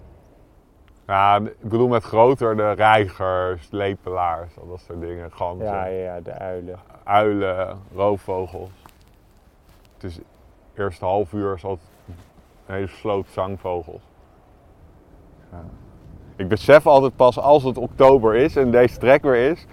Ja, 1.08 1.36
ik 1.38 1.70
bedoel 1.70 1.88
met 1.88 2.04
groter 2.04 2.56
de 2.56 2.72
reigers, 2.72 3.68
lepelaars, 3.72 4.58
al 4.60 4.68
dat 4.68 4.80
soort 4.80 5.02
dingen. 5.02 5.32
Ganzen, 5.32 5.66
ja, 5.66 5.86
ja, 5.86 6.20
de 6.22 6.32
uilen. 6.34 6.80
uilen, 7.04 7.82
roofvogels. 7.94 8.70
Het 10.02 10.12
is 10.12 10.20
eerste 10.78 11.06
half 11.06 11.34
uur 11.34 11.54
is 11.54 11.64
altijd 11.64 11.88
een 12.66 12.76
hele 12.76 12.88
sloot 12.88 13.28
zangvogels. 13.30 14.02
Ik 16.36 16.48
besef 16.48 16.88
altijd 16.88 17.16
pas 17.16 17.40
als 17.40 17.64
het 17.64 17.78
oktober 17.78 18.36
is 18.36 18.56
en 18.56 18.72
deze 18.72 18.98
trek 18.98 19.24
weer 19.24 19.52
is, 19.52 19.66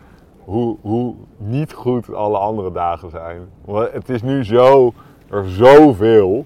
hoe, 0.45 0.77
hoe 0.81 1.15
niet 1.37 1.73
goed 1.73 2.15
alle 2.15 2.39
andere 2.39 2.73
dagen 2.73 3.11
zijn. 3.11 3.49
Want 3.65 3.93
het 3.93 4.09
is 4.09 4.23
nu 4.23 4.45
zo, 4.45 4.93
er 5.31 5.49
zoveel. 5.49 6.45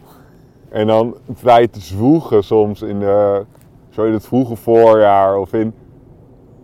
En 0.68 0.86
dan 0.86 1.16
je 1.32 1.70
te 1.70 1.80
zwoegen 1.80 2.44
soms 2.44 2.82
in, 2.82 3.00
de, 3.00 3.44
zo 3.90 4.06
het 4.12 4.26
vroege 4.26 4.56
voorjaar 4.56 5.36
of 5.36 5.52
in, 5.52 5.74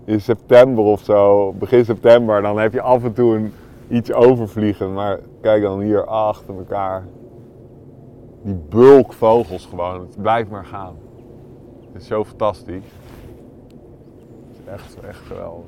in 0.04 0.20
september 0.20 0.85
of 0.85 1.00
zo, 1.00 1.52
begin 1.52 1.85
september. 1.85 2.42
Dan 2.42 2.59
heb 2.59 2.72
je 2.72 2.81
af 2.81 3.04
en 3.04 3.12
toe 3.12 3.37
een, 3.37 3.52
iets 3.88 4.12
overvliegen. 4.12 4.92
Maar 4.92 5.18
kijk 5.40 5.62
dan 5.62 5.81
hier 5.81 6.07
achter 6.07 6.57
elkaar. 6.57 7.05
Die 8.42 8.61
bulk 8.68 9.12
vogels 9.12 9.66
gewoon. 9.66 10.01
Het 10.01 10.22
blijft 10.22 10.51
maar 10.51 10.64
gaan. 10.64 10.96
Het 11.92 12.03
is 12.03 12.09
zo 12.09 12.24
fantastisch. 12.24 12.85
Het 14.48 14.59
is 14.59 14.72
echt, 14.72 14.96
echt 15.09 15.20
geweldig. 15.27 15.64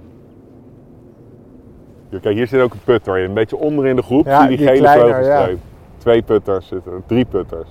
Kijk, 2.20 2.34
hier 2.34 2.46
zit 2.46 2.60
ook 2.60 2.72
een 2.72 2.84
putter 2.84 3.18
in. 3.18 3.24
Een 3.24 3.34
beetje 3.34 3.56
onder 3.56 3.86
in 3.86 3.96
de 3.96 4.02
groep. 4.02 4.26
Ja, 4.26 4.40
zie 4.40 4.50
je 4.50 4.56
die, 4.56 4.66
die 4.66 4.66
gele 4.66 4.80
kleiner, 4.80 5.06
vleugelstreep. 5.06 5.58
Twee 5.96 6.22
putters 6.22 6.66
zitten 6.66 6.92
er. 6.92 7.02
Drie 7.06 7.24
putters. 7.24 7.68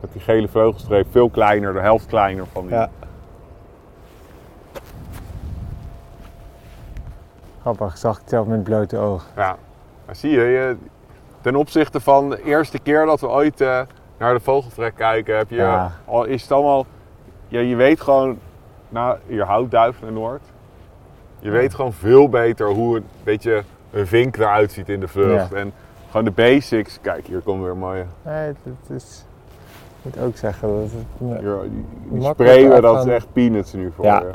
Met 0.00 0.12
die 0.12 0.20
gele 0.20 0.48
vleugelstreep. 0.48 1.06
Veel 1.10 1.30
kleiner, 1.30 1.72
de 1.72 1.80
helft 1.80 2.06
kleiner 2.06 2.46
van 2.46 2.66
die. 2.66 2.74
Ja. 2.74 2.90
Grappig, 7.60 7.98
zag 7.98 8.16
ik 8.20 8.22
zelf 8.26 8.46
met 8.46 8.62
blote 8.62 8.96
ogen. 8.98 9.28
Ja, 9.36 9.56
maar 10.06 10.16
zie 10.16 10.30
je, 10.30 10.40
je, 10.40 10.76
ten 11.40 11.56
opzichte 11.56 12.00
van 12.00 12.30
de 12.30 12.42
eerste 12.42 12.78
keer 12.78 13.06
dat 13.06 13.20
we 13.20 13.28
ooit 13.28 13.60
eh, 13.60 13.80
naar 14.18 14.34
de 14.34 14.40
vogeltrek 14.40 14.94
kijken, 14.94 15.36
heb 15.36 15.50
je, 15.50 15.56
Ja. 15.56 15.92
al, 16.04 16.24
is 16.24 16.42
het 16.42 16.52
allemaal, 16.52 16.86
ja, 17.48 17.60
je 17.60 17.76
weet 17.76 18.00
gewoon, 18.00 18.38
nou, 18.88 19.18
hier 19.26 19.44
houdt 19.44 19.70
duif 19.70 20.00
naar 20.02 20.12
Noord. 20.12 20.42
Je 21.38 21.50
weet 21.50 21.74
gewoon 21.74 21.92
veel 21.92 22.28
beter 22.28 22.66
hoe 22.68 22.96
een 22.96 23.04
beetje 23.24 23.62
een 23.90 24.06
vink 24.06 24.36
eruit 24.36 24.72
ziet 24.72 24.88
in 24.88 25.00
de 25.00 25.08
vlucht. 25.08 25.50
Ja. 25.50 25.56
En 25.56 25.72
gewoon 26.06 26.24
de 26.24 26.30
basics. 26.30 26.98
Kijk, 27.00 27.26
hier 27.26 27.40
komen 27.40 27.64
weer 27.64 27.76
mooie. 27.76 28.04
Nee, 28.22 28.34
het, 28.46 28.56
het 28.64 28.96
is... 29.02 29.24
Ik 30.02 30.14
moet 30.14 30.24
ook 30.24 30.36
zeggen 30.36 30.68
dat 30.68 30.82
het... 30.82 30.92
Hier, 31.18 31.60
die, 32.46 32.80
dat 32.80 33.06
is 33.06 33.12
echt 33.12 33.32
peanuts 33.32 33.72
nu 33.72 33.92
voor 33.96 34.04
Ja. 34.04 34.20
je. 34.20 34.32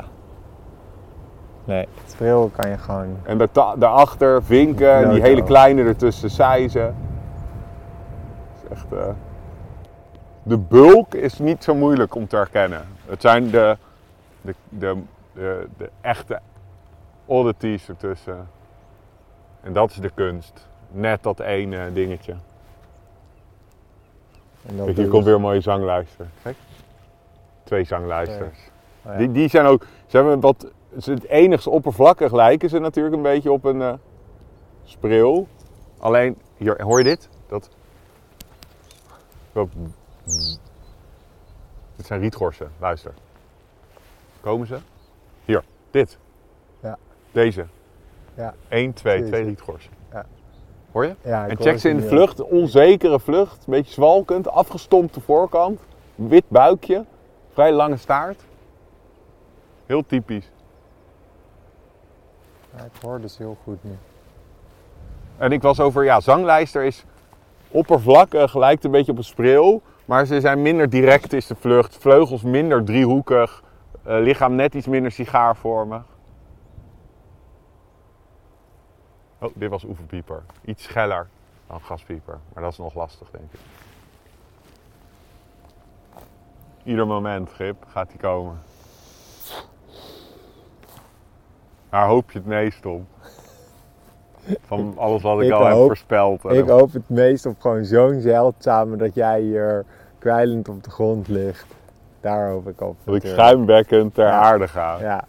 Nee, 1.66 1.88
het 2.04 2.14
bril 2.16 2.50
kan 2.56 2.70
je 2.70 2.78
gewoon... 2.78 3.16
En 3.22 3.38
daar- 3.38 3.78
daarachter 3.78 4.42
vinken, 4.42 4.92
en 4.92 5.10
die 5.10 5.20
hele 5.20 5.42
kleine 5.42 5.82
ertussen 5.82 6.30
seizen. 6.30 6.94
Is 8.62 8.70
echt, 8.70 8.92
eh, 8.92 9.08
De 10.42 10.58
bulk 10.58 11.14
is 11.14 11.38
niet 11.38 11.64
zo 11.64 11.74
moeilijk 11.74 12.14
om 12.14 12.26
te 12.26 12.36
herkennen. 12.36 12.82
Het 13.06 13.20
zijn 13.20 13.50
de, 13.50 13.76
de, 14.40 14.54
de, 14.68 14.96
de, 15.32 15.68
de 15.76 15.90
echte 16.00 16.40
oddities 17.24 17.88
ertussen. 17.88 18.48
En 19.62 19.72
dat 19.72 19.90
is 19.90 19.96
de 19.96 20.10
kunst. 20.14 20.68
Net 20.90 21.22
dat 21.22 21.40
ene 21.40 21.92
dingetje. 21.92 22.34
En 24.66 24.76
dat 24.76 24.84
Kijk, 24.84 24.96
hier 24.96 25.08
komt 25.08 25.24
weer 25.24 25.34
een 25.34 25.40
mooie 25.40 25.60
zanglijster. 25.60 26.26
Kijk. 26.42 26.56
Twee 27.64 27.84
zanglijsters. 27.84 28.58
Oh 29.02 29.12
ja. 29.12 29.18
Die, 29.18 29.32
die 29.32 29.48
zijn 29.48 29.66
ook, 29.66 29.86
ze 30.06 30.16
hebben 30.16 30.40
wat, 30.40 30.66
ze- 30.98 31.12
het 31.12 31.24
enigste 31.28 31.70
oppervlakkig 31.70 32.32
lijken 32.32 32.68
ze 32.68 32.78
natuurlijk 32.78 33.14
een 33.16 33.22
beetje 33.22 33.52
op 33.52 33.64
een 33.64 33.82
eh 33.82 33.92
spreeuw. 34.84 35.46
Alleen, 35.98 36.36
hier, 36.56 36.82
hoor 36.82 36.98
je 36.98 37.04
dit? 37.04 37.28
Dat, 37.48 37.68
dat, 39.52 39.68
dit 41.96 42.06
zijn 42.06 42.20
rietgorsen, 42.20 42.72
luister. 42.78 43.14
Komen 44.40 44.66
ze? 44.66 44.78
Hier, 45.44 45.64
dit. 45.90 46.18
Ja. 46.80 46.98
Deze. 47.32 47.66
Ja. 48.34 48.54
1, 48.68 48.92
2, 48.92 49.16
Deze. 49.18 49.30
twee 49.30 49.44
rietgorsen. 49.44 49.92
Ja. 50.12 50.26
Hoor 50.92 51.04
je? 51.04 51.14
Ja, 51.22 51.44
ik 51.44 51.50
En 51.50 51.56
check 51.64 51.78
ze 51.78 51.88
in 51.88 51.96
de 51.96 52.06
vlucht, 52.08 52.42
onzekere 52.42 53.20
vlucht, 53.20 53.56
een 53.66 53.72
beetje 53.72 53.92
zwalkend, 53.92 54.48
afgestompte 54.48 55.20
voorkant, 55.20 55.80
wit 56.14 56.44
buikje, 56.48 57.04
vrij 57.52 57.72
lange 57.72 57.96
staart. 57.96 58.44
Heel 59.86 60.06
typisch. 60.06 60.50
Ja, 62.76 62.82
ik 62.82 62.90
hoor 63.02 63.20
dus 63.20 63.38
heel 63.38 63.56
goed 63.62 63.84
nu. 63.84 63.96
En 65.36 65.52
ik 65.52 65.62
was 65.62 65.80
over, 65.80 66.04
ja, 66.04 66.20
zanglijster 66.20 66.84
is 66.84 67.04
oppervlakkig, 67.68 68.54
lijkt 68.54 68.84
een 68.84 68.90
beetje 68.90 69.12
op 69.12 69.18
een 69.18 69.24
spreeuw. 69.24 69.80
Maar 70.04 70.26
ze 70.26 70.40
zijn 70.40 70.62
minder 70.62 70.90
direct 70.90 71.32
is 71.32 71.46
de 71.46 71.54
vlucht. 71.54 71.96
Vleugels 71.96 72.42
minder 72.42 72.84
driehoekig. 72.84 73.62
eh, 74.02 74.18
lichaam 74.20 74.54
net 74.54 74.74
iets 74.74 74.86
minder 74.86 75.12
sigaarvormig. 75.12 76.02
Oh, 79.38 79.50
dit 79.54 79.70
was 79.70 79.84
oefenpieper. 79.84 80.42
Iets 80.64 80.82
scheller 80.82 81.26
dan 81.66 81.80
gaspieper. 81.80 82.38
Maar 82.52 82.62
dat 82.62 82.72
is 82.72 82.78
nog 82.78 82.94
lastig, 82.94 83.30
denk 83.30 83.52
ik. 83.52 83.60
Ieder 86.84 87.06
moment, 87.06 87.50
Grip, 87.50 87.84
gaat 87.88 88.08
die 88.08 88.18
komen. 88.18 88.62
Waar 91.90 92.06
hoop 92.06 92.30
je 92.30 92.38
het 92.38 92.46
meest 92.46 92.86
op? 92.86 93.02
Van 94.66 94.94
alles 94.96 95.22
wat 95.22 95.40
ik, 95.40 95.46
Ik 95.46 95.52
al 95.52 95.64
heb 95.64 95.74
voorspeld. 95.74 96.44
Ik 96.44 96.68
hoop 96.68 96.92
het 96.92 97.08
meest 97.08 97.46
op 97.46 97.60
gewoon 97.60 97.84
zo'n 97.84 98.20
zeldzame 98.20 98.96
dat 98.96 99.14
jij 99.14 99.40
hier 99.40 99.84
kwijlend 100.18 100.68
op 100.68 100.84
de 100.84 100.90
grond 100.90 101.28
ligt. 101.28 101.66
Daar 102.20 102.50
hoop 102.50 102.68
ik 102.68 102.80
op. 102.80 102.96
Dat 103.04 103.14
ik 103.14 103.26
schuimbekkend 103.26 104.14
ter 104.14 104.26
Ja. 104.26 104.40
aarde 104.40 104.68
ga. 104.68 104.98
Ja, 105.00 105.24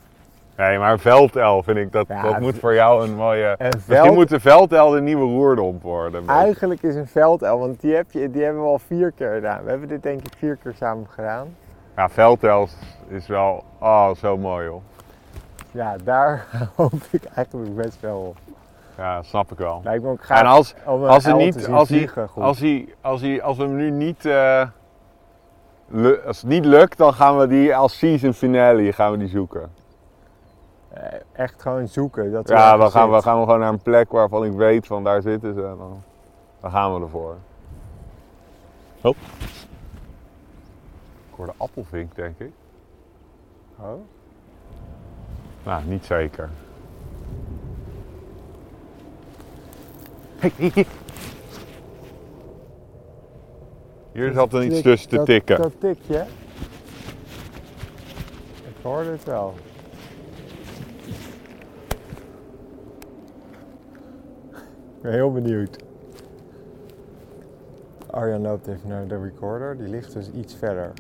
Nee, 0.58 0.80
maar 0.80 1.00
veldelf 1.00 1.66
vind 1.66 1.78
ik, 1.78 1.92
dat, 1.92 2.08
Ja, 2.08 2.22
dat 2.22 2.40
moet 2.40 2.58
voor 2.60 2.74
jou 2.74 3.08
een 3.08 3.16
mooie... 3.16 3.56
en 3.58 3.70
Misschien 3.76 3.96
veld, 3.96 4.14
moet 4.16 4.30
de 4.30 4.40
veldelf 4.40 4.94
de 4.94 5.02
nieuwe 5.02 5.26
roerdomp 5.26 5.82
worden. 5.82 6.22
een 6.22 6.30
eigenlijk 6.30 6.84
is 6.84 6.96
een 6.96 7.08
veldelf, 7.08 7.60
want 7.60 7.82
die, 7.82 7.96
heb 7.96 8.12
je, 8.12 8.32
die 8.32 8.44
hebben 8.44 8.62
we 8.62 8.68
al 8.68 8.80
vier 8.80 9.12
keer 9.12 9.34
gedaan. 9.34 9.64
We 9.64 9.70
hebben 9.70 9.88
dit 9.88 10.04
denk 10.04 10.20
ik 10.20 10.34
vier 10.38 10.58
keer 10.64 10.74
samen 10.78 11.08
gedaan. 11.10 11.48
Ja, 11.96 12.10
veldelf 12.10 12.72
is 13.08 13.28
wel... 13.28 13.64
Oh, 13.80 14.10
zo 14.16 14.38
mooi 14.38 14.68
hoor. 14.68 14.82
Ja, 15.78 15.96
daar 16.04 16.48
hoop 16.76 16.94
ik 17.10 17.24
eigenlijk 17.24 17.76
best 17.76 18.00
wel 18.02 18.18
op. 18.20 18.38
Ja, 18.98 19.22
snap 19.24 19.52
ik 19.52 19.58
wel. 19.58 19.82
Lijkt 19.84 20.04
me 20.04 20.10
ook 20.10 20.24
gaaf 20.24 20.40
En 20.40 20.46
als, 20.46 20.74
om 20.86 21.06
als, 21.06 21.24
hij 21.24 21.34
niet, 21.34 21.56
als, 21.68 21.90
hij, 21.90 21.98
vliegen 21.98 22.30
goed. 22.30 22.44
als, 22.44 22.60
hij, 22.60 22.96
als, 23.02 23.22
hij, 23.22 23.42
als 23.42 23.58
we 23.58 23.64
hem 23.64 23.76
nu 23.76 23.92
niet... 23.92 24.26
eh, 24.26 24.68
als 26.26 26.42
het 26.42 26.50
niet 26.50 26.66
lukt, 26.66 26.98
dan 26.98 27.14
gaan 27.14 27.38
we 27.38 27.48
die 27.48 27.76
als 27.76 27.98
season 27.98 28.34
finale 28.34 28.94
gaan 28.94 29.12
we 29.12 29.18
die 29.18 29.28
zoeken. 29.28 29.72
Eh, 30.90 31.20
Echt 31.32 31.62
gewoon 31.62 31.88
zoeken. 31.88 32.32
Dat 32.32 32.50
Ja, 32.50 32.78
dan 32.78 32.92
gaan 32.92 33.12
we, 33.12 33.22
gaan 33.22 33.38
we 33.40 33.44
gewoon 33.44 33.60
naar 33.60 33.72
een 33.72 33.82
plek 33.82 34.12
waarvan 34.12 34.46
ik 34.46 34.52
weet 34.52 34.88
van 34.88 35.04
daar 35.04 35.22
zitten 35.22 35.54
ze. 35.54 35.62
En 35.62 35.78
dan, 35.78 36.04
dan 36.62 36.72
gaan 36.72 36.94
we 36.94 37.02
ervoor. 37.02 37.36
Oh. 39.02 39.16
Ik 41.30 41.36
hoorde 41.36 41.54
appelvink, 41.58 42.16
denk 42.16 42.40
ik. 42.40 42.52
Oh. 43.80 44.17
Nou, 45.68 45.86
niet 45.86 46.06
zeker. 46.06 46.50
Hier 54.12 54.34
zat 54.34 54.54
er 54.54 54.64
iets 54.64 54.82
tussen 54.82 55.10
te 55.10 55.16
dat- 55.16 55.26
tikken. 55.26 55.62
Dat 55.62 55.72
tikje. 55.80 56.26
Ik 58.68 58.76
hoorde 58.84 59.10
het 59.10 59.24
wel. 59.24 59.54
Ik 64.96 65.02
ben 65.02 65.12
heel 65.12 65.32
benieuwd. 65.32 65.84
Arjan 68.12 68.42
loopt 68.42 68.68
even 68.68 68.90
naar 68.90 69.08
de 69.08 69.22
recorder. 69.22 69.78
Die 69.78 69.88
ligt 69.88 70.14
dus 70.14 70.32
iets 70.32 70.56
verder. 70.56 70.92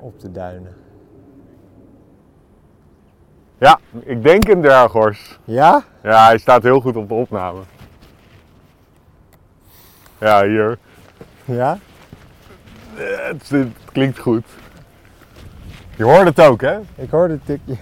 Op 0.00 0.20
de 0.20 0.32
duinen. 0.32 0.85
Ja, 3.58 3.78
ik 4.04 4.22
denk 4.22 4.48
een 4.48 4.60
dergors. 4.60 5.38
Ja? 5.44 5.84
Ja, 6.02 6.26
hij 6.26 6.38
staat 6.38 6.62
heel 6.62 6.80
goed 6.80 6.96
op 6.96 7.08
de 7.08 7.14
opname. 7.14 7.60
Ja, 10.18 10.44
hier. 10.44 10.78
Ja? 11.44 11.78
Eh, 12.96 13.26
Het, 13.26 13.48
het 13.48 13.68
klinkt 13.92 14.18
goed. 14.18 14.44
Je 15.96 16.04
hoort 16.04 16.26
het 16.26 16.40
ook, 16.40 16.60
hè? 16.60 16.78
Ik 16.94 17.10
hoorde 17.10 17.32
het 17.34 17.46
tikje. 17.46 17.76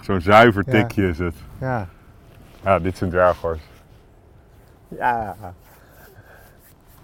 Zo'n 0.00 0.20
zuiver 0.20 0.62
Ja. 0.66 0.72
tikje 0.72 1.08
is 1.08 1.18
het. 1.18 1.34
Ja. 1.60 1.88
Ja, 2.64 2.78
dit 2.78 2.92
is 2.94 3.00
een 3.00 3.08
dwerghors. 3.10 3.60
Ja. 4.88 5.36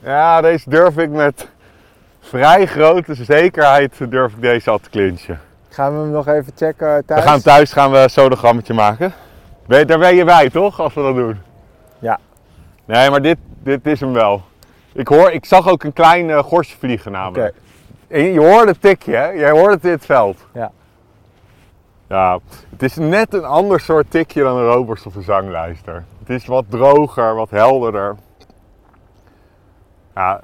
Ja, 0.03 0.41
deze 0.41 0.71
durf 0.71 0.97
ik 0.97 1.11
met 1.11 1.49
vrij 2.21 2.67
grote 2.67 3.14
zekerheid 3.14 3.99
durf 4.11 4.33
ik 4.35 4.41
deze 4.41 4.71
al 4.71 4.79
te 4.79 4.91
clinchen. 4.91 5.41
Gaan 5.79 5.93
we 5.95 5.99
hem 6.01 6.11
nog 6.11 6.27
even 6.27 6.53
checken 6.57 7.05
thuis? 7.07 7.23
We 7.23 7.29
gaan 7.29 7.41
thuis 7.41 7.73
gaan 7.73 7.91
we 7.91 7.99
een 7.99 8.11
sodagrammetje 8.11 8.75
maken. 8.75 9.12
Ben 9.67 9.79
je- 9.79 9.85
daar 9.85 9.99
ben 9.99 10.14
je 10.14 10.25
bij, 10.25 10.51
toch? 10.51 10.81
Als 10.81 10.95
we 10.95 11.03
dat 11.03 11.14
doen. 11.14 11.38
Ja. 11.99 12.19
Nee, 12.85 13.11
maar 13.11 13.23
dit, 13.23 13.38
dit 13.62 13.87
is 13.87 14.01
hem 14.01 14.12
wel. 14.12 14.43
Ik, 14.93 15.09
hoor, 15.09 15.31
ik 15.31 15.45
zag 15.45 15.69
ook 15.69 15.83
een 15.85 15.93
klein 15.93 16.31
eh, 16.31 16.38
gorsje 16.38 16.77
vliegen 16.79 17.11
Oké. 17.11 17.21
namelijk. 17.21 17.55
En 18.09 18.23
je 18.23 18.38
hoorde 18.41 18.71
het 18.71 18.81
tikje, 18.81 19.14
hè? 19.17 19.27
Jij 19.29 19.51
hoorde 19.51 19.75
het 19.75 19.85
in 19.85 19.91
het 19.91 20.05
veld. 20.07 20.37
Ja. 20.53 20.71
Ja, 22.09 22.38
het 22.71 22.83
is 22.83 22.97
net 22.97 23.35
een 23.35 23.45
ander 23.45 23.81
soort 23.81 24.11
tikje 24.11 24.43
dan 24.43 24.57
een 24.57 24.67
robers 24.73 25.07
of 25.07 25.14
een 25.14 25.23
zanglijster. 25.23 26.05
Het 26.19 26.31
is 26.31 26.47
wat 26.47 26.64
droger, 26.69 27.35
wat 27.35 27.51
helderder. 27.51 28.17
Ja, 30.14 30.41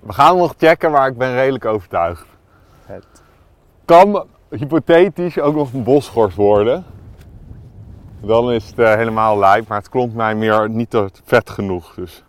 we 0.00 0.12
gaan 0.12 0.26
hem 0.28 0.36
nog 0.36 0.54
checken, 0.58 0.90
maar 0.90 1.08
ik 1.08 1.18
ben 1.18 1.34
redelijk 1.34 1.64
overtuigd. 1.64 2.24
Het. 2.86 3.04
Kan 3.84 4.26
hypothetisch 4.50 5.40
ook 5.40 5.54
nog 5.54 5.72
een 5.72 5.82
bosgors 5.82 6.34
worden. 6.34 6.84
Dan 8.20 8.52
is 8.52 8.66
het 8.66 8.78
eh, 8.78 8.94
helemaal 8.94 9.38
lijp, 9.38 9.68
maar 9.68 9.78
het 9.78 9.88
klonk 9.88 10.12
mij 10.12 10.34
meer 10.34 10.70
niet 10.70 10.90
te 10.90 11.08
vet 11.24 11.50
genoeg. 11.50 11.94
Dus 11.94 12.24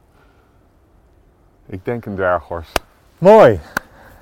ik 1.65 1.85
denk 1.85 2.05
een 2.05 2.15
dwerggors. 2.15 2.73
Mooi. 3.17 3.59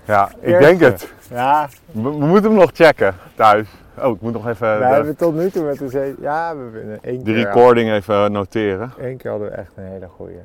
Ja, 0.05 0.29
ik 0.29 0.35
Eerste. 0.41 0.67
denk 0.67 0.79
het. 0.79 1.13
Ja, 1.29 1.69
We, 1.85 2.01
we 2.01 2.25
moeten 2.25 2.49
hem 2.49 2.59
nog 2.59 2.69
checken 2.73 3.15
thuis. 3.35 3.67
Oh, 3.97 4.15
ik 4.15 4.21
moet 4.21 4.33
nog 4.33 4.47
even 4.47 4.73
we 4.73 4.79
de, 4.79 4.93
hebben 4.93 5.15
tot 5.15 5.35
nu 5.35 5.49
toe 5.49 5.63
met 5.63 5.77
de 5.77 5.89
zee... 5.89 6.15
Ja, 6.21 6.55
we 6.55 6.61
hebben 6.61 6.99
één 7.01 7.23
de 7.23 7.33
keer... 7.33 7.43
recording 7.43 7.91
even 7.91 8.31
noteren. 8.31 8.93
Één 8.99 9.17
keer 9.17 9.31
hadden 9.31 9.49
we 9.49 9.55
echt 9.55 9.71
een 9.75 9.83
hele 9.83 10.07
goeie. 10.07 10.39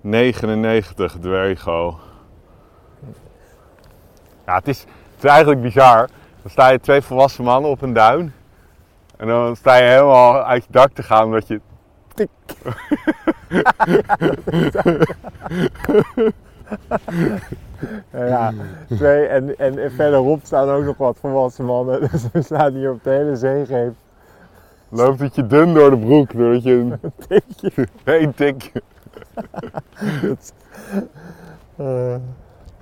99 0.00 1.16
Dwergo. 1.20 1.98
Ja, 4.50 4.56
het 4.56 4.68
is, 4.68 4.80
het 4.80 5.24
is 5.24 5.30
eigenlijk 5.30 5.62
bizar. 5.62 6.08
Dan 6.42 6.50
sta 6.50 6.68
je 6.68 6.80
twee 6.80 7.02
volwassen 7.02 7.44
mannen 7.44 7.70
op 7.70 7.82
een 7.82 7.92
duin. 7.92 8.32
En 9.16 9.26
dan 9.26 9.56
sta 9.56 9.76
je 9.76 9.82
helemaal 9.82 10.42
uit 10.42 10.64
je 10.64 10.72
dak 10.72 10.92
te 10.92 11.02
gaan 11.02 11.24
omdat 11.24 11.48
je... 11.48 11.60
Tik. 12.14 12.28
Ja, 18.12 18.52
twee 18.88 19.26
en, 19.26 19.58
en, 19.58 19.78
en 19.78 19.92
verderop 19.92 20.40
staan 20.44 20.68
ook 20.68 20.84
nog 20.84 20.96
wat 20.96 21.16
volwassen 21.20 21.64
mannen. 21.64 22.00
Dus 22.10 22.30
we 22.32 22.42
staan 22.42 22.74
hier 22.74 22.90
op 22.90 23.04
de 23.04 23.10
hele 23.10 23.36
zeegeef. 23.36 23.92
loopt 24.88 25.20
het 25.20 25.34
je 25.34 25.46
dun 25.46 25.74
door 25.74 25.90
de 25.90 25.98
broek. 25.98 26.32
Doordat 26.32 26.62
je 26.62 26.72
een 26.72 27.00
Tikje. 27.28 27.88
één 28.04 28.34
tikje... 28.34 28.82
Eh, 31.76 32.16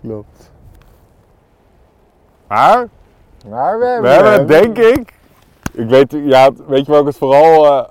klopt. 0.00 0.50
Maar 2.48 2.88
Maar 3.48 3.78
we 3.78 3.86
hebben, 3.86 4.02
we 4.02 4.08
hebben 4.08 4.32
hem. 4.32 4.40
het 4.40 4.48
denk 4.48 4.78
ik... 4.78 5.16
Ik 5.72 5.88
weet, 5.88 6.12
ja, 6.12 6.50
weet 6.66 6.86
je 6.86 6.92
waar 6.92 7.00
ik 7.00 7.06
het 7.06 7.16
vooral... 7.16 7.66
eh 7.66 7.88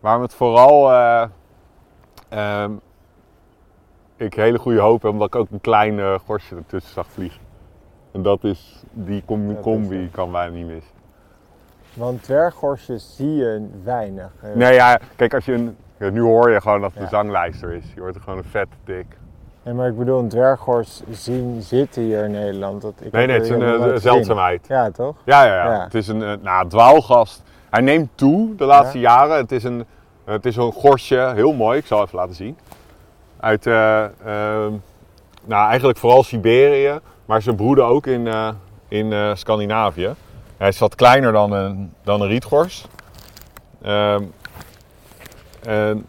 waarom 0.00 0.22
het 0.22 0.34
vooral... 0.34 0.92
eh, 0.92 1.24
ehm, 2.28 2.72
ik 4.16 4.34
hele 4.34 4.58
goede 4.58 4.80
hoop 4.80 5.02
heb, 5.02 5.10
omdat 5.12 5.26
ik 5.26 5.34
ook 5.34 5.50
een 5.50 5.60
klein 5.60 5.98
eh, 5.98 6.14
gorsje 6.26 6.56
ertussen 6.56 6.92
zag 6.92 7.06
vliegen. 7.10 7.40
En 8.12 8.22
dat 8.22 8.44
is, 8.44 8.82
die 8.92 9.22
combi, 9.60 10.10
kan 10.10 10.30
bijna 10.32 10.54
niet 10.54 10.66
missen. 10.66 10.92
Want 11.94 12.22
dwerggorsjes 12.22 13.16
zie 13.16 13.34
je 13.34 13.68
weinig. 13.84 14.30
Nee, 14.54 14.74
ja, 14.74 14.98
kijk, 15.16 15.34
als 15.34 15.44
je 15.44 15.52
een, 15.52 15.76
nu 16.12 16.20
hoor 16.20 16.50
je 16.50 16.60
gewoon 16.60 16.80
dat 16.80 16.90
het 16.90 16.98
Ja. 16.98 17.04
een 17.04 17.08
zanglijster 17.10 17.72
is. 17.72 17.84
Je 17.94 18.00
hoort 18.00 18.14
er 18.14 18.20
gewoon 18.20 18.38
een 18.38 18.44
vette 18.44 18.76
tik. 18.84 19.06
Nee, 19.62 19.74
maar 19.74 19.88
ik 19.88 19.98
bedoel, 19.98 20.18
een 20.18 20.28
dwerggors 20.28 21.00
zien 21.10 21.62
zitten 21.62 22.02
hier 22.02 22.24
in 22.24 22.30
Nederland. 22.30 22.82
Dat, 22.82 22.92
ik 23.00 23.12
Nee, 23.12 23.26
nee, 23.26 23.36
het 23.36 23.44
is 23.44 23.50
een 23.50 23.62
eh, 23.62 23.96
zeldzaamheid. 23.96 24.66
Ja, 24.68 24.90
toch? 24.90 25.16
Ja, 25.24 25.44
ja, 25.44 25.54
ja, 25.54 25.72
Ja. 25.72 25.84
Het 25.84 25.94
is 25.94 26.08
een 26.08 26.22
eh, 26.22 26.32
nou, 26.40 26.68
dwaalgast. 26.68 27.42
Hij 27.70 27.80
neemt 27.80 28.08
toe 28.14 28.54
de 28.54 28.64
laatste 28.64 28.98
jaren. 28.98 29.36
Het 29.36 29.52
is, 29.52 29.64
een, 29.64 29.84
het 30.24 30.46
is 30.46 30.56
een 30.56 30.72
gorsje, 30.72 31.32
heel 31.34 31.52
mooi. 31.52 31.78
Ik 31.78 31.86
zal 31.86 32.02
even 32.02 32.18
laten 32.18 32.34
zien. 32.34 32.58
Uit, 33.40 33.66
eh, 33.66 34.04
ehm, 34.04 34.72
nou, 35.44 35.68
eigenlijk 35.68 35.98
vooral 35.98 36.22
Siberië. 36.22 36.98
Maar 37.24 37.42
ze 37.42 37.54
broeden 37.54 37.84
ook 37.84 38.06
in, 38.06 38.28
in 38.88 39.36
Scandinavië. 39.36 40.14
Hij 40.56 40.68
is 40.68 40.78
wat 40.78 40.94
kleiner 40.94 41.32
dan 41.32 41.52
een, 41.52 41.92
dan 42.02 42.20
een 42.20 42.28
rietgors. 42.28 42.86
Ehm, 43.82 44.22
en, 45.62 46.06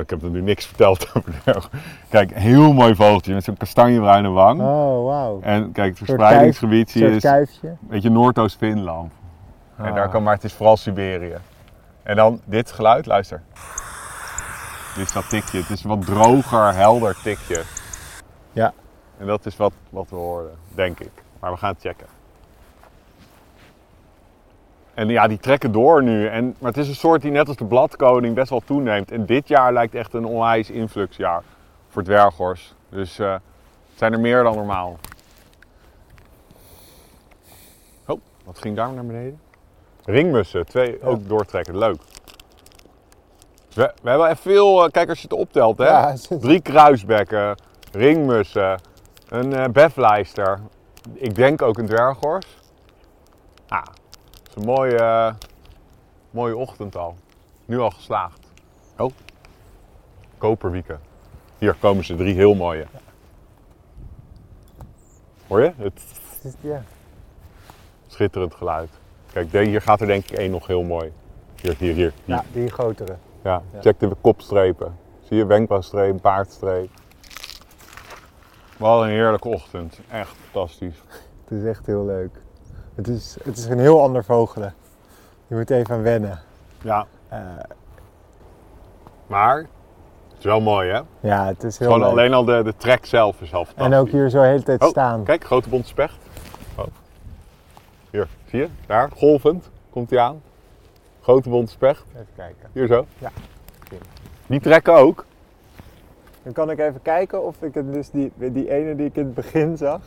ik 0.00 0.10
heb 0.10 0.22
er 0.22 0.30
nu 0.30 0.40
niks 0.42 0.66
verteld 0.66 1.08
over. 1.14 1.68
Kijk, 2.08 2.32
heel 2.34 2.72
mooi 2.72 2.94
vogeltje 2.94 3.34
met 3.34 3.44
zo'n 3.44 3.56
kastanjebruine 3.56 4.28
wang. 4.28 4.60
Oh, 4.60 5.04
wauw. 5.04 5.40
En 5.42 5.72
kijk, 5.72 5.88
het 5.88 5.98
verspreidingsgebied 5.98 6.90
zie 6.90 7.04
Een 7.06 7.12
je 7.14 7.20
soort 7.20 7.48
is 7.48 7.58
een 7.62 7.78
beetje 7.88 8.10
Noordoost-Finland. 8.10 9.12
En 9.76 9.84
Ah. 9.84 9.94
daar 9.94 10.08
kan, 10.08 10.22
maar 10.22 10.34
het 10.34 10.44
is 10.44 10.52
vooral 10.52 10.76
Siberië. 10.76 11.36
En 12.02 12.16
dan 12.16 12.40
dit 12.44 12.72
geluid, 12.72 13.06
luister. 13.06 13.42
Dit 14.94 15.06
is 15.06 15.12
dat 15.12 15.28
tikje. 15.28 15.58
Het 15.58 15.70
is 15.70 15.82
een 15.84 15.88
wat 15.90 16.06
droger, 16.06 16.74
helder 16.74 17.16
tikje. 17.22 17.62
Ja. 18.52 18.72
En 19.18 19.26
dat 19.26 19.46
is 19.46 19.56
wat, 19.56 19.72
wat 19.90 20.06
we 20.10 20.16
hoorden, 20.16 20.52
denk 20.74 21.00
ik. 21.00 21.10
Maar 21.40 21.50
we 21.50 21.56
gaan 21.56 21.72
het 21.72 21.80
checken. 21.80 22.06
En 24.98 25.08
ja, 25.08 25.26
die 25.26 25.38
trekken 25.38 25.72
door 25.72 26.02
nu. 26.02 26.26
En, 26.26 26.56
maar 26.58 26.70
het 26.70 26.80
is 26.80 26.88
een 26.88 26.94
soort 26.94 27.22
die 27.22 27.30
net 27.30 27.48
als 27.48 27.56
de 27.56 27.64
bladkoning 27.64 28.34
best 28.34 28.50
wel 28.50 28.62
toeneemt. 28.64 29.10
En 29.10 29.26
dit 29.26 29.48
jaar 29.48 29.72
lijkt 29.72 29.94
echt 29.94 30.14
een 30.14 30.24
onwijs 30.24 30.70
influxjaar 30.70 31.42
voor 31.88 32.02
dwerghors. 32.02 32.74
Dus 32.88 33.18
eh, 33.18 33.32
het 33.32 33.42
zijn 33.94 34.12
er 34.12 34.20
meer 34.20 34.42
dan 34.42 34.54
normaal. 34.54 34.98
Oh, 38.06 38.20
wat 38.44 38.58
ging 38.58 38.76
daar 38.76 38.92
naar 38.92 39.06
beneden? 39.06 39.40
Ringmussen, 40.04 40.66
twee 40.66 41.02
ook 41.02 41.28
doortrekken. 41.28 41.78
Leuk. 41.78 42.00
We, 43.74 43.92
we 44.02 44.08
hebben 44.08 44.28
echt 44.28 44.40
veel, 44.40 44.84
eh, 44.84 44.90
kijk 44.90 45.08
als 45.08 45.18
je 45.18 45.28
het 45.28 45.38
optelt 45.38 45.78
hè. 45.78 45.88
Ja, 45.88 46.14
Drie 46.40 46.60
kruisbekken, 46.60 47.56
ringmussen, 47.92 48.80
een 49.28 49.52
eh 49.52 49.68
beflijster. 49.68 50.58
Ik 51.12 51.34
denk 51.34 51.62
ook 51.62 51.78
een 51.78 51.86
dwerghors. 51.86 52.46
Ah, 53.68 53.82
een 54.58 54.64
mooie, 54.64 54.96
eh, 54.98 55.34
mooie 56.30 56.56
ochtend 56.56 56.96
al. 56.96 57.16
Nu 57.64 57.78
al 57.78 57.90
geslaagd. 57.90 58.46
Oh, 58.96 59.12
koperwieken. 60.38 61.00
Hier 61.58 61.74
komen 61.74 62.04
ze, 62.04 62.16
drie 62.16 62.34
heel 62.34 62.54
mooie. 62.54 62.86
Hoor 65.46 65.62
je? 65.62 65.72
Het 65.76 66.02
ja. 66.60 66.82
schitterend 68.06 68.54
geluid. 68.54 68.90
Kijk, 69.32 69.52
hier 69.52 69.82
gaat 69.82 70.00
er 70.00 70.06
denk 70.06 70.24
ik 70.24 70.38
één 70.38 70.50
nog 70.50 70.66
heel 70.66 70.82
mooi. 70.82 71.12
Hier, 71.60 71.76
hier, 71.78 71.94
hier. 71.94 71.94
hier. 71.94 72.12
ja, 72.24 72.44
die 72.52 72.70
grotere. 72.70 73.16
Ja, 73.42 73.62
Ja. 73.72 73.80
check 73.80 73.98
de 73.98 74.16
kopstrepen. 74.20 74.96
Zie 75.22 75.36
je 75.36 75.46
wenkbrauwstreep, 75.46 76.20
paardstreep. 76.20 76.88
Wat 78.76 79.02
een 79.02 79.08
heerlijke 79.08 79.48
ochtend. 79.48 80.00
Echt 80.10 80.30
fantastisch. 80.30 81.02
Het 81.44 81.58
is 81.58 81.64
echt 81.64 81.86
heel 81.86 82.04
leuk. 82.04 82.40
Het 82.98 83.08
is, 83.08 83.36
het 83.44 83.56
is 83.56 83.64
een 83.66 83.78
heel 83.78 84.02
ander 84.02 84.24
vogelen. 84.24 84.74
Je 85.46 85.54
moet 85.54 85.70
even 85.70 85.94
aan 85.94 86.02
wennen. 86.02 86.38
Ja, 86.82 87.06
Eh, 87.28 87.38
maar 89.26 89.56
het 89.56 90.38
is 90.38 90.44
wel 90.44 90.60
mooi 90.60 90.90
hè? 90.90 91.00
ja, 91.20 91.46
het 91.46 91.64
is 91.64 91.78
heel 91.78 91.86
Gewoon 91.86 92.02
leuk. 92.02 92.10
alleen 92.10 92.32
al 92.34 92.44
de, 92.44 92.62
de 92.62 92.76
trek 92.76 93.06
zelf 93.06 93.40
is 93.40 93.54
al 93.54 93.64
fantastisch. 93.64 93.94
En 93.94 94.00
ook 94.00 94.08
hier 94.08 94.30
zo 94.30 94.40
de 94.40 94.46
hele 94.46 94.62
tijd 94.62 94.82
Oh, 94.82 94.88
staan. 94.88 95.22
kijk, 95.24 95.44
grote 95.44 95.68
bonte 95.68 95.88
specht. 95.88 96.16
Oh. 96.76 96.84
Hier, 98.10 98.28
zie 98.46 98.58
je? 98.60 98.68
Daar, 98.86 99.10
golvend, 99.16 99.70
komt 99.90 100.10
hij 100.10 100.18
aan. 100.18 100.42
Grote 101.20 101.48
bonte 101.48 101.70
specht. 101.72 102.04
Even 102.14 102.26
kijken. 102.36 102.68
Hier 102.72 102.86
zo. 102.86 103.06
Ja. 103.18 103.30
Die 104.46 104.60
trekken 104.60 104.94
ook. 104.94 105.24
Dan 106.42 106.52
kan 106.52 106.70
ik 106.70 106.78
even 106.78 107.02
kijken 107.02 107.44
of 107.44 107.62
ik 107.62 107.74
het 107.74 107.92
dus 107.92 108.10
die, 108.10 108.32
die 108.36 108.70
ene 108.70 108.94
die 108.96 109.06
ik 109.06 109.16
in 109.16 109.24
het 109.24 109.34
begin 109.34 109.76
zag. 109.76 110.00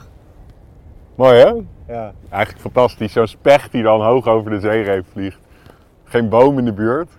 Mooi 1.22 1.40
hè? 1.40 1.54
Ja, 1.94 2.12
Eigenlijk 2.30 2.62
fantastisch. 2.62 3.14
Zo'n 3.14 3.28
specht 3.28 3.72
die 3.72 3.84
dan 3.84 4.02
hoog 4.02 4.28
over 4.28 4.52
de 4.52 4.60
zeereep 4.60 5.06
vliegt. 5.12 5.40
Geen 6.04 6.30
boom 6.30 6.58
in 6.58 6.66
de 6.66 6.74
buurt. 6.74 7.10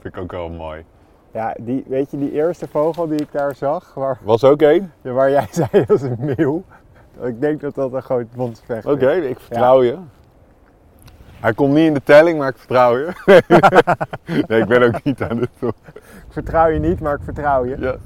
Vind 0.00 0.14
ik 0.14 0.20
ook 0.22 0.30
wel 0.32 0.48
mooi. 0.48 0.84
ja 1.32 1.54
die, 1.58 1.84
weet 1.86 2.10
je, 2.10 2.18
die 2.18 2.32
eerste 2.32 2.68
vogel 2.68 3.06
die 3.06 3.20
ik 3.20 3.32
daar 3.32 3.54
zag, 3.54 3.94
waar, 3.94 4.18
Was 4.22 4.44
ook 4.44 4.62
één? 4.62 4.92
waar 5.00 5.30
jij 5.30 5.46
zei 5.70 5.84
dat 5.86 5.90
is 5.90 6.02
een 6.02 6.34
meeuw. 6.36 6.62
Ik 7.22 7.40
denk 7.40 7.60
dat 7.60 7.74
dat 7.74 7.92
een 7.92 8.02
groot 8.02 8.32
bondspecht 8.34 8.86
Oké, 8.86 9.10
is. 9.10 9.30
ik 9.30 9.40
vertrouw 9.40 9.82
je. 9.82 9.96
Hij 11.40 11.52
komt 11.52 11.72
niet 11.74 11.86
in 11.86 11.94
de 11.94 12.02
telling, 12.02 12.38
maar 12.38 12.48
ik 12.48 12.56
vertrouw 12.56 12.98
je. 12.98 13.12
nee, 14.48 14.60
ik 14.60 14.68
ben 14.68 14.82
ook 14.82 15.02
niet 15.02 15.22
aan 15.22 15.38
het 15.38 15.50
doen. 15.58 15.72
Ik 15.94 16.02
vertrouw 16.28 16.68
je 16.68 16.78
niet, 16.78 17.00
maar 17.00 17.14
ik 17.14 17.24
vertrouw 17.24 17.64
je. 17.64 17.76
Ja. 17.78 17.92
Ik 17.92 17.98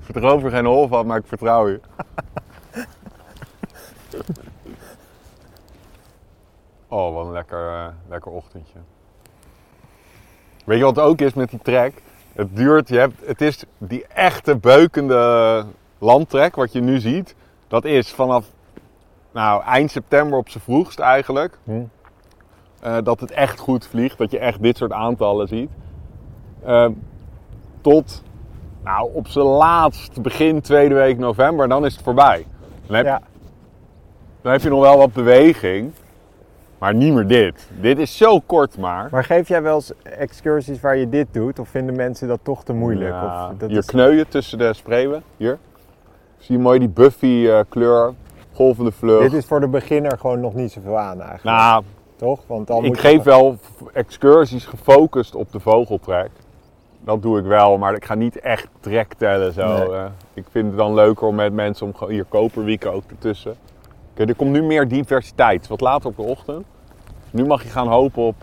vertrouw 0.00 0.40
er 0.44 0.50
geen 0.50 0.64
hol 0.66 0.88
van, 0.88 1.06
maar 1.06 1.18
ik 1.18 1.26
vertrouw 1.26 1.68
je. 1.68 1.80
oh, 6.92 7.14
wat 7.14 7.26
een 7.26 7.32
lekker, 7.32 7.68
eh, 7.68 7.86
lekker 8.08 8.32
ochtendje. 8.32 8.78
Weet 10.64 10.78
je 10.78 10.84
wat 10.84 10.96
het 10.96 11.04
ook 11.04 11.20
is 11.20 11.34
met 11.34 11.50
die 11.50 11.60
trek? 11.62 12.02
Het 12.32 12.56
duurt, 12.56 12.88
je 12.88 12.98
hebt, 12.98 13.26
het 13.26 13.40
is 13.40 13.64
die 13.78 14.06
echte 14.06 14.56
beukende 14.56 15.64
landtrek, 15.98 16.56
wat 16.56 16.72
je 16.72 16.80
nu 16.80 17.00
ziet. 17.00 17.34
Dat 17.68 17.84
is 17.84 18.10
vanaf 18.10 18.46
nou, 19.32 19.62
eind 19.62 19.90
september 19.90 20.38
op 20.38 20.48
zijn 20.48 20.64
vroegst 20.64 20.98
eigenlijk. 20.98 21.58
Hm. 21.64 21.82
Eh, 22.80 22.96
dat 23.02 23.20
het 23.20 23.30
echt 23.30 23.58
goed 23.58 23.86
vliegt, 23.86 24.18
dat 24.18 24.30
je 24.30 24.38
echt 24.38 24.62
dit 24.62 24.76
soort 24.76 24.92
aantallen 24.92 25.48
ziet. 25.48 25.70
Eh, 26.64 26.88
tot 27.80 28.22
nou, 28.84 29.10
op 29.12 29.28
zijn 29.28 29.46
laatst 29.46 30.22
begin 30.22 30.60
tweede 30.60 30.94
week 30.94 31.18
november, 31.18 31.68
dan 31.68 31.84
is 31.84 31.92
het 31.92 32.02
voorbij. 32.02 32.46
Dan 32.86 32.96
heb, 32.96 33.04
Ja, 33.04 33.22
dan 34.42 34.52
heb 34.52 34.60
je 34.60 34.68
nog 34.68 34.80
wel 34.80 34.98
wat 34.98 35.12
beweging, 35.12 35.92
maar 36.82 36.94
niet 36.94 37.12
meer 37.14 37.26
dit. 37.26 37.68
Dit 37.80 37.98
is 37.98 38.16
zo 38.16 38.38
kort 38.46 38.78
maar. 38.78 39.08
maar 39.10 39.24
geef 39.24 39.48
jij 39.48 39.62
wel 39.62 39.74
eens 39.74 39.92
excursies 40.02 40.80
waar 40.80 40.96
je 40.96 41.08
dit 41.08 41.26
doet? 41.30 41.58
Of 41.58 41.68
vinden 41.68 41.96
mensen 41.96 42.28
dat 42.28 42.38
toch 42.42 42.64
te 42.64 42.72
moeilijk? 42.72 43.10
Ja, 43.10 43.46
Of 43.50 43.56
dat 43.58 43.68
hier 43.70 44.18
is... 44.18 44.24
tussen 44.28 44.58
de 44.58 44.72
spreeuwen. 44.72 45.22
Hier. 45.36 45.58
Zie 46.38 46.56
je 46.56 46.62
mooi 46.62 46.78
die 46.78 46.88
Buffy 46.88 47.46
eh, 47.48 47.60
kleur, 47.68 48.12
golvende 48.52 48.92
vlucht. 48.92 49.22
Dit 49.30 49.32
is 49.32 49.46
voor 49.46 49.60
de 49.60 49.68
beginner 49.68 50.18
gewoon 50.18 50.40
nog 50.40 50.54
niet 50.54 50.72
zoveel 50.72 50.98
aan 50.98 51.20
eigenlijk. 51.20 51.56
Nou, 51.56 51.82
toch? 52.16 52.40
Want 52.46 52.66
dan 52.66 52.76
ik 52.76 52.84
moet 52.84 52.96
je- 53.00 53.08
geef 53.08 53.22
wel 53.22 53.56
excursies 53.92 54.64
gefocust 54.66 55.34
op 55.34 55.52
de 55.52 55.60
vogeltrek. 55.60 56.30
Dat 57.04 57.22
doe 57.22 57.38
ik 57.38 57.44
wel, 57.44 57.78
maar 57.78 57.94
ik 57.94 58.04
ga 58.04 58.14
niet 58.14 58.40
echt 58.40 58.68
trek 58.80 59.14
tellen 59.14 59.52
zo. 59.52 59.76
Nee. 59.76 59.92
eh. 59.92 60.04
ik 60.34 60.44
vind 60.50 60.66
het 60.68 60.76
dan 60.76 60.94
leuker 60.94 61.26
om 61.26 61.34
met 61.34 61.52
mensen 61.52 61.86
om 61.86 62.08
hier 62.08 62.24
koperwieken 62.24 62.92
ook 62.92 63.02
ertussen. 63.10 63.54
Kijk, 64.14 64.28
er 64.28 64.34
komt 64.34 64.50
nu 64.50 64.62
meer 64.62 64.88
diversiteit. 64.88 65.66
Wat 65.66 65.80
later 65.80 66.08
op 66.08 66.16
de 66.16 66.22
ochtend. 66.22 66.66
Nu 67.32 67.44
mag 67.44 67.62
je 67.62 67.68
gaan 67.68 67.88
hopen 67.88 68.22
op. 68.22 68.40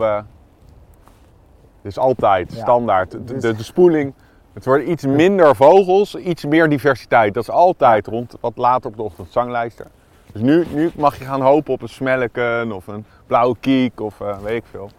dit 1.81 1.91
is 1.91 1.97
altijd 1.97 2.53
Ja, 2.53 2.59
standaard. 2.61 3.11
De, 3.11 3.37
de, 3.37 3.55
de 3.55 3.63
spoeling. 3.63 4.13
Het 4.53 4.65
worden 4.65 4.91
iets 4.91 5.05
minder 5.05 5.55
vogels, 5.55 6.15
iets 6.15 6.45
meer 6.45 6.69
diversiteit. 6.69 7.33
Dat 7.33 7.43
is 7.43 7.49
altijd 7.49 8.07
rond 8.07 8.35
wat 8.39 8.57
later 8.57 8.89
op 8.89 8.95
de 8.95 9.03
ochtend 9.03 9.31
zanglijster. 9.31 9.87
Dus 10.31 10.41
nu, 10.41 10.65
nu 10.73 10.91
mag 10.95 11.17
je 11.17 11.25
gaan 11.25 11.41
hopen 11.41 11.73
op 11.73 11.81
een 11.81 11.89
smelken 11.89 12.71
of 12.71 12.87
een 12.87 13.05
blauwe 13.27 13.55
kiek 13.59 13.99
of 13.99 14.21
eh, 14.21 14.39
weet 14.39 14.55
ik 14.55 14.63
veel. 14.69 14.89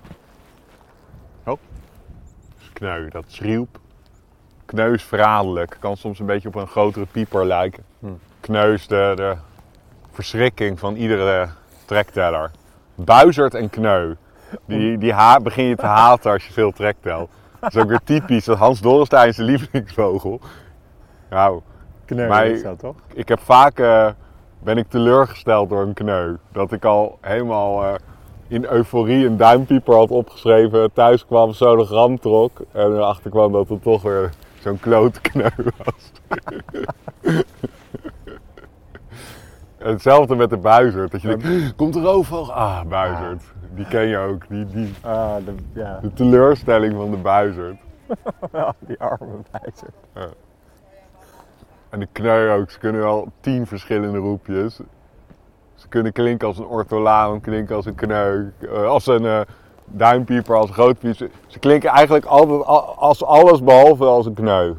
Oh, 1.47 1.59
kneu, 2.73 3.09
dat 3.09 3.25
schrielp. 3.27 3.79
Kneu 4.65 4.93
is 4.93 5.03
verraderlijk. 5.03 5.77
Kan 5.81 5.97
soms 5.97 6.19
een 6.19 6.27
beetje 6.27 6.49
op 6.49 6.55
een 6.55 6.67
grotere 6.67 7.07
pieper 7.07 7.47
lijken. 7.47 7.85
Hm. 7.99 8.07
Kneu 8.41 8.73
is 8.73 8.87
de, 8.87 9.13
de 9.17 9.37
verschrikking 10.11 10.79
van 10.79 10.95
iedere 10.95 11.49
trekteller. 11.85 12.51
Buizerd 13.05 13.55
en 13.55 13.71
kneu. 13.71 14.15
Die, 14.67 14.99
die 14.99 15.13
ha 15.13 15.41
begin 15.41 15.65
je 15.65 15.77
te 15.77 15.87
haten 15.87 16.33
als 16.33 16.47
je 16.47 16.53
veel 16.53 16.73
trek 16.73 16.97
telt. 17.01 17.31
Dat 17.61 17.75
is 17.75 17.83
ook 17.83 17.89
weer 17.89 18.01
typisch. 18.05 18.45
Dat 18.45 18.59
Hans 18.59 18.81
Dorrestein 18.81 19.35
zijn 19.35 19.47
lievelingsvogel. 19.47 20.41
Nou, 21.31 21.61
Kneu 22.05 22.29
Maar- 22.29 22.47
is 22.47 22.63
dat 22.63 22.79
toch? 22.79 22.95
ik 23.15 23.29
heb 23.29 23.41
vaak 23.41 23.79
eh, 23.79 24.09
ben 24.59 24.79
ik 24.79 24.89
teleurgesteld 24.89 25.69
door 25.69 25.83
een 25.83 25.95
kneu. 25.95 26.35
Dat 26.53 26.73
ik 26.73 26.85
al 26.85 27.19
helemaal 27.21 27.85
eh, 27.85 27.95
in 28.49 28.65
euforie 28.65 29.27
een 29.27 29.37
duimpieper 29.37 29.95
had 29.95 30.11
opgeschreven, 30.11 30.93
thuis 30.93 31.27
kwam, 31.27 31.53
zo 31.53 31.77
de 31.77 31.85
gram 31.85 32.19
trok 32.19 32.61
en 32.73 32.93
erachter 32.97 33.31
kwam 33.31 33.53
dat 33.53 33.69
het 33.69 33.83
toch 33.83 34.03
weer 34.03 34.31
zo'n 34.61 34.81
klote 34.81 35.21
kneu 35.21 35.51
was. 35.85 36.13
Hetzelfde 39.83 40.37
met 40.37 40.51
de 40.51 40.57
buizerd. 40.57 41.11
Dat 41.11 41.23
je 41.23 41.37
denkt, 41.37 41.75
komt 41.77 41.95
er 41.95 42.03
roofvogel? 42.03 42.55
Ah, 42.55 42.83
buizerd. 42.89 43.43
Die 43.75 43.87
ken 43.87 44.07
je 44.07 44.19
ook. 44.19 44.49
Die, 44.49 44.67
die, 44.67 44.95
Ah, 45.03 45.37
de, 45.45 45.55
ja, 45.73 45.99
de 46.03 46.13
teleurstelling 46.13 46.95
van 46.95 47.11
de 47.11 47.17
buizerd. 47.17 47.77
die 48.79 49.01
arme 49.01 49.27
wijzer. 49.51 49.89
En 51.89 52.01
de 52.01 52.09
kneu 52.13 52.51
ook. 52.51 52.71
Ze 52.71 52.79
kunnen 52.79 53.01
wel 53.01 53.29
tien 53.41 53.67
verschillende 53.67 54.19
roepjes. 54.19 54.81
Ze 55.75 55.89
kunnen 55.89 56.13
klinken 56.13 56.49
als 56.49 56.59
een 56.59 56.67
ortolaan, 56.67 57.41
klinken 57.41 57.77
als 57.77 57.87
een 57.87 57.95
kneu, 57.95 58.47
eh, 58.61 58.85
als 58.87 59.07
een 59.07 59.25
eh, 59.27 59.41
duimpieper, 59.85 60.57
als 60.57 60.69
een 60.69 60.75
grootpieper. 60.75 61.31
Ze 61.47 61.59
klinken 61.59 61.91
eigenlijk 61.91 62.25
altijd 62.25 62.65
als 62.97 63.25
alles 63.25 63.63
behalve 63.63 64.05
als 64.05 64.27
een 64.27 64.35
kneu. 64.35 64.73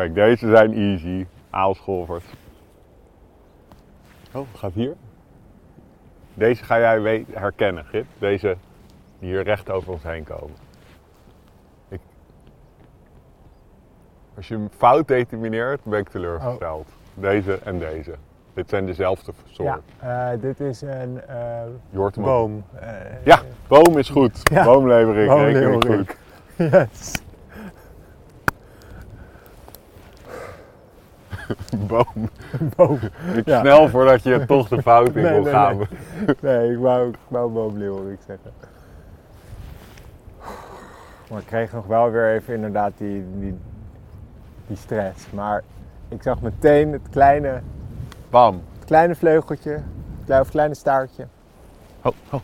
Kijk, 0.00 0.14
deze 0.14 0.50
zijn 0.50 0.72
easy. 0.72 1.26
Aalscholvers. 1.50 2.24
Oh, 4.32 4.46
gaat 4.54 4.72
hier? 4.72 4.94
Deze 6.34 6.64
ga 6.64 6.78
jij 6.78 7.24
herkennen, 7.32 7.84
Gip. 7.84 8.06
Deze 8.18 8.56
die 9.18 9.28
hier 9.28 9.42
recht 9.42 9.70
over 9.70 9.92
ons 9.92 10.02
heen 10.02 10.24
komen. 10.24 10.56
Ik... 11.88 12.00
Als 14.36 14.48
je 14.48 14.54
hem 14.54 14.68
fout 14.76 15.08
determineert, 15.08 15.84
ben 15.84 15.98
ik 15.98 16.08
teleurgesteld. 16.08 16.86
Oh. 16.86 17.22
Deze 17.22 17.58
en 17.64 17.78
deze. 17.78 18.14
Dit 18.54 18.68
zijn 18.68 18.86
dezelfde 18.86 19.32
soorten. 19.46 19.82
Ja, 20.00 20.32
eh, 20.32 20.40
dit 20.40 20.60
is 20.60 20.80
een 20.80 21.20
uh, 21.92 22.06
boom. 22.14 22.64
Eh, 22.74 22.90
ja, 23.24 23.42
boom 23.68 23.98
is 23.98 24.08
goed. 24.08 24.42
Boomlevering, 24.64 25.32
reken 25.32 25.96
goed. 25.96 26.16
Yes. 26.72 27.28
Boom. 31.88 32.28
Boom. 32.76 32.98
Ik 33.34 33.46
Ja. 33.46 33.60
snel 33.60 33.88
voordat 33.88 34.22
je 34.22 34.44
toch 34.46 34.68
de 34.68 34.82
fout 34.82 35.14
in 35.16 35.22
Nee, 35.22 35.32
wil 35.32 35.42
nee, 35.42 35.52
gaan. 35.52 35.76
nee. 35.76 35.86
Nee, 36.40 36.72
ik 36.72 36.78
wou, 36.78 37.08
ik 37.08 37.16
wou 37.28 37.50
boomleeuw, 37.52 38.02
wil 38.02 38.12
ik 38.12 38.18
zeggen. 38.26 38.50
Maar 41.30 41.38
ik 41.40 41.46
kreeg 41.46 41.72
nog 41.72 41.86
wel 41.86 42.10
weer 42.10 42.34
even 42.34 42.54
inderdaad 42.54 42.92
die, 42.96 43.24
die, 43.38 43.58
die 44.66 44.76
stress. 44.76 45.30
Maar 45.30 45.62
ik 46.08 46.22
zag 46.22 46.40
meteen 46.40 46.92
het 46.92 47.08
kleine, 47.10 47.60
Bam. 48.30 48.62
het 48.78 48.84
kleine 48.84 49.14
vleugeltje, 49.14 49.70
het 49.70 49.82
kleine, 50.24 50.40
of 50.42 50.50
staartje. 50.74 51.26
Oh, 52.02 52.12
oh. 52.30 52.40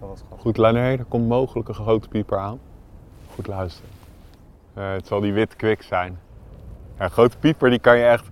Dat 0.00 0.08
was 0.08 0.20
gewoon. 0.20 0.38
Goed, 0.38 0.56
nee, 0.72 0.98
er 0.98 1.04
komt 1.04 1.28
mogelijk 1.28 1.68
een 1.68 1.74
grote 1.74 2.08
pieper 2.08 2.38
aan. 2.38 2.58
Goed 3.34 3.46
luisteren. 3.46 3.90
Eh, 4.74 4.92
het 4.92 5.06
zal 5.06 5.20
die 5.20 5.32
wit 5.32 5.56
kwik 5.56 5.82
zijn. 5.82 6.18
Een 6.98 7.10
grote 7.10 7.38
pieper 7.38 7.70
die 7.70 7.78
kan 7.78 7.98
je 7.98 8.04
echt, 8.04 8.26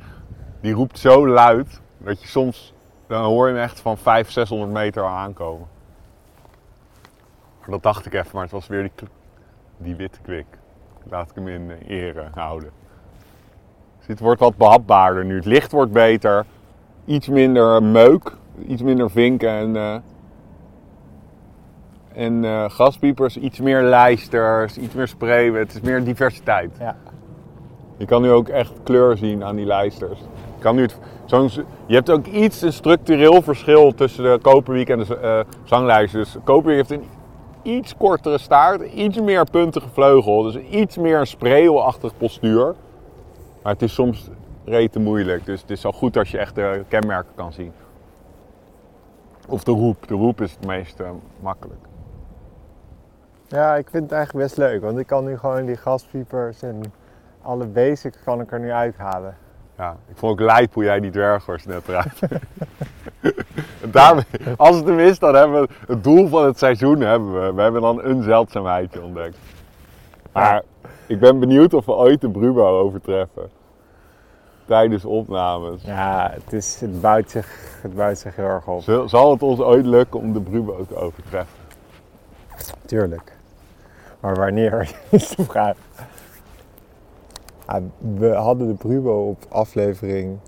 die 0.61 0.75
roept 0.75 0.99
zo 0.99 1.29
luid 1.29 1.81
dat 1.99 2.23
je 2.23 2.29
soms, 2.29 2.75
dan 3.07 3.25
hoor 3.25 3.49
je 3.49 3.55
hem 3.55 3.62
echt 3.62 3.81
van 3.81 3.97
500, 3.97 4.33
600 4.33 4.73
meter 4.73 5.05
aankomen. 5.05 5.69
Dat 7.67 7.83
dacht 7.83 8.07
ik 8.07 8.14
even, 8.14 8.31
maar 8.33 8.43
het 8.43 8.53
was 8.53 8.67
weer 8.67 8.83
die, 8.83 9.09
die 9.77 9.95
witte 9.95 10.21
kwik. 10.23 10.47
Laat 11.03 11.31
ik 11.31 11.35
hem 11.35 11.49
in 11.49 11.71
eh, 11.71 11.89
ere 11.89 12.29
houden. 12.35 12.71
Dus 13.99 14.07
het 14.07 14.21
wordt 14.21 14.41
wat 14.41 14.57
behapbaarder 14.57 15.25
nu. 15.25 15.37
Het 15.37 15.45
licht 15.45 15.73
wordt 15.73 15.93
beter. 15.93 16.45
Iets 17.05 17.29
minder 17.29 17.83
meuk. 17.83 18.37
Iets 18.67 18.83
minder 18.83 19.11
vinken 19.11 19.51
en, 19.51 19.77
eh, 19.77 19.97
en 22.12 22.45
eh, 22.45 22.71
gaspiepers. 22.71 23.37
Iets 23.37 23.61
meer 23.61 23.83
lijsters. 23.83 24.79
Iets 24.79 24.95
meer 24.95 25.09
spreeuwen. 25.09 25.61
Het 25.61 25.75
is 25.75 25.81
meer 25.81 26.05
diversiteit. 26.05 26.77
Ja. 26.79 26.97
Je 27.97 28.07
kan 28.07 28.23
nu 28.23 28.31
ook 28.31 28.49
echt 28.49 28.73
kleur 28.83 29.17
zien 29.17 29.45
aan 29.45 29.57
die 29.57 29.67
lijsters. 29.67 30.19
Je, 30.19 30.63
kan 30.63 30.77
nu 30.77 30.83
het, 30.83 30.99
je 31.87 31.95
hebt 31.95 32.11
ook 32.11 32.27
iets 32.27 32.63
een 32.63 32.73
structureel 32.73 33.43
verschil 33.43 33.95
tussen 33.95 34.25
de 34.25 34.39
Koperwiek 34.43 34.89
en 34.89 34.99
de 34.99 35.17
eh 35.17 35.41
zanglijsters. 35.65 36.33
Dus 36.33 36.43
Koperwiek 36.45 36.77
heeft 36.77 36.91
een 36.91 37.09
iets 37.63 37.97
kortere 37.97 38.39
staart, 38.39 38.83
iets 38.83 39.21
meer 39.21 39.51
puntige 39.51 39.89
vleugel. 39.89 40.43
Dus 40.43 40.57
iets 40.57 40.97
meer 40.97 41.19
een 41.19 41.27
spreeuwachtig 41.27 42.17
postuur. 42.17 42.75
Maar 43.63 43.73
het 43.73 43.83
is 43.83 43.95
soms 43.95 44.31
rete 44.65 44.99
moeilijk. 44.99 45.45
Dus 45.45 45.61
het 45.61 45.71
is 45.71 45.85
al 45.85 45.93
goed 45.93 46.17
als 46.17 46.31
je 46.31 46.39
echt 46.39 46.55
de 46.55 46.85
kenmerken 46.89 47.33
kan 47.35 47.53
zien. 47.53 47.73
Of 49.49 49.65
de 49.65 49.73
roep. 49.73 50.09
De 50.09 50.15
roep 50.15 50.41
is 50.41 50.53
het 50.53 50.67
meest 50.67 51.01
eh, 51.01 51.11
makkelijk. 51.41 51.81
ja, 53.49 53.77
ik 53.77 53.91
vind 53.91 54.03
het 54.03 54.13
eigenlijk 54.13 54.47
best 54.47 54.57
leuk. 54.57 54.83
Want 54.83 54.99
ik 54.99 55.07
kan 55.07 55.25
nu 55.25 55.39
gewoon 55.39 55.65
die 55.65 55.77
gaspiepers 55.77 56.63
en 56.63 56.83
alle 57.47 57.65
basics 57.67 58.19
kan 58.25 58.41
ik 58.41 58.53
er 58.53 58.61
nu 58.61 58.73
uithalen. 58.73 59.37
Ja, 59.79 59.97
ik 60.09 60.17
vond 60.17 60.33
ook 60.33 60.41
lijp 60.47 60.75
hoe 60.75 60.85
jij 60.85 61.01
die 61.01 61.11
dwerghorst 61.11 61.67
net 61.67 61.89
eruit. 61.89 62.19
En 63.83 63.91
Daarmee, 63.91 64.25
als 64.57 64.77
het 64.77 64.87
hem 64.87 64.99
is, 64.99 65.19
dan 65.19 65.35
hebben 65.35 65.61
we 65.63 65.69
het 65.87 66.05
doel 66.05 66.29
van 66.29 66.45
het 66.45 66.59
seizoen 66.59 67.01
hebben 67.01 67.33
we. 67.47 67.53
We 67.53 67.63
hebben 67.63 67.81
dan 67.81 68.05
een 68.05 68.23
zeldzaamheidje 68.23 69.03
ontdekt. 69.03 69.37
Maar 70.33 70.63
ik 71.07 71.21
ben 71.21 71.39
benieuwd 71.41 71.75
of 71.75 71.87
we 71.87 71.93
ooit 71.93 72.21
de 72.21 72.31
Brubo 72.31 72.81
overtreffen. 72.81 73.51
Tijdens 74.65 75.05
opnames. 75.05 75.83
Ja, 75.83 76.31
het, 76.33 76.53
is, 76.53 76.81
het, 76.81 77.01
bouwt 77.01 77.31
zich, 77.31 77.79
het 77.83 77.95
bouwt 77.95 78.19
zich 78.19 78.37
heel 78.37 78.45
erg 78.45 78.67
op. 78.67 78.83
Zal- 78.83 79.09
Zal 79.09 79.31
het 79.31 79.43
ons 79.43 79.61
ooit 79.61 79.87
lukken 79.87 80.21
om 80.21 80.33
de 80.33 80.41
Brubo 80.41 80.85
te 80.89 80.97
overtreffen? 80.97 81.55
Tuurlijk. 82.85 83.33
Maar 84.21 84.35
wanneer 84.37 84.91
is 85.11 85.29
de 85.29 85.45
vraag. 85.45 85.77
Ah, 87.67 87.83
we 88.19 88.29
hadden 88.29 88.67
de 88.69 88.75
Brubo 88.75 89.29
op 89.29 89.45
aflevering 89.49 90.39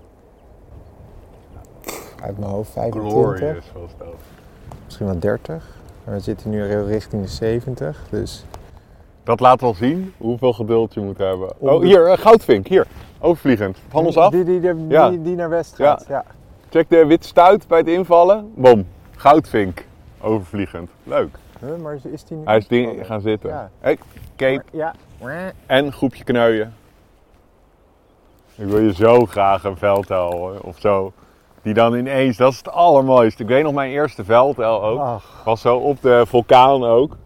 uit 2.23 2.37
mijn 2.39 2.51
hoofd 2.51 2.71
25, 2.71 3.11
Glorious 3.11 3.71
was 3.73 3.91
dat. 3.97 4.07
misschien 4.85 5.05
wel 5.05 5.19
30. 5.19 5.77
Maar 6.03 6.13
we 6.15 6.19
zitten 6.19 6.49
nu 6.49 6.63
richting 6.83 7.21
de 7.21 7.27
70. 7.27 8.05
Dus 8.09 8.45
Dat 9.23 9.39
laat 9.39 9.61
wel 9.61 9.73
zien 9.73 10.13
hoeveel 10.17 10.53
geduld 10.53 10.93
je 10.93 10.99
moet 10.99 11.17
hebben. 11.17 11.49
Oh, 11.57 11.81
hier, 11.81 12.05
eh, 12.07 12.17
goudvink, 12.17 12.67
hier. 12.67 12.87
Overvliegend. 13.19 13.77
Van 13.87 14.05
ons 14.05 14.17
af. 14.17 14.31
Die, 14.31 14.43
die, 14.43 14.59
die, 14.59 14.87
Ja. 14.87 15.09
die, 15.09 15.21
die 15.21 15.35
naar 15.35 15.49
west 15.49 15.75
gaat. 15.75 16.05
Ja. 16.07 16.25
Check 16.69 16.89
de 16.89 17.05
witte 17.05 17.27
stuit 17.27 17.67
bij 17.67 17.77
het 17.77 17.87
invallen. 17.87 18.51
Bom. 18.55 18.85
Goudvink. 19.15 19.85
Overvliegend. 20.21 20.89
Leuk. 21.03 21.37
Huh, 21.59 21.75
maar 21.81 21.93
is- 22.11 22.23
die 22.23 22.37
nu 22.37 22.43
Hij 22.45 22.57
is 22.57 22.67
ding 22.67 22.81
ingevallen? 22.81 23.05
gaan 23.05 23.21
zitten. 23.21 23.49
Ja. 23.49 23.69
Hey, 23.79 23.97
Cape 24.35 24.63
Ja. 24.71 24.93
en 25.65 25.91
groepje 25.93 26.23
kneuien. 26.23 26.73
Ik 28.59 28.65
wil 28.67 28.79
je 28.79 28.93
zo 28.93 29.25
graag 29.25 29.63
een 29.63 29.77
veldhel 29.77 30.59
of 30.61 30.79
zo. 30.79 31.13
Die 31.61 31.73
dan 31.73 31.95
ineens, 31.95 32.37
dat 32.37 32.51
is 32.51 32.57
het 32.57 32.69
allermooiste. 32.69 33.43
Ik 33.43 33.49
weet 33.49 33.63
nog 33.63 33.73
mijn 33.73 33.91
eerste 33.91 34.25
veldhel 34.25 34.83
ook. 34.83 34.99
Ach, 34.99 35.41
Was 35.45 35.61
zo 35.61 35.77
op 35.77 36.01
de 36.01 36.23
vulkaan 36.27 36.83
ook. 36.83 37.17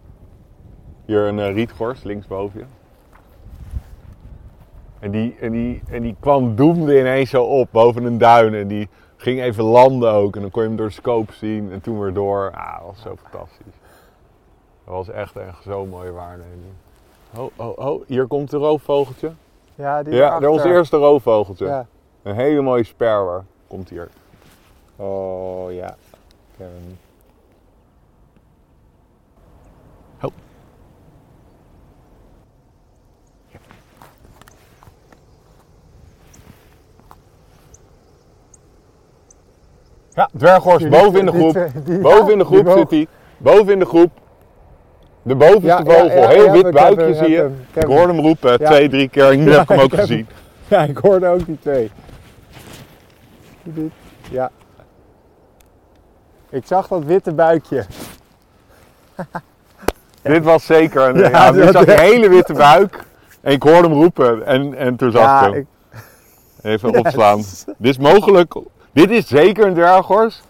Hier 1.06 1.28
een 1.28 1.40
eh, 1.40 1.54
rietgors 1.54 2.04
linksboven 2.04 2.60
je. 2.60 2.66
En 5.00 5.12
die, 5.12 5.36
en, 5.40 5.52
die, 5.52 5.82
en 5.90 6.02
die 6.02 6.16
kwam 6.20 6.56
doemde 6.56 7.00
ineens 7.00 7.30
zo 7.30 7.44
op 7.44 7.68
boven 7.72 8.04
een 8.04 8.18
duin. 8.18 8.54
En 8.54 8.68
die 8.68 8.90
ging 9.18 9.42
even 9.42 9.64
landen 9.64 10.12
ook. 10.12 10.36
En 10.36 10.42
dan 10.42 10.52
kon 10.52 10.62
je 10.62 10.68
hem 10.68 10.78
door 10.78 10.88
de 10.88 10.94
scope 10.94 11.34
zien. 11.34 11.72
En 11.72 11.82
toen 11.82 12.00
weer 12.00 12.14
door. 12.14 12.52
Ah, 12.52 12.78
dat 12.78 12.86
was 12.86 13.02
zo 13.02 13.16
fantastisch. 13.22 13.76
Dat 14.86 14.94
was 14.94 15.10
echt 15.10 15.36
een 15.36 15.54
zo 15.64 15.86
mooie 15.86 16.12
waarneming. 16.12 16.74
Oh, 17.38 17.50
oh, 17.56 17.78
oh. 17.78 18.08
Hier 18.08 18.28
komt 18.28 18.50
de 18.50 18.58
roofvogeltje. 18.58 19.32
Ja, 19.76 20.04
die 20.04 20.14
Ja, 20.14 20.20
daarachter. 20.20 20.42
dat 20.42 20.52
was 20.56 20.64
het 20.64 20.72
eerste 20.72 20.98
roofvogeltje. 20.98 21.66
Ja. 21.66 21.86
Een 22.24 22.36
hele 22.36 22.62
mooie 22.62 22.84
sperwer 22.84 23.44
komt 23.68 23.90
hier. 23.90 24.10
Oh 24.96 25.72
ja. 25.72 25.88
Ik 25.88 26.58
heb 26.58 26.68
hem. 26.68 26.98
Ja, 40.16 40.30
dwerghorst 40.38 40.90
boven 40.90 41.20
in 41.20 41.26
de 41.26 41.32
groep. 41.32 41.54
Boven 42.02 42.26
ja, 42.26 42.32
in 42.32 42.38
de 42.38 42.46
groep 42.46 42.70
zit 42.70 42.90
hij. 42.90 43.08
Boven 43.38 43.74
in 43.74 43.80
de 43.80 43.86
groep. 43.86 44.12
De 45.24 45.36
bovenste 45.36 45.84
vogel. 45.86 46.28
Heel 46.28 46.52
wit 46.52 46.66
ik 46.66 46.74
buikje 46.74 47.14
zie 47.14 47.24
ik 47.26 47.30
je. 47.30 47.50
ik 47.74 47.82
Ik 47.84 47.88
hoorde 47.88 48.14
hem 48.14 48.22
roepen 48.22 48.64
twee, 48.64 48.90
drie 48.90 49.10
keer. 49.10 49.32
Ik 49.32 49.44
Ja, 49.44 49.58
heb 49.58 49.68
hem 49.68 49.80
ook 49.80 49.94
ik 49.94 50.00
gezien. 50.00 50.28
Ja, 50.68 50.82
ik 50.82 50.98
hoorde 50.98 51.28
ook 51.28 51.46
die 51.46 51.58
twee. 51.60 51.92
Ja. 54.32 54.52
Ik 56.50 56.66
zag 56.66 56.88
dat 56.88 57.04
witte 57.04 57.34
buikje. 57.34 57.86
Dit 60.22 60.44
was 60.44 60.66
zeker 60.66 61.02
een... 61.02 61.18
Ja, 61.18 61.72
zag 61.72 61.88
een 61.88 62.00
hele 62.00 62.30
witte 62.30 62.54
buik. 62.54 63.04
En 63.42 63.52
ik 63.52 63.64
hoorde 63.64 63.88
hem 63.88 63.98
roepen. 63.98 64.46
En, 64.46 64.74
en 64.74 64.96
toen 64.96 65.12
zag 65.12 65.48
ik 65.48 65.54
hem. 65.54 65.60
ik, 65.60 65.66
Even 66.62 66.98
opslaan. 67.06 67.38
Dit 67.38 67.76
is 67.78 67.98
mogelijk... 67.98 68.54
Dit 68.92 69.12
is 69.12 69.28
zeker 69.28 69.68
een 69.68 69.74
dwerghorst. 69.74 70.44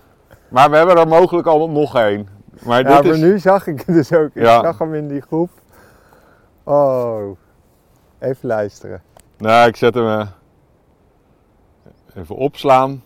Maar 0.48 0.70
we 0.70 0.78
hebben 0.78 0.98
er 0.98 1.08
mogelijk 1.08 1.48
al 1.48 1.70
nog 1.70 1.96
één. 1.96 2.28
Maar 2.66 2.82
ja, 2.82 2.96
dit 2.96 3.04
maar 3.04 3.14
is... 3.14 3.20
nu 3.20 3.40
zag 3.40 3.68
ik 3.68 3.78
het 3.86 3.96
dus 3.96 4.14
ook. 4.14 4.30
Ik 4.34 4.46
zag 4.46 4.78
hem 4.78 4.94
in 4.94 5.08
die 5.08 5.22
groep. 5.22 5.50
Oh. 6.64 7.38
Even 8.20 8.48
luisteren. 8.48 9.02
Nou, 9.38 9.68
ik 9.68 9.76
zet 9.76 9.94
hem... 9.94 10.08
eh, 10.08 10.28
even 12.16 12.36
opslaan. 12.36 13.04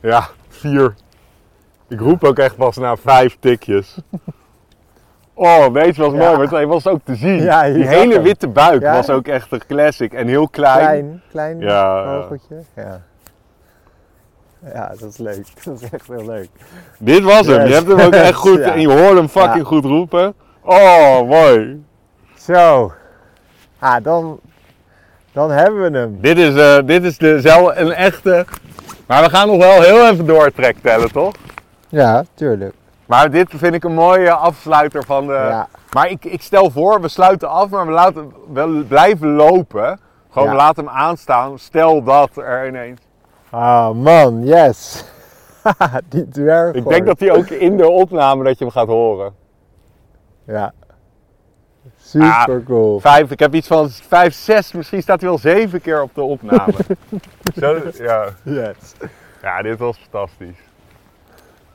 Ja, 0.00 0.28
vier. 0.48 0.94
Ik 1.88 2.00
roep 2.00 2.24
ook 2.24 2.38
echt 2.38 2.56
pas 2.56 2.76
na 2.76 2.96
vijf 2.96 3.36
tikjes. 3.40 3.96
Oh, 5.40 5.66
weet 5.66 5.96
je 5.96 6.02
wat 6.02 6.12
Ja. 6.12 6.18
mooi 6.18 6.36
was? 6.36 6.50
Hij 6.50 6.66
was 6.66 6.86
ook 6.86 7.00
te 7.04 7.14
zien. 7.14 7.42
Ja, 7.42 7.62
Die 7.72 7.86
hele 7.88 8.20
witte 8.20 8.48
buik 8.48 8.82
was 8.82 9.10
ook 9.10 9.26
echt 9.26 9.52
een 9.52 9.66
classic. 9.66 10.12
En 10.12 10.26
heel 10.26 10.48
klein. 10.48 10.78
Klein, 10.80 11.22
klein 11.30 11.58
Ja, 11.60 12.02
ja. 12.02 12.20
vogeltje. 12.20 12.62
Ja. 12.76 13.00
Ja, 14.74 14.92
dat 15.00 15.08
is 15.08 15.16
leuk. 15.16 15.46
Dat 15.64 15.80
is 15.82 15.90
echt 15.90 16.06
heel 16.08 16.24
leuk. 16.26 16.48
Dit 16.98 17.22
was 17.22 17.46
hem. 17.46 17.60
Yes. 17.60 17.68
Je 17.68 17.74
hebt 17.74 17.88
hem 17.88 18.00
ook 18.00 18.12
echt 18.14 18.34
goed. 18.34 18.58
Ja. 18.64 18.72
En 18.72 18.80
je 18.80 18.88
hoorde 18.88 19.16
hem 19.16 19.28
fucking 19.28 19.56
Ja. 19.56 19.64
goed 19.64 19.84
roepen. 19.84 20.34
Oh, 20.62 21.28
mooi. 21.28 21.84
Zo. 22.34 22.92
Ah, 23.78 23.96
dan, 24.02 24.40
dan 25.32 25.50
hebben 25.50 25.90
we 25.92 25.98
hem. 25.98 26.18
Dit 26.20 26.38
is, 26.38 26.54
eh, 26.56 26.78
dit 26.86 27.04
is 27.04 27.18
de, 27.18 27.40
zel- 27.40 27.76
een 27.76 27.92
echte... 27.92 28.46
Maar 29.06 29.22
we 29.22 29.30
gaan 29.30 29.48
nog 29.48 29.56
wel 29.58 29.82
heel 29.82 30.08
even 30.10 30.26
doortrek 30.26 30.76
tellen, 30.82 31.12
toch? 31.12 31.34
Ja, 31.88 32.24
tuurlijk. 32.34 32.74
Maar 33.06 33.30
dit 33.30 33.48
vind 33.56 33.74
ik 33.74 33.84
een 33.84 33.94
mooie 33.94 34.30
afsluiter 34.32 35.04
van 35.04 35.26
de... 35.26 35.32
Ja. 35.32 35.68
Maar 35.92 36.10
ik, 36.10 36.24
ik 36.24 36.42
stel 36.42 36.70
voor, 36.70 37.00
we 37.00 37.08
sluiten 37.08 37.48
af, 37.48 37.68
maar 37.68 37.86
we 37.86 37.92
laten 37.92 38.32
we 38.52 38.84
blijven 38.88 39.28
lopen. 39.34 40.00
Gewoon 40.30 40.48
Ja. 40.48 40.54
we 40.54 40.60
laten 40.60 40.84
hem 40.84 40.94
aanstaan. 40.94 41.58
Stel 41.58 42.02
dat 42.02 42.30
er 42.36 42.66
ineens... 42.66 43.00
Ah 43.50 43.94
man, 43.94 44.44
yes. 44.44 45.04
die 46.08 46.28
dwerg. 46.28 46.74
Ik 46.74 46.88
denk 46.88 47.06
dat 47.06 47.20
hij 47.20 47.32
ook 47.32 47.46
in 47.48 47.76
de 47.76 47.88
opname 47.88 48.44
dat 48.44 48.58
je 48.58 48.64
hem 48.64 48.72
gaat 48.72 48.86
horen. 48.86 49.34
Ja. 50.44 50.72
Super 51.96 52.28
Ah, 52.28 52.64
cool. 52.66 53.00
Vijf, 53.00 53.30
ik 53.30 53.38
heb 53.38 53.54
iets 53.54 53.66
van 53.66 53.90
vijf, 53.90 54.34
zes, 54.34 54.72
misschien 54.72 55.02
staat 55.02 55.20
hij 55.20 55.28
wel 55.28 55.38
zeven 55.38 55.80
keer 55.80 56.02
op 56.02 56.14
de 56.14 56.22
opname. 56.22 56.72
Zo, 57.60 57.80
ja. 57.92 58.28
Yes. 58.42 58.94
ja, 59.42 59.62
dit 59.62 59.78
was 59.78 59.98
fantastisch. 59.98 60.58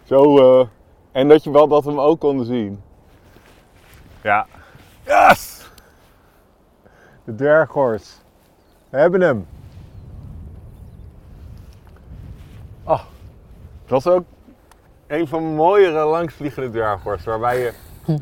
Zo, 0.03 0.38
eh, 0.38 0.67
en 1.11 1.28
dat, 1.28 1.43
je 1.43 1.51
wel, 1.51 1.67
dat 1.67 1.84
we 1.84 1.89
hem 1.89 1.99
ook 1.99 2.19
konden 2.19 2.45
zien. 2.45 2.82
Ja. 4.21 4.45
Yes! 5.05 5.69
De 7.24 7.36
dwerghors. 7.36 8.17
We 8.89 8.97
hebben 8.97 9.21
hem. 9.21 9.47
Was 13.93 14.07
ook 14.07 14.23
een 15.07 15.27
van 15.27 15.43
de 15.43 15.49
mooiere 15.49 16.05
langsvliegende 16.05 16.69
dwerghorst, 16.69 17.25
waarbij 17.25 17.59
je 17.59 17.71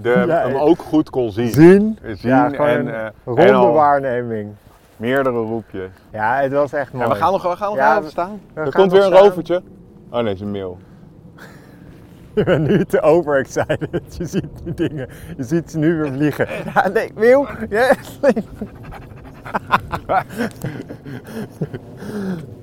de, 0.01 0.09
Ja, 0.27 0.27
hem 0.47 0.55
eh, 0.55 0.61
ook 0.61 0.79
goed 0.81 1.09
kon 1.09 1.31
zien. 1.31 1.49
Zien. 1.51 1.99
Zien 2.03 2.17
ja, 2.29 2.49
gewoon 2.49 2.67
en, 2.67 2.87
een 2.87 2.93
eh, 2.93 3.07
ronde 3.25 3.41
en 3.41 3.53
al 3.53 3.73
waarneming. 3.73 4.53
meerdere 4.97 5.35
roepjes. 5.37 5.89
Ja, 6.11 6.35
het 6.39 6.51
was 6.51 6.73
echt 6.73 6.93
mooi. 6.93 7.05
En 7.05 7.11
we 7.11 7.15
gaan 7.15 7.31
nog, 7.31 7.43
we 7.43 7.55
gaan 7.55 7.67
nog 7.69 7.77
Ja, 7.77 7.97
even 7.97 8.09
staan. 8.09 8.41
we 8.53 8.61
Er 8.61 8.71
komt 8.71 8.91
weer 8.91 9.01
een 9.01 9.07
staan. 9.11 9.23
rovertje. 9.23 9.61
Oh 10.09 10.19
nee, 10.19 10.23
het 10.23 10.33
is 10.35 10.41
een 10.41 10.51
mail. 10.51 10.77
Ik 12.33 12.45
ben 12.45 12.61
nu 12.63 12.85
te 12.85 13.01
overexcited. 13.01 13.89
Je 14.17 14.25
ziet 14.25 14.45
die 14.63 14.73
dingen. 14.73 15.09
Je 15.37 15.43
ziet 15.43 15.71
ze 15.71 15.77
nu 15.77 15.95
weer 16.01 16.11
vliegen. 16.11 16.47
Ja, 16.73 16.87
nee, 16.87 17.11
Wil. 17.15 17.47
Yes. 17.69 18.19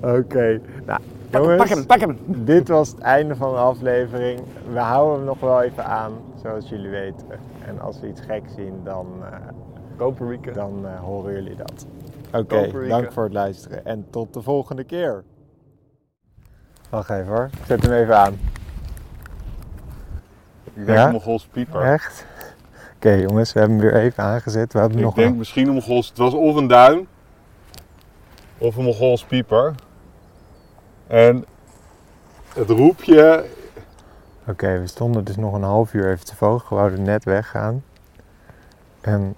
Oké. 0.01 0.59
Nou, 0.85 0.99
jongens. 1.31 1.57
Pak 1.57 1.67
hem, 1.69 1.85
pak 1.85 1.99
hem. 1.99 2.17
Dit 2.25 2.67
was 2.67 2.89
het 2.89 2.99
einde 2.99 3.35
van 3.35 3.51
de 3.51 3.57
aflevering. 3.59 4.41
We 4.71 4.79
houden 4.79 5.15
hem 5.17 5.25
nog 5.25 5.39
wel 5.39 5.61
even 5.61 5.85
aan, 5.85 6.13
zoals 6.41 6.69
jullie 6.69 6.89
weten. 6.89 7.27
En 7.65 7.79
als 7.79 7.99
we 7.99 8.07
iets 8.07 8.21
gek 8.21 8.43
zien, 8.55 8.81
dan, 8.83 9.07
eh, 9.97 10.53
dan 10.53 10.85
eh, 10.85 10.99
horen 10.99 11.33
jullie 11.33 11.55
dat. 11.55 11.85
Oké, 12.33 12.87
dank 12.87 13.11
voor 13.11 13.23
het 13.23 13.33
luisteren 13.33 13.85
en 13.85 14.05
tot 14.09 14.33
de 14.33 14.41
volgende 14.41 14.83
keer. 14.83 15.23
Wacht 16.89 17.09
even 17.09 17.25
hoor, 17.27 17.49
ik 17.59 17.65
zet 17.65 17.83
hem 17.83 17.91
even 17.93 18.17
aan. 18.17 18.33
Ik 20.73 20.85
denk 20.85 20.97
Ja? 20.97 21.05
een 21.05 21.11
Mongols 21.11 21.45
pieper. 21.47 21.81
Echt? 21.81 22.25
Oké 22.95 23.11
jongens, 23.11 23.53
we 23.53 23.59
hebben 23.59 23.79
hem 23.79 23.87
weer 23.91 24.01
even 24.01 24.23
aangezet. 24.23 24.73
We 24.73 24.79
hebben 24.79 24.97
Ik 24.97 25.03
nog 25.03 25.13
denk 25.13 25.31
een... 25.31 25.37
misschien 25.37 25.67
een 25.67 25.73
Mongols. 25.73 26.07
Het 26.09 26.17
was 26.17 26.33
of 26.33 26.55
een 26.55 26.67
duin 26.67 27.07
of 28.57 28.75
een 28.75 28.83
Mongols 28.83 29.23
pieper. 29.23 29.73
En 31.09 31.45
het 32.53 32.69
roepje. 32.69 33.45
Oké, 34.47 34.79
we 34.79 34.87
stonden 34.87 35.23
dus 35.23 35.35
nog 35.35 35.53
een 35.53 35.63
half 35.63 35.93
uur 35.93 36.11
even 36.11 36.25
te 36.25 36.35
vogelen. 36.35 36.69
We 36.69 36.75
wouden 36.75 37.03
net 37.03 37.23
weggaan. 37.23 37.83
En 39.01 39.35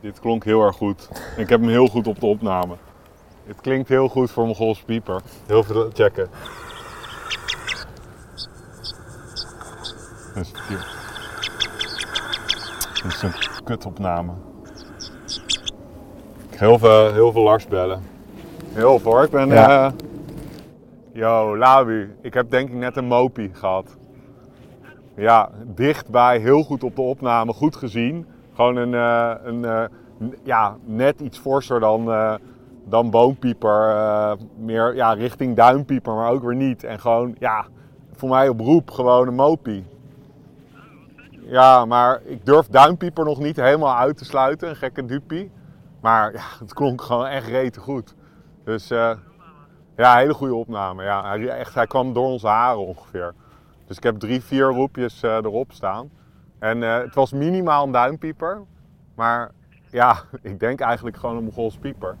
Dit 0.00 0.20
klonk 0.20 0.44
heel 0.44 0.62
erg 0.64 0.76
goed. 0.76 1.08
Ik 1.36 1.48
heb 1.48 1.60
hem 1.60 1.68
heel 1.68 1.86
goed 1.86 2.06
op 2.06 2.20
de 2.20 2.26
opname. 2.26 2.74
Het 3.46 3.60
klinkt 3.60 3.88
heel 3.88 4.08
goed 4.08 4.30
voor 4.30 4.42
een 4.42 4.48
Mongols 4.48 4.82
pieper. 4.82 5.20
Heel 5.46 5.62
veel 5.62 5.90
checken. 5.92 6.28
Hier. 10.68 10.86
Dit 13.02 13.12
is 13.12 13.22
een 13.22 13.34
kutopname. 13.64 14.32
Heel 16.50 16.78
veel, 16.78 17.12
heel 17.12 17.32
veel 17.32 17.42
Lars 17.42 17.66
bellen. 17.66 18.02
Heel 18.72 18.98
veel 18.98 19.12
hoor. 19.12 19.24
Ik 19.24 19.30
ben... 19.30 19.48
Ja. 19.48 19.86
eh, 19.86 19.92
Yo, 21.12 21.56
Labu. 21.56 22.16
Ik 22.20 22.34
heb 22.34 22.50
denk 22.50 22.68
ik 22.68 22.74
net 22.74 22.96
een 22.96 23.04
mopie 23.04 23.50
gehad. 23.54 23.96
Ja, 25.16 25.50
dichtbij, 25.66 26.38
heel 26.38 26.62
goed 26.62 26.82
op 26.82 26.96
de 26.96 27.02
opname, 27.02 27.52
goed 27.52 27.76
gezien. 27.76 28.26
Gewoon 28.54 28.76
een, 28.76 28.94
eh, 28.94 29.34
een 29.44 29.64
eh, 29.64 29.84
ja, 30.42 30.76
net 30.84 31.20
iets 31.20 31.38
forser 31.38 31.80
dan, 31.80 32.10
eh, 32.12 32.34
dan 32.84 33.10
boompieper. 33.10 34.38
meer 34.56 34.94
ja, 34.94 35.12
richting 35.12 35.56
duimpieper, 35.56 36.14
maar 36.14 36.30
ook 36.30 36.42
weer 36.42 36.56
niet. 36.56 36.84
En 36.84 37.00
gewoon, 37.00 37.36
ja, 37.38 37.64
voor 38.12 38.28
mij 38.28 38.48
op 38.48 38.60
roep 38.60 38.90
gewoon 38.90 39.28
een 39.28 39.34
mopie. 39.34 39.84
Ja, 41.30 41.84
maar 41.84 42.20
ik 42.24 42.46
durf 42.46 42.66
duimpieper 42.66 43.24
nog 43.24 43.38
niet 43.38 43.56
helemaal 43.56 43.96
uit 43.96 44.16
te 44.16 44.24
sluiten, 44.24 44.68
een 44.68 44.76
gekke 44.76 45.04
dupie. 45.04 45.50
Maar 46.00 46.32
ja, 46.32 46.44
het 46.60 46.74
klonk 46.74 47.02
gewoon 47.02 47.26
echt 47.26 47.46
rete 47.46 47.80
goed. 47.80 48.14
Dus 48.64 48.92
ja, 50.00 50.16
hele 50.16 50.34
goede 50.34 50.54
opname. 50.54 51.02
Ja, 51.02 51.28
hij, 51.28 51.48
echt, 51.48 51.74
hij 51.74 51.86
kwam 51.86 52.12
door 52.12 52.26
onze 52.26 52.46
haren 52.46 52.86
ongeveer. 52.86 53.34
Dus 53.86 53.96
ik 53.96 54.02
heb 54.02 54.18
drie, 54.18 54.42
vier 54.42 54.66
roepjes 54.66 55.22
eh, 55.22 55.34
erop 55.34 55.72
staan. 55.72 56.10
En 56.58 56.82
eh, 56.82 56.98
het 56.98 57.14
was 57.14 57.32
minimaal 57.32 57.84
een 57.84 57.92
duimpieper. 57.92 58.60
Maar 59.14 59.50
ja, 59.90 60.22
ik 60.42 60.60
denk 60.60 60.80
eigenlijk 60.80 61.16
gewoon 61.16 61.36
een 61.36 61.44
Mongols 61.44 61.76
pieper. 61.76 62.16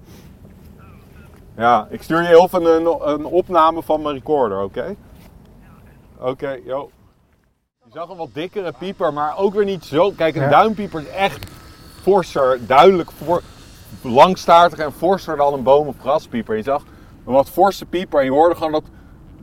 Ja, 1.56 1.86
ik 1.90 2.02
stuur 2.02 2.20
je 2.22 2.26
heel 2.26 2.42
even 2.44 2.64
een, 2.64 3.08
een 3.08 3.24
opname 3.24 3.82
van 3.82 4.02
mijn 4.02 4.14
recorder, 4.14 4.62
oké? 4.62 4.94
Oké, 6.18 6.58
yo. 6.64 6.90
Je 7.84 7.90
zag 7.92 8.08
een 8.08 8.16
wat 8.16 8.34
dikkere 8.34 8.72
pieper, 8.78 9.12
maar 9.12 9.38
ook 9.38 9.54
weer 9.54 9.64
niet 9.64 9.84
zo. 9.84 10.10
Kijk, 10.10 10.34
een 10.34 10.42
Ja. 10.42 10.48
duimpieper 10.48 11.00
is 11.00 11.08
echt 11.08 11.50
forser, 12.02 12.66
duidelijk 12.66 13.10
voor, 13.10 13.42
langstaartiger 14.02 14.84
en 14.84 14.92
forser 14.92 15.36
dan 15.36 15.52
een 15.52 15.62
boom- 15.62 15.86
of 15.86 15.98
graspieper. 15.98 16.56
Je 16.56 16.62
zag 16.62 16.82
een 17.30 17.36
wat 17.36 17.50
forse 17.50 17.86
pieper 17.86 18.18
en 18.18 18.24
je 18.24 18.30
hoorde 18.30 18.54
gewoon 18.54 18.72
dat 18.72 18.84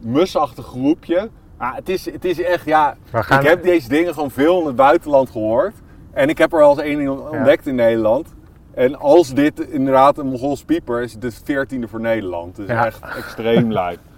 musachtige 0.01 0.67
groepje. 0.69 1.29
Ah, 1.57 1.75
het, 1.75 1.89
is, 1.89 2.11
het 2.11 2.25
is 2.25 2.41
echt, 2.41 2.65
ja, 2.65 2.95
gaan- 3.11 3.39
ik 3.41 3.47
heb 3.47 3.63
deze 3.63 3.89
dingen 3.89 4.13
gewoon 4.13 4.31
veel 4.31 4.59
in 4.61 4.65
het 4.67 4.75
buitenland 4.75 5.29
gehoord. 5.29 5.73
En 6.13 6.29
ik 6.29 6.37
heb 6.37 6.51
er 6.53 6.59
wel 6.59 6.69
eens 6.69 6.79
één 6.79 7.31
ontdekt 7.31 7.67
in 7.67 7.75
Nederland. 7.75 8.27
En 8.73 8.99
als 8.99 9.33
dit 9.33 9.59
inderdaad 9.59 10.17
een 10.17 10.25
Mongols 10.27 10.63
pieper 10.63 11.01
is, 11.01 11.13
het 11.13 11.23
het 11.23 11.41
veertiende 11.43 11.87
voor 11.87 11.99
Nederland. 12.01 12.55
Dus 12.55 12.67
Ja. 12.67 12.85
echt 12.85 12.99
extreem 13.17 13.71
lijp. 13.71 13.99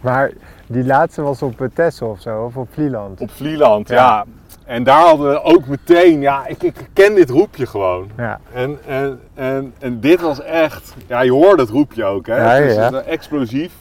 Maar 0.00 0.30
die 0.66 0.84
laatste 0.84 1.22
was 1.22 1.42
op 1.42 1.68
Texel 1.74 2.08
of 2.08 2.20
zo, 2.20 2.44
of 2.44 2.56
op 2.56 2.68
Vlieland. 2.72 3.20
Op 3.20 3.30
Vlieland, 3.30 3.88
ja. 3.88 3.94
Ja. 3.94 4.24
En 4.66 4.84
daar 4.84 5.00
hadden 5.06 5.30
we 5.30 5.42
ook 5.42 5.66
meteen, 5.66 6.20
ja, 6.20 6.46
ik, 6.46 6.62
ik 6.62 6.74
ken 6.92 7.14
dit 7.14 7.30
roepje 7.30 7.66
gewoon. 7.66 8.10
Ja. 8.16 8.40
En, 8.52 8.78
en, 8.86 9.20
en, 9.34 9.74
en 9.78 10.00
dit 10.00 10.20
was 10.20 10.42
echt, 10.42 10.94
ja, 11.06 11.20
je 11.20 11.30
hoorde 11.32 11.62
het 11.62 11.70
roepje 11.70 12.04
ook, 12.04 12.26
hè? 12.26 12.36
Ja, 12.36 12.48
Het 12.50 12.70
is 12.70 12.74
ja. 12.74 12.92
eh, 12.92 13.12
explosief. 13.12 13.72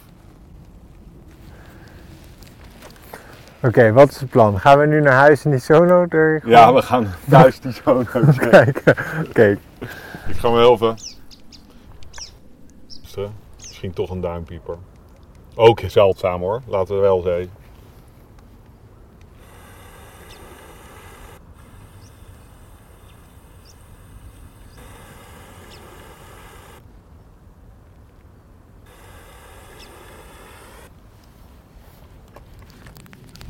Oké, 3.62 3.92
wat 3.94 4.10
is 4.10 4.20
het 4.20 4.30
plan? 4.30 4.60
Gaan 4.60 4.80
we 4.80 4.86
nu 4.86 5.02
naar 5.02 5.14
huis 5.14 5.46
en 5.46 5.52
die 5.52 5.60
sono 5.60 6.06
er 6.10 6.42
Ja, 6.46 6.74
we 6.74 6.82
gaan 6.82 7.08
thuis 7.30 7.60
die 7.60 7.72
zo 7.74 8.04
checken. 8.06 8.50
kijken? 8.50 8.96
Oké, 9.30 9.58
Ik 10.28 10.36
ga 10.38 10.50
me. 10.50 10.96
Luisteren. 12.88 13.34
Misschien 13.58 13.94
toch 13.94 14.10
een 14.10 14.22
duimpieper. 14.22 14.76
Ook 15.56 15.80
zeldzaam 15.88 16.42
hoor, 16.42 16.62
laten 16.68 16.96
we 16.96 17.02
wel 17.02 17.22
zeggen. 17.22 17.50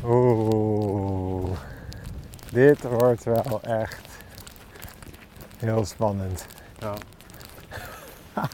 Oeh, 0.08 1.50
dit 2.52 2.82
wordt 2.82 3.24
wel 3.24 3.60
echt 3.62 4.02
heel 5.58 5.86
spannend. 5.86 6.46
Ja. 6.80 6.94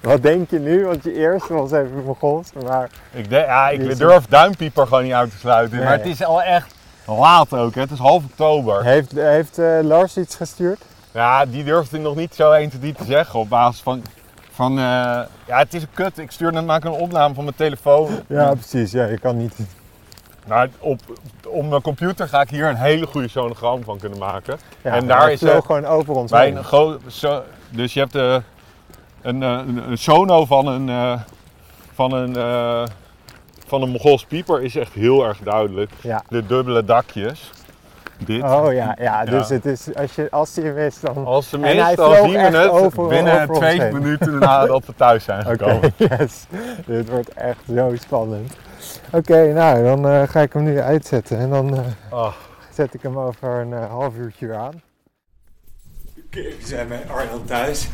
Wat 0.00 0.22
denk 0.22 0.50
je 0.50 0.58
nu? 0.58 0.86
Want 0.86 1.04
je 1.04 1.12
eerste 1.12 1.54
was 1.54 1.72
even 1.72 2.04
Mongols, 2.04 2.52
maar 2.52 2.90
Ik, 3.12 3.30
ja, 3.30 3.68
ik 3.68 3.98
durf 3.98 4.26
duimpieper 4.26 4.86
gewoon 4.86 5.02
niet 5.02 5.12
uit 5.12 5.30
te 5.30 5.38
sluiten. 5.38 5.76
Nee. 5.76 5.86
Maar 5.86 5.96
het 5.96 6.06
is 6.06 6.24
al 6.24 6.42
echt 6.42 6.74
laat 7.06 7.52
ook, 7.52 7.74
hè? 7.74 7.80
het 7.80 7.90
is 7.90 7.98
half 7.98 8.24
oktober. 8.24 8.84
heeft, 8.84 9.12
heeft 9.12 9.58
eh, 9.58 9.78
Lars 9.82 10.16
iets 10.16 10.34
gestuurd? 10.34 10.80
Ja, 11.12 11.46
die 11.46 11.64
durfde 11.64 11.98
nog 11.98 12.16
niet 12.16 12.34
zo 12.34 12.52
1 12.52 12.70
tot 12.70 12.80
3 12.80 12.92
te 12.92 13.04
zeggen 13.04 13.40
op 13.40 13.48
basis 13.48 13.80
van. 13.82 14.02
van 14.50 14.70
eh, 14.70 14.84
ja, 15.46 15.58
het 15.58 15.74
is 15.74 15.82
een 15.82 15.88
kut. 15.94 16.18
Ik 16.18 16.30
stuur 16.30 16.52
net 16.52 16.66
maak 16.66 16.84
een 16.84 16.90
opname 16.90 17.34
van 17.34 17.44
mijn 17.44 17.56
telefoon. 17.56 18.08
Ja, 18.28 18.54
precies. 18.54 18.92
Ja, 18.92 19.04
je 19.04 19.18
kan 19.18 19.36
niet. 19.36 19.54
Nou, 20.46 20.68
op, 20.78 21.00
op 21.48 21.68
mijn 21.68 21.82
computer 21.82 22.28
ga 22.28 22.40
ik 22.40 22.50
hier 22.50 22.66
een 22.68 22.76
hele 22.76 23.06
goede 23.06 23.28
sonogram 23.28 23.82
van 23.84 23.98
kunnen 23.98 24.18
maken. 24.18 24.58
Ja, 24.82 24.92
en 24.92 25.06
daar 25.06 25.32
is 25.32 25.38
vloog 25.38 25.54
er 25.54 25.62
gewoon 25.62 25.84
over 25.84 26.14
ons 26.14 26.30
bij 26.30 26.44
heen. 26.46 26.56
een 26.56 27.42
Dus 27.70 27.94
je 27.94 28.00
hebt 28.00 28.14
eh, 28.14 28.36
een, 29.22 29.42
eh, 29.42 29.50
een, 29.50 29.90
een 29.90 29.98
sono 29.98 30.44
van 30.44 30.66
een, 30.66 30.88
eh, 30.88 31.20
van 31.94 32.12
een, 32.12 32.36
eh, 32.36 32.82
van 33.66 33.82
een 33.82 33.88
Mongols 33.88 34.24
pieper 34.24 34.62
is 34.62 34.76
echt 34.76 34.92
heel 34.92 35.24
erg 35.24 35.38
duidelijk. 35.38 35.90
Ja. 36.00 36.22
De 36.28 36.46
dubbele 36.46 36.84
dakjes. 36.84 37.50
Dit. 38.18 38.42
Oh 38.42 38.72
ja, 38.72 38.96
ja, 39.00 39.24
dus 39.24 39.48
Ja. 39.48 39.54
het 39.54 39.64
is, 39.66 39.94
als, 39.94 40.14
je, 40.14 40.28
als 40.30 40.56
hij 40.56 40.64
hem 40.64 40.78
is, 40.78 41.00
dan... 41.00 41.24
Als 41.26 41.48
ze 41.48 41.58
hij 41.58 41.74
mist, 41.74 41.96
dan 41.96 42.14
zien 42.14 42.32
we 42.32 42.38
het 42.38 42.68
over- 42.70 43.06
binnen 43.08 43.42
over 43.42 43.54
twee 43.54 43.92
minuten 43.92 44.38
nadat 44.38 44.86
we 44.86 44.94
thuis 44.96 45.24
zijn 45.24 45.44
gekomen. 45.56 45.92
yes. 45.96 46.46
Dit 46.86 47.08
wordt 47.10 47.28
echt 47.32 47.58
zo 47.74 47.92
spannend. 48.00 48.52
Oké, 49.12 49.52
nou, 49.52 49.82
dan 49.84 50.08
eh, 50.08 50.28
ga 50.28 50.40
ik 50.40 50.52
hem 50.52 50.62
nu 50.62 50.80
uitzetten 50.80 51.38
en 51.38 51.50
dan 51.50 51.76
eh, 51.76 51.84
Oh. 52.10 52.32
zet 52.72 52.94
ik 52.94 53.02
hem 53.02 53.18
over 53.18 53.48
een 53.48 53.72
eh, 53.72 53.90
half 53.90 54.16
uurtje 54.16 54.46
weer 54.46 54.56
aan. 54.56 54.82
Oké, 56.26 56.42
we 56.42 56.56
zijn 56.64 56.88
bij 56.88 57.04
Arjan 57.08 57.44
thuis. 57.44 57.88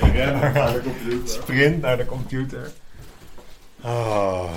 Rennen 0.00 0.52
naar 0.52 0.72
de 0.72 0.80
computer. 0.82 1.28
Sprint 1.28 1.80
naar 1.80 1.96
de 1.96 2.06
computer. 2.06 2.70
Oh. 3.80 4.50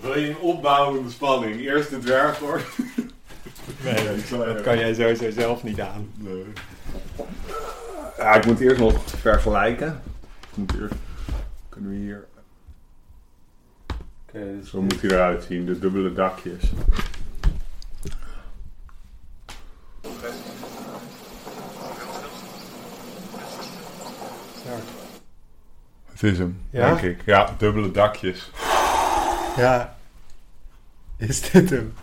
Wil 0.00 0.18
je 0.18 0.28
een 0.28 0.38
opbouwende 0.38 1.10
spanning? 1.10 1.60
Eerst 1.60 1.90
de 1.90 1.98
dwerghoor. 1.98 2.60
Nee, 3.84 3.94
ik 4.16 4.24
zal 4.26 4.42
even- 4.42 4.54
dat 4.54 4.62
kan 4.62 4.78
jij 4.78 4.94
sowieso 4.94 5.30
zelf 5.30 5.62
niet 5.62 5.80
aan. 5.80 6.10
Nee. 6.14 6.44
Ja, 8.16 8.34
ik 8.34 8.46
moet 8.46 8.60
eerst 8.60 8.80
nog 8.80 8.94
vergelijken. 9.06 10.02
Ik 10.50 10.56
moet 10.56 10.72
eerst... 10.80 10.94
Kunnen 11.68 11.90
we 11.90 11.96
hier... 11.96 12.26
Dus 14.32 14.70
Zo 14.70 14.82
moet 14.82 15.00
hij 15.00 15.10
eruit 15.10 15.44
zien, 15.44 15.66
de 15.66 15.78
dubbele 15.78 16.12
dakjes. 16.12 16.70
Het 26.12 26.22
is 26.22 26.38
hem, 26.38 26.62
Ja? 26.70 26.86
denk 26.94 27.00
ik. 27.00 27.22
Ja, 27.26 27.54
dubbele 27.58 27.90
dakjes. 27.90 28.50
Ja. 29.56 29.96
Is 31.16 31.50
dit 31.50 31.70
hem? 31.70 31.94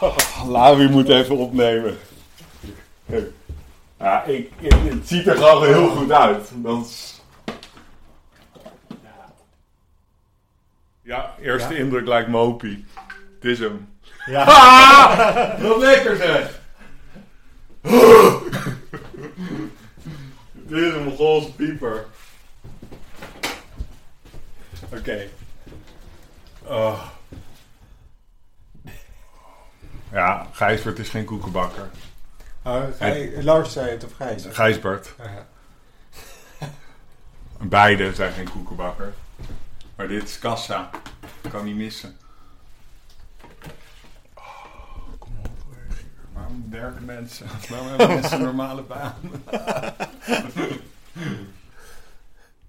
Lavi 0.46 0.88
moet 0.88 1.08
even 1.08 1.36
opnemen. 1.36 1.96
Ja, 3.98 4.22
ik, 4.24 4.50
ik- 4.58 4.72
het 4.72 5.08
ziet 5.08 5.26
er 5.26 5.36
gewoon 5.36 5.66
heel 5.66 5.88
goed 5.88 6.12
uit. 6.12 6.48
Dat 6.54 6.86
is... 6.86 7.20
Ja, 11.02 11.34
eerste 11.40 11.72
Ja? 11.74 11.78
indruk 11.78 12.06
lijkt 12.06 12.28
Mopi. 12.28 12.86
Het 13.34 13.44
is 13.44 13.58
hem. 13.58 13.88
Ja. 14.26 14.44
Ah! 14.44 15.60
Wat 15.68 15.78
lekker 15.78 16.16
zeg! 16.16 16.60
Dit 20.52 20.82
is 20.82 20.92
een 20.94 21.02
Mongoolse 21.02 21.52
pieper. 21.52 22.04
Oké. 24.92 25.28
Oh. 26.62 27.02
Ja, 30.12 30.46
Gijsbert 30.52 30.98
is 30.98 31.08
geen 31.08 31.24
koekenbakker. 31.24 31.90
Oh, 32.62 32.82
Lars 33.40 33.72
zei 33.72 33.90
het 33.90 34.04
of 34.04 34.12
Gijs? 34.12 34.46
Gijsbert. 34.50 35.14
Ja. 35.18 35.46
Beide 37.60 38.14
zijn 38.14 38.32
geen 38.32 38.50
koekenbakker. 38.50 39.12
Maar 40.02 40.10
dit 40.10 40.28
is 40.28 40.38
kassa. 40.38 40.90
Kan 41.50 41.64
niet 41.64 41.76
missen. 41.76 42.16
Oh, 44.34 44.64
kom 45.18 45.30
op. 45.42 45.48
Waarom 46.32 46.66
werken 46.70 47.04
mensen? 47.04 47.46
Waarom 47.70 47.88
hebben 47.88 48.08
mensen 48.08 48.38
een 48.38 48.44
normale 48.44 48.82
baan? 48.82 49.14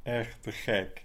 Echt 0.03 0.35
te 0.41 0.51
gek. 0.51 1.01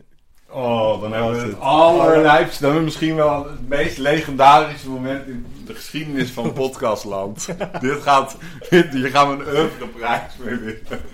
Oh, 0.48 1.00
dan 1.00 1.12
hebben 1.12 1.30
we 1.32 1.38
het 1.38 1.46
het. 1.46 1.60
allerlijpste. 1.60 2.62
Dan 2.62 2.70
hebben 2.72 2.78
we 2.78 2.84
misschien 2.84 3.14
wel 3.14 3.48
het 3.50 3.68
meest 3.68 3.98
legendarische 3.98 4.88
moment 4.88 5.26
in 5.26 5.46
de 5.66 5.74
geschiedenis 5.74 6.30
van 6.30 6.52
podcastland. 6.52 7.46
dit 7.80 8.02
gaat, 8.02 8.36
dit, 8.70 8.92
hier 8.92 9.10
gaan 9.10 9.36
we 9.38 9.44
een 9.44 9.56
oeuvreprijs 9.56 10.36
mee 10.36 10.56
winnen. 10.56 11.00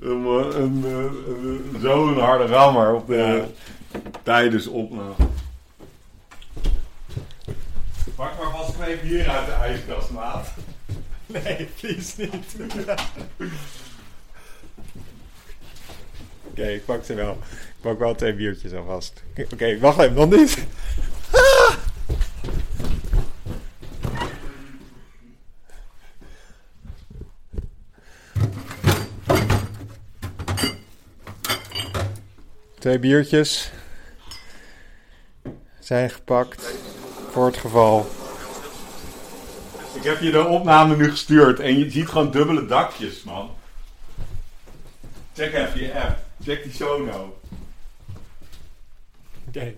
Een, 0.00 0.24
een, 0.26 0.84
een, 0.84 1.14
een- 1.44 1.80
Zo'n 1.80 2.18
harde 2.18 2.46
rammer 2.46 2.94
op 2.94 3.06
de, 3.06 3.44
tijdens 4.22 4.66
opname. 4.66 5.14
Pak 8.14 8.38
maar 8.42 8.50
vast 8.50 8.74
twee 8.74 8.96
bier 8.96 9.28
uit 9.28 9.46
de 9.46 9.52
ijskast, 9.52 10.10
maat. 10.10 10.48
Nee, 11.26 11.68
please 11.80 12.20
niet. 12.22 12.56
Oké, 16.44 16.66
ik 16.66 16.84
pak 16.84 17.04
ze 17.04 17.14
wel. 17.14 17.32
Ik 17.50 17.80
pak 17.80 17.98
wel 17.98 18.14
twee 18.14 18.34
biertjes 18.34 18.72
alvast. 18.72 19.22
Oké, 19.30 19.46
oké, 19.52 19.78
wacht 19.78 19.98
even, 19.98 20.14
nog 20.14 20.30
niet. 20.30 20.58
Twee 32.78 32.98
biertjes 32.98 33.70
zijn 35.86 36.10
gepakt 36.10 36.74
voor 37.30 37.46
het 37.46 37.56
geval. 37.56 38.06
Ik 39.94 40.02
heb 40.02 40.20
je 40.20 40.30
de 40.30 40.44
opname 40.44 40.96
nu 40.96 41.10
gestuurd 41.10 41.60
en 41.60 41.78
je 41.78 41.90
ziet 41.90 42.08
gewoon 42.08 42.30
dubbele 42.30 42.66
dakjes, 42.66 43.22
man. 43.22 43.50
Check 45.34 45.52
even 45.54 45.80
je 45.80 46.00
app. 46.02 46.18
Check 46.44 46.62
die 46.62 46.72
show 46.72 47.06
nou. 47.06 47.28
Oké. 49.48 49.74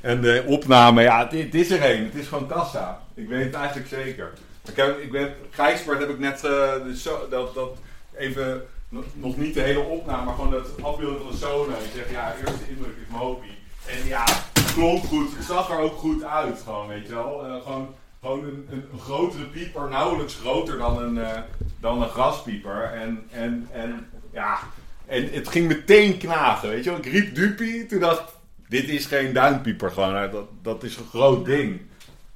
En 0.00 0.20
de 0.20 0.44
opname, 0.46 1.02
ja, 1.02 1.18
het, 1.28 1.32
het 1.32 1.54
is 1.54 1.70
er 1.70 1.90
een. 1.90 2.04
Het 2.04 2.14
is 2.14 2.26
gewoon 2.26 2.46
kassa. 2.48 3.02
Ik 3.14 3.28
weet 3.28 3.44
het 3.44 3.54
eigenlijk 3.54 3.88
zeker. 3.88 4.32
Ik 4.68 4.76
heb, 4.76 4.98
ik 4.98 5.10
ben, 5.10 5.34
Gijsbert 5.50 5.98
heb 6.00 6.08
ik 6.08 6.18
net 6.18 6.34
eh, 6.34 6.40
de 6.84 6.92
so- 6.96 7.26
dat, 7.30 7.54
dat 7.54 7.76
even, 8.16 8.66
nog- 9.14 9.36
niet 9.36 9.54
de 9.54 9.60
hele 9.60 9.80
opname, 9.80 10.24
maar 10.24 10.34
gewoon 10.34 10.50
dat 10.50 10.82
afbeelding 10.82 11.20
van 11.22 11.30
de 11.30 11.36
Sona. 11.36 11.74
Je 11.76 11.90
zegt, 11.94 12.10
ja, 12.10 12.34
eerste 12.36 12.68
indruk 12.68 12.96
is 12.96 13.08
Moby. 13.16 13.46
En 13.88 14.06
ja, 14.06 14.24
het 14.52 14.72
klonk 14.74 15.04
goed. 15.04 15.36
Het 15.36 15.44
zag 15.44 15.70
er 15.70 15.78
ook 15.78 15.96
goed 15.98 16.22
uit, 16.24 16.60
gewoon, 16.64 16.86
weet 16.88 17.06
je 17.06 17.14
wel. 17.14 17.44
Eh, 17.46 17.62
gewoon 17.62 17.94
gewoon 18.20 18.44
een, 18.44 18.66
een, 18.70 18.88
een 18.92 18.98
grotere 19.00 19.44
pieper, 19.44 19.88
nauwelijks 19.88 20.34
groter 20.34 20.78
dan 20.78 21.02
een, 21.02 21.18
eh, 21.18 21.40
dan 21.80 22.02
een 22.02 22.08
graspieper. 22.08 22.82
En, 22.92 23.26
en, 23.30 23.68
en 23.72 24.10
ja, 24.32 24.58
en 25.06 25.30
het 25.32 25.48
ging 25.48 25.66
meteen 25.68 26.18
knagen, 26.18 26.68
weet 26.68 26.84
je 26.84 26.90
wel. 26.90 26.98
Ik 26.98 27.06
riep 27.06 27.34
Dupie, 27.34 27.86
toen 27.86 28.00
dacht 28.00 28.20
ik, 28.20 28.26
dit 28.68 28.88
is 28.88 29.06
geen 29.06 29.32
duimpieper 29.32 29.90
gewoon, 29.90 30.30
dat, 30.30 30.46
dat 30.62 30.82
is 30.82 30.96
een 30.96 31.06
groot 31.08 31.44
ding. 31.44 31.80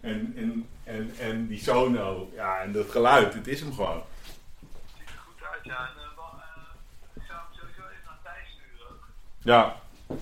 En, 0.01 0.33
en, 0.37 0.69
en, 0.85 1.15
en 1.21 1.47
die 1.47 1.59
sono, 1.63 2.31
ja, 2.35 2.59
en 2.61 2.73
dat 2.73 2.91
geluid, 2.91 3.35
het 3.35 3.47
is 3.47 3.61
hem 3.61 3.75
gewoon. 3.75 4.03
ziet 4.99 5.09
er 5.09 5.15
goed 5.27 5.43
uit, 5.53 5.65
ja. 5.65 5.79
En, 5.79 6.03
eh, 6.03 6.03
ik 7.15 7.23
zou 7.29 7.39
hem 7.39 7.49
sowieso 7.59 7.83
even 7.93 8.05
naar 8.07 8.19
Thijs 8.23 8.49
sturen 8.55 8.87
ook. 8.91 9.05
Ja, 9.39 9.63
Eh, 10.09 10.17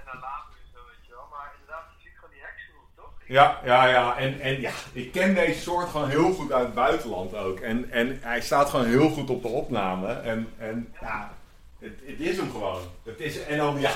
en 0.00 0.04
naar 0.10 0.20
later 0.28 0.54
en 0.62 0.68
zo, 0.74 0.80
weet 0.90 1.04
je 1.08 1.12
wel. 1.18 1.26
Maar 1.34 1.48
inderdaad, 1.58 1.84
je 1.94 1.98
ziet 2.04 2.16
gewoon 2.18 2.34
die 2.36 2.44
heksenhoek, 2.48 2.90
toch? 3.00 3.12
Ik- 3.17 3.17
ja, 3.28 3.60
ja, 3.64 3.86
ja. 3.86 4.16
En, 4.16 4.40
en 4.40 4.60
ja, 4.60 4.70
ik 4.92 5.12
ken 5.12 5.34
deze 5.34 5.60
soort 5.60 5.88
gewoon 5.88 6.08
heel 6.08 6.32
goed 6.32 6.52
uit 6.52 6.64
het 6.64 6.74
buitenland 6.74 7.34
ook. 7.34 7.60
En, 7.60 7.90
en 7.90 8.18
hij 8.22 8.40
staat 8.40 8.70
gewoon 8.70 8.86
heel 8.86 9.10
goed 9.10 9.30
op 9.30 9.42
de 9.42 9.48
opname. 9.48 10.12
En, 10.12 10.48
en 10.58 10.94
ja, 11.00 11.34
het, 11.78 11.98
het 12.06 12.20
is 12.20 12.36
hem 12.36 12.50
gewoon. 12.50 12.82
Het 13.04 13.20
is, 13.20 13.44
en 13.44 13.56
dan, 13.56 13.80
ja, 13.80 13.92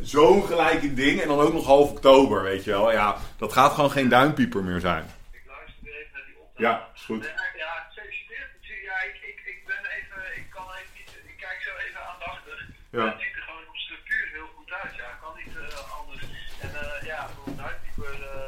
zo'n 0.00 0.42
gelijke 0.42 0.94
ding. 0.94 1.20
En 1.20 1.28
dan 1.28 1.40
ook 1.40 1.52
nog 1.52 1.66
half 1.66 1.90
oktober, 1.90 2.42
weet 2.42 2.64
je 2.64 2.70
wel. 2.70 2.92
Ja, 2.92 3.16
dat 3.38 3.52
gaat 3.52 3.72
gewoon 3.72 3.90
geen 3.90 4.08
duimpieper 4.08 4.62
meer 4.64 4.80
zijn. 4.80 5.04
Ik 5.30 5.42
luister 5.46 5.74
weer 5.82 5.94
even 5.94 6.10
naar 6.12 6.24
die 6.26 6.36
opname. 6.38 6.66
Ja, 6.66 6.88
is 6.94 7.02
goed. 7.02 7.24
Eh, 7.24 7.32
ja, 7.56 7.86
gefeliciteerd. 7.88 8.50
Ja, 8.84 8.96
ik, 9.08 9.16
ik, 9.30 9.40
ik 9.54 9.62
ben 9.66 9.82
even, 9.98 10.22
ik 10.36 10.46
kan 10.50 10.66
even 10.78 10.92
niet, 10.96 11.10
ik 11.26 11.36
kijk 11.36 11.58
zo 11.62 11.70
even 11.88 12.00
aandachtig. 12.12 12.66
Ja. 12.90 13.34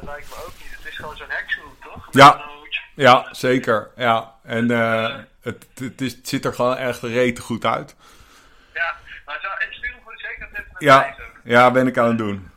Lijkt 0.09 0.29
me 0.29 0.35
ook 0.45 0.53
niet. 0.57 0.77
Het 0.77 0.85
is 0.91 0.95
gewoon 0.95 1.17
zo'n 1.17 1.29
heksenhoek, 1.29 1.83
toch? 1.83 2.07
Ja. 2.11 2.41
Ja, 2.95 3.27
zeker. 3.33 3.91
Ja, 3.95 4.35
en 4.43 4.71
eh, 4.71 5.15
het, 5.41 5.67
het, 5.79 6.01
is, 6.01 6.11
het 6.15 6.27
ziet 6.27 6.45
er 6.45 6.53
gewoon 6.53 6.77
echt 6.77 7.01
rete 7.01 7.41
goed 7.41 7.65
uit. 7.65 7.95
Ja, 8.73 8.95
maar 9.25 9.39
zou, 9.41 9.53
en 9.59 9.73
stuur 9.73 9.91
hem 9.91 9.99
voor 10.03 10.11
de 10.11 10.19
zekerheid 10.19 10.53
even 10.59 10.71
naar 10.71 10.83
Ja, 10.83 11.15
ja, 11.43 11.71
ben 11.71 11.87
ik 11.87 11.97
aan 11.97 12.07
het 12.07 12.17
doen. 12.17 12.51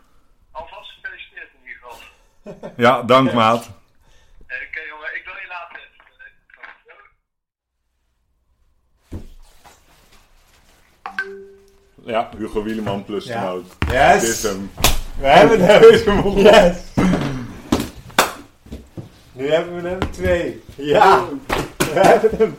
Alvast 0.50 0.90
gefeliciteerd 0.90 1.48
in 1.62 1.68
ieder 1.68 1.82
geval. 1.82 2.72
Ja, 2.76 3.02
dank 3.02 3.32
maat. 3.32 3.64
Eh, 3.66 3.70
Oké 4.68 4.80
jongen, 4.88 5.14
ik 5.16 5.24
wil 5.24 5.34
je 5.34 5.46
later 5.48 5.78
even. 5.78 5.92
Ja, 12.04 12.28
Hugo 12.36 12.62
Wieleman 12.62 13.04
plus 13.04 13.24
Ja. 13.24 13.40
de 13.40 13.46
noot. 13.46 13.76
Yes! 13.90 14.20
Dit 14.20 14.30
is 14.30 14.42
hem. 14.42 14.70
We 15.18 15.26
hebben 15.26 15.60
hem. 15.60 16.38
Yes! 16.38 16.91
Nu 19.42 19.50
hebben 19.50 19.82
we 19.82 19.88
hem 19.88 20.10
twee. 20.10 20.62
Ja! 20.76 21.28
We 21.76 21.84
hebben 22.00 22.38
hem. 22.38 22.56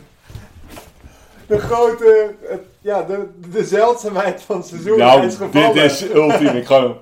De 1.46 1.58
grote, 1.58 2.34
het- 2.48 2.66
ja, 2.80 3.02
de, 3.02 3.28
de 3.50 3.64
zeldzaamheid 3.64 4.42
van 4.42 4.56
het 4.56 4.66
seizoen. 4.66 4.98
Nou, 4.98 5.26
is 5.26 5.34
gevallen. 5.36 5.74
dit 5.74 5.84
is 5.90 6.02
ultiem. 6.02 6.46
Ik 6.56 6.66
gewoon... 6.72 6.98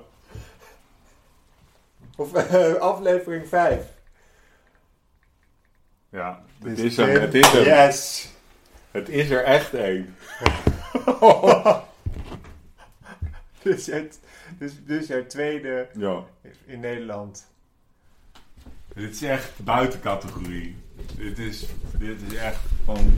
Of 2.15 2.33
eh, 2.33 2.73
aflevering 2.73 3.47
5. 3.47 3.85
Ja, 6.09 6.43
het 6.63 6.79
is 6.79 6.97
hem. 6.97 7.09
Het 7.09 7.33
is 7.33 7.47
hem. 7.51 7.63
Yes! 7.63 8.29
Het 8.91 9.09
is 9.09 9.29
er 9.29 9.43
echt 9.43 9.73
één. 9.73 10.15
Dus 13.61 13.85
het, 13.85 14.19
dus, 14.57 14.71
dus 14.85 15.07
jouw 15.07 15.25
tweede 15.25 15.87
Ja. 15.97 16.23
in 16.65 16.79
Nederland. 16.79 17.47
Dit 18.95 19.13
is 19.13 19.21
echt 19.21 19.63
buiten 19.63 19.99
categorie. 19.99 20.75
Dit 21.17 21.39
is, 21.39 21.65
dit 21.97 22.21
is 22.31 22.33
echt 22.37 22.59
van, 22.85 23.13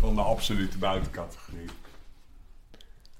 van 0.00 0.14
de 0.14 0.20
absolute 0.20 0.78
buitencategorie. 0.78 1.68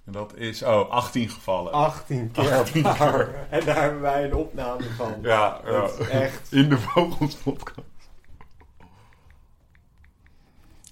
En 0.04 0.12
dat 0.12 0.34
is, 0.36 0.62
oh, 0.62 0.90
18 0.90 1.28
gevallen. 1.30 1.72
18 1.72 2.30
keer 2.30 2.52
18 2.52 2.82
keer. 2.82 2.94
paar. 2.96 3.46
En 3.50 3.64
daar 3.64 3.80
hebben 3.82 4.00
wij 4.00 4.24
een 4.24 4.34
opname 4.34 4.82
van. 4.96 5.14
Ja, 5.22 5.60
ja. 5.64 5.82
Is 5.84 6.08
echt. 6.08 6.52
In 6.52 6.68
de 6.68 6.78
Vogels 6.78 7.34
podcast. 7.34 7.80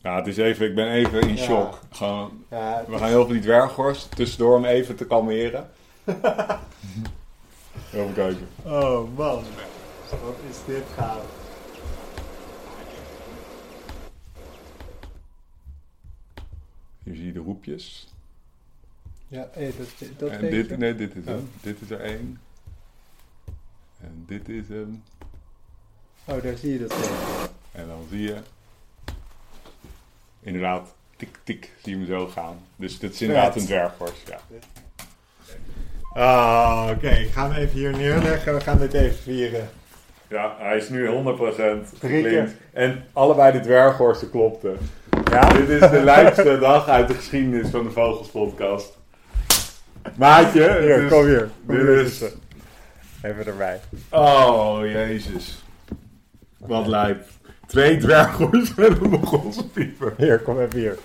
Ja, 0.02 0.16
het 0.16 0.26
is 0.26 0.36
even, 0.36 0.66
ik 0.68 0.74
ben 0.74 0.88
even 0.90 1.20
in 1.20 1.36
Ja. 1.36 1.42
shock. 1.42 1.78
Gewoon, 1.90 2.44
Ja, 2.50 2.84
we 2.88 2.98
gaan 2.98 3.08
heel 3.08 3.24
veel 3.24 3.32
die 3.32 3.42
dwerghorst 3.42 4.16
tussendoor 4.16 4.56
om 4.56 4.64
even 4.64 4.96
te 4.96 5.06
kalmeren. 5.06 5.70
Even 7.92 8.14
kijken. 8.14 8.48
Oh 8.62 9.16
man. 9.16 9.44
Wat 10.20 10.36
is 10.50 10.56
dit 10.66 10.84
gaaf. 10.96 11.24
Hier 17.02 17.14
zie 17.14 17.26
je 17.26 17.32
de 17.32 17.38
roepjes. 17.38 18.08
Ja, 19.28 19.48
hey, 19.52 19.72
dat, 19.78 20.08
dat 20.18 20.30
en 20.30 20.50
dit, 20.50 20.68
je. 20.68 20.76
nee, 20.76 20.94
dit 20.94 21.14
is 21.16 21.22
Oh. 21.22 21.28
hem. 21.28 21.50
Dit 21.62 21.80
is 21.80 21.90
er 21.90 22.00
één. 22.00 22.40
En 24.00 24.24
dit 24.26 24.48
is 24.48 24.68
hem. 24.68 25.02
Oh, 26.24 26.42
daar 26.42 26.56
zie 26.56 26.72
je 26.72 26.78
dat 26.78 26.90
tegen. 26.90 27.14
En 27.72 27.86
dan 27.86 28.06
zie 28.10 28.20
je 28.22 28.36
inderdaad 30.40 30.94
tik 31.16 31.38
tik, 31.44 31.72
zie 31.82 31.92
je 31.92 31.98
hem 31.98 32.06
zo 32.06 32.26
gaan. 32.26 32.58
Dus 32.76 32.98
dit 32.98 33.12
is 33.14 33.20
inderdaad 33.22 33.56
een 33.56 33.64
dwerghorst, 33.64 34.28
ja. 34.28 34.40
Ah, 36.12 36.88
oké. 36.96 37.08
Ik 37.08 37.30
ga 37.32 37.48
hem 37.50 37.56
even 37.56 37.78
hier 37.78 37.96
neerleggen. 37.96 38.54
We 38.54 38.60
gaan 38.60 38.78
dit 38.78 38.92
even 38.92 39.18
vieren. 39.18 39.70
Ja, 40.32 40.56
hij 40.58 40.76
is 40.76 40.88
nu 40.88 41.06
100% 41.06 41.10
Drie 41.98 42.22
keer. 42.22 42.50
En 42.72 43.04
allebei 43.12 43.52
de 43.52 43.60
dwerghorsten 43.60 44.30
klopten. 44.30 44.76
Ja? 45.30 45.52
Dit 45.52 45.68
is 45.68 45.90
de 45.90 46.02
lijpste 46.12 46.58
dag 46.58 46.88
uit 46.88 47.08
de 47.08 47.14
geschiedenis 47.14 47.68
van 47.70 47.84
de 47.84 47.90
Vogelspodcast. 47.90 48.98
Maatje, 50.16 50.78
Hier, 50.80 51.02
is- 51.02 51.10
kom 51.10 51.24
hier. 51.24 51.50
Kom 51.66 51.76
dit 51.76 51.86
hier 51.86 52.00
is-. 52.00 52.24
Even 53.22 53.46
erbij. 53.46 53.80
Oh, 54.10 54.78
jezus. 54.82 55.64
Wat 56.58 56.86
lijp. 56.86 57.24
Twee 57.66 57.96
dwerghorsten 57.96 58.84
en 58.86 58.92
een 59.02 59.10
Mongoolse 59.10 59.68
pieper. 59.68 60.14
Hier, 60.16 60.38
kom 60.38 60.60
even 60.60 60.78
hier. 60.78 60.98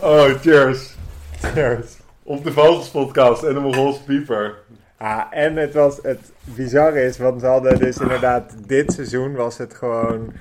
Oh, 0.00 0.24
cheers. 0.40 0.94
Cheers. 1.40 1.96
Op 2.22 2.44
de 2.44 2.52
Vogelspodcast 2.52 3.42
en 3.42 3.54
de 3.54 3.60
Mongoolse 3.60 4.02
pieper. 4.04 4.54
Ah, 5.02 5.22
en 5.30 5.56
het 5.56 5.74
was 5.74 5.98
het 6.02 6.18
bizarre 6.44 7.02
is, 7.04 7.18
want 7.18 7.40
we 7.40 7.46
hadden 7.46 7.78
dus 7.78 7.96
inderdaad 7.98 8.52
dit 8.66 8.92
seizoen 8.92 9.34
was 9.34 9.58
het 9.58 9.74
gewoon 9.74 10.32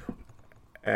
eh, 0.81 0.93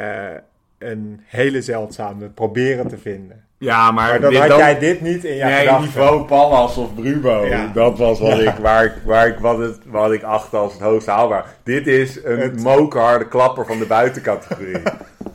een 0.78 1.22
hele 1.26 1.62
zeldzame 1.62 2.30
proberen 2.30 2.88
te 2.88 2.98
vinden. 2.98 3.44
Ja, 3.58 3.92
maar, 3.92 4.10
Maar 4.10 4.20
dan 4.20 4.36
had 4.36 4.48
dan- 4.48 4.58
jij 4.58 4.80
dit 4.80 5.02
niet 5.02 5.24
in 5.24 5.36
je 5.36 5.44
nee, 5.44 5.58
gedachten. 5.60 5.86
niveau 5.86 6.26
Pallas 6.26 6.78
of 6.78 6.96
Brubo. 6.96 7.46
Ja. 7.46 7.72
Dat 7.74 7.98
was 7.98 8.20
wat 8.20 8.38
Ja. 8.38 8.52
ik, 8.52 8.58
waar 8.58 8.84
ik, 8.86 8.94
waar 9.06 9.28
ik, 9.28 9.38
wat, 9.40 9.58
het, 9.58 9.78
wat 9.86 10.12
ik 10.12 10.24
achtte 10.24 10.58
als 10.58 10.74
het 10.74 10.82
hoogst 10.82 11.08
haalbaar. 11.08 11.46
Dit 11.64 11.88
is 11.88 12.24
een 12.24 12.40
Het- 12.40 12.64
mokerharde 12.64 13.28
klapper 13.28 13.66
van 13.66 13.80
de 13.80 13.86
buitencategorie. 13.86 14.78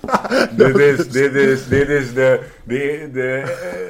dit, 0.56 0.78
is, 0.78 1.08
dit, 1.08 1.34
is, 1.34 1.68
dit 1.68 1.88
is 1.88 2.14
de, 2.14 2.40
de, 2.64 3.08
de, 3.12 3.42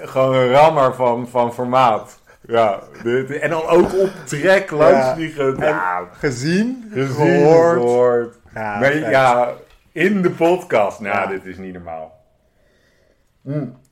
eh, 0.03 0.09
gewoon 0.09 0.34
een 0.34 0.51
rammer 0.51 0.95
van, 0.95 1.28
van 1.28 1.55
formaat. 1.55 2.20
Ja, 2.51 2.81
dit, 3.03 3.31
en 3.31 3.51
dan 3.51 3.63
ook 3.67 3.93
op 3.99 4.11
trek 4.25 4.71
langs. 4.71 5.37
En 5.39 5.55
Nou, 5.59 6.07
gezien, 6.13 6.91
gezien, 6.93 7.15
gehoord. 7.15 7.81
gehoord. 7.81 8.39
Ja, 8.55 8.85
ja, 8.87 9.53
in 9.93 10.23
de 10.23 10.31
podcast. 10.31 11.01
Nou, 11.01 11.15
Ja. 11.15 11.27
dit 11.27 11.47
is 11.47 11.59
niet 11.59 11.73
normaal. 11.73 12.19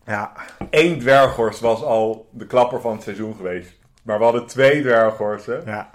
Ja, 0.04 0.32
Eén 0.70 0.98
dwerghorst 0.98 1.60
was 1.60 1.82
al 1.82 2.28
de 2.30 2.46
klapper 2.46 2.80
van 2.80 2.92
het 2.92 3.02
seizoen 3.02 3.34
geweest. 3.36 3.76
Maar 4.02 4.18
we 4.18 4.24
hadden 4.24 4.46
twee 4.46 4.80
dwerghorsten 4.82 5.62
ja. 5.66 5.90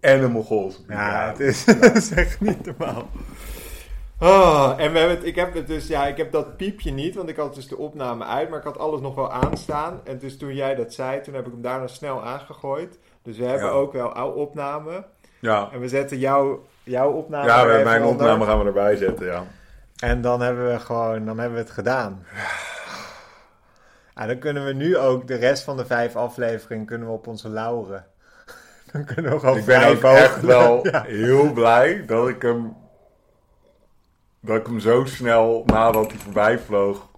en 0.00 0.22
een 0.22 0.30
Mongoolse. 0.30 0.78
Ja, 0.88 1.26
het 1.28 1.40
is, 1.40 1.64
het 1.80 1.96
is 1.96 2.10
echt 2.10 2.40
niet 2.40 2.64
normaal. 2.66 3.08
Oh, 4.22 4.72
en 4.76 4.92
we 4.92 4.98
hebben 4.98 5.16
het, 5.16 5.26
ik 5.26 5.36
heb 5.36 5.54
het 5.54 5.66
dus, 5.66 5.86
ja, 5.86 6.06
ik 6.06 6.16
heb 6.16 6.32
dat 6.32 6.56
piepje 6.56 6.90
niet, 6.92 7.14
want 7.14 7.28
ik 7.28 7.36
had 7.36 7.54
dus 7.54 7.68
de 7.68 7.76
opname 7.76 8.24
uit, 8.24 8.48
maar 8.48 8.58
ik 8.58 8.64
had 8.64 8.78
alles 8.78 9.00
nog 9.00 9.14
wel 9.14 9.32
aanstaan. 9.32 10.00
En 10.04 10.18
dus 10.18 10.38
toen 10.38 10.54
jij 10.54 10.74
dat 10.74 10.92
zei, 10.92 11.20
toen 11.20 11.34
heb 11.34 11.46
ik 11.46 11.52
hem 11.52 11.62
daarna 11.62 11.86
snel 11.86 12.24
aangegooid. 12.24 12.98
Dus 13.22 13.38
we 13.38 13.44
hebben 13.44 13.66
Ja. 13.68 13.72
ook 13.72 13.92
wel 13.92 14.12
oude 14.12 14.38
opname. 14.38 15.04
Ja, 15.38 15.68
En 15.72 15.80
we 15.80 15.88
zetten 15.88 16.18
jouw, 16.18 16.64
jouw 16.82 17.10
opname 17.10 17.46
ja 17.46 17.66
even 17.70 17.84
mijn 17.84 18.02
onder. 18.04 18.26
opname 18.26 18.44
gaan 18.44 18.58
we 18.58 18.64
erbij 18.64 18.96
zetten, 18.96 19.26
ja. 19.26 19.42
En 19.98 20.20
dan 20.20 20.40
hebben 20.40 20.68
we 20.72 20.78
gewoon, 20.80 21.24
dan 21.26 21.38
hebben 21.38 21.58
we 21.58 21.64
het 21.64 21.72
gedaan. 21.74 22.26
En 24.14 24.26
dan 24.28 24.38
kunnen 24.38 24.64
we 24.64 24.72
nu 24.72 24.96
ook 24.96 25.26
de 25.26 25.34
rest 25.34 25.62
van 25.62 25.76
de 25.76 25.86
vijf 25.86 26.16
afleveringen 26.16 26.86
kunnen 26.86 27.06
we 27.08 27.12
op 27.14 27.26
onze 27.26 27.48
lauren. 27.48 28.06
Dan 28.92 29.04
kunnen 29.04 29.32
we 29.32 29.38
gewoon 29.38 29.56
Ik 29.56 29.64
ben 29.64 29.80
vrij 29.80 29.90
ook 29.90 30.02
echt 30.18 30.40
wel 30.40 30.86
Ja. 30.90 31.02
heel 31.02 31.52
blij 31.52 32.04
dat 32.06 32.28
ik 32.28 32.42
hem... 32.42 32.76
Dat 34.44 34.56
ik 34.56 34.66
hem 34.66 34.80
zo 34.80 35.04
snel 35.04 35.62
nadat 35.66 36.10
hij 36.10 36.20
voorbij 36.20 36.58
vloog... 36.58 37.10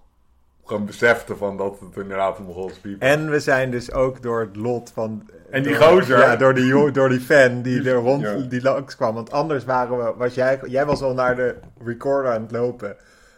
Gewoon 0.67 0.87
besefte 0.87 1.37
van 1.37 1.57
dat 1.57 1.81
het 1.81 1.97
inderdaad 2.03 2.39
een 2.39 2.45
Mongoolse 2.45 2.81
pieper 2.81 3.09
En 3.09 3.31
we 3.31 3.41
zijn 3.41 3.71
dus 3.71 3.93
ook 3.93 4.23
door 4.23 4.41
het 4.41 4.57
lot 4.57 4.91
van... 4.95 5.29
En 5.51 5.63
die 5.63 5.79
door- 5.79 5.83
gozer. 5.89 6.19
Ja, 6.19 6.37
door 6.37 6.55
die, 6.55 6.91
door 6.93 7.09
die 7.09 7.21
fan 7.21 7.63
die 7.63 7.89
er 7.91 7.95
rond 7.95 8.23
Ja. 8.23 8.35
die 8.35 8.63
langs 8.63 8.97
kwam. 8.97 9.15
Want 9.15 9.31
anders 9.33 9.65
waren 9.65 9.99
we... 9.99 10.13
Was 10.17 10.35
jij, 10.35 10.61
jij 10.67 10.87
was 10.87 11.03
al 11.03 11.15
naar 11.15 11.37
de 11.37 11.57
recorder 11.85 12.33
aan 12.33 12.43
het 12.43 12.51
lopen. 12.51 12.97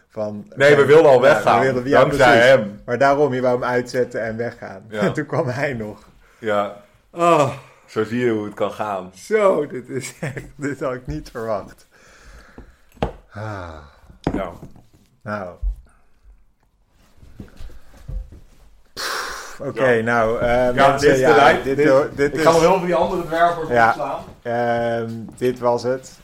Van, 0.09 0.51
Nee, 0.55 0.75
we 0.75 0.85
wilden 0.85 1.09
al 1.11 1.15
Ja, 1.15 1.21
weggaan. 1.21 1.73
we 1.83 1.89
ja, 1.89 1.99
dankzij 1.99 2.25
precies. 2.37 2.49
hem. 2.49 2.79
Maar 2.85 2.97
daarom, 2.97 3.33
je 3.33 3.41
wou 3.41 3.53
hem 3.59 3.69
uitzetten 3.69 4.21
en 4.23 4.37
weggaan. 4.37 4.83
Ja. 4.89 4.99
En 4.99 5.13
toen 5.13 5.25
kwam 5.25 5.47
hij 5.47 5.73
nog. 5.73 5.99
Ja, 6.39 6.75
Oh, 7.11 7.51
zo 7.85 8.03
zie 8.03 8.19
je 8.25 8.31
hoe 8.31 8.45
het 8.45 8.53
kan 8.53 8.71
gaan. 8.71 9.11
zo, 9.15 9.67
dit 9.67 9.89
is 9.89 10.13
echt... 10.19 10.43
Dit 10.55 10.79
had 10.79 10.93
ik 10.93 11.07
niet 11.07 11.29
verwacht. 11.31 11.87
Ah, 13.37 13.69
Ja. 14.33 14.51
nou... 15.21 15.49
Pff, 18.93 19.59
Oké, 19.61 19.87
Ja. 19.89 20.03
nou... 20.03 20.39
eh, 20.39 20.47
Ja, 20.47 20.71
mensen, 20.71 20.99
dit 20.99 21.09
is 21.09 21.15
de 21.15 21.27
ja, 21.27 21.35
lijn. 21.35 21.63
Dit, 21.63 21.77
Dit- 21.77 22.17
dit 22.17 22.33
ik 22.33 22.39
is... 22.39 22.43
ga 22.45 22.51
nog 22.51 22.59
heel 22.59 22.77
veel 22.77 22.85
die 22.85 22.95
andere 22.95 23.25
dwerghorst 23.25 23.71
Ja. 23.71 23.87
opslaan. 23.87 24.23
Ehm, 24.41 25.09
dit 25.37 25.59
was 25.59 25.83
het. 25.83 26.19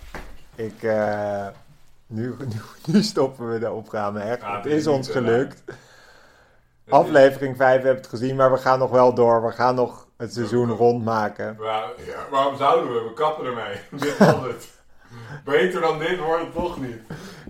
Ik, 0.55 0.83
eh, 0.83 1.47
nu, 2.07 2.35
nu, 2.53 2.61
nu 2.85 3.03
stoppen 3.03 3.49
we 3.51 3.59
de 3.59 3.71
opname 3.71 4.19
echt. 4.19 4.41
Ja, 4.41 4.55
het 4.55 4.65
is 4.65 4.87
ons 4.87 5.09
gelukt. 5.09 5.63
Aflevering 6.89 7.57
5 7.57 7.73
hebben 7.81 7.95
het 8.01 8.07
gezien, 8.07 8.35
maar 8.35 8.51
we 8.51 8.57
gaan 8.57 8.79
nog 8.79 8.89
wel 8.91 9.13
door. 9.13 9.45
We 9.45 9.51
gaan 9.51 9.75
nog 9.75 10.07
het 10.17 10.33
seizoen 10.33 10.69
rondmaken. 10.69 11.57
Ja, 11.61 11.83
waarom 12.29 12.57
zouden 12.57 12.93
we? 12.93 12.99
We 13.03 13.13
kappen 13.13 13.45
ermee. 13.45 13.75
dit 13.91 14.17
was 14.17 14.35
het. 14.41 14.67
Beter 15.45 15.81
dan 15.81 15.99
dit 15.99 16.19
wordt 16.19 16.43
het 16.43 16.53
toch 16.53 16.81
niet. 16.81 17.01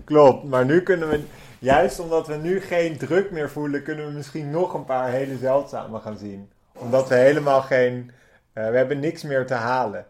Klopt, 0.04 0.44
maar 0.44 0.64
nu 0.64 0.82
kunnen 0.82 1.08
we, 1.08 1.24
juist 1.58 1.98
omdat 1.98 2.26
we 2.26 2.34
nu 2.34 2.60
geen 2.60 2.98
druk 2.98 3.30
meer 3.30 3.50
voelen, 3.50 3.82
kunnen 3.82 4.06
we 4.06 4.12
misschien 4.12 4.50
nog 4.50 4.74
een 4.74 4.84
paar 4.84 5.08
hele 5.08 5.36
zeldzame 5.36 6.00
gaan 6.00 6.18
zien. 6.18 6.50
Omdat 6.72 7.08
we 7.08 7.14
helemaal 7.14 7.62
geen, 7.62 8.10
eh, 8.52 8.70
we 8.70 8.76
hebben 8.76 9.00
niks 9.00 9.22
meer 9.22 9.46
te 9.46 9.54
halen. 9.54 10.06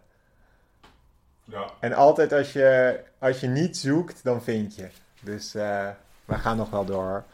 Ja. 1.45 1.71
En 1.81 1.93
altijd 1.93 2.33
als 2.33 2.53
je, 2.53 3.01
als 3.19 3.41
je 3.41 3.47
niet 3.47 3.77
zoekt, 3.77 4.25
dan 4.25 4.43
vind 4.43 4.77
je. 4.77 4.89
Dus 5.21 5.55
eh, 5.55 5.89
we 6.25 6.35
gaan 6.35 6.57
nog 6.57 6.71
wel 6.71 6.85
door. 6.85 7.25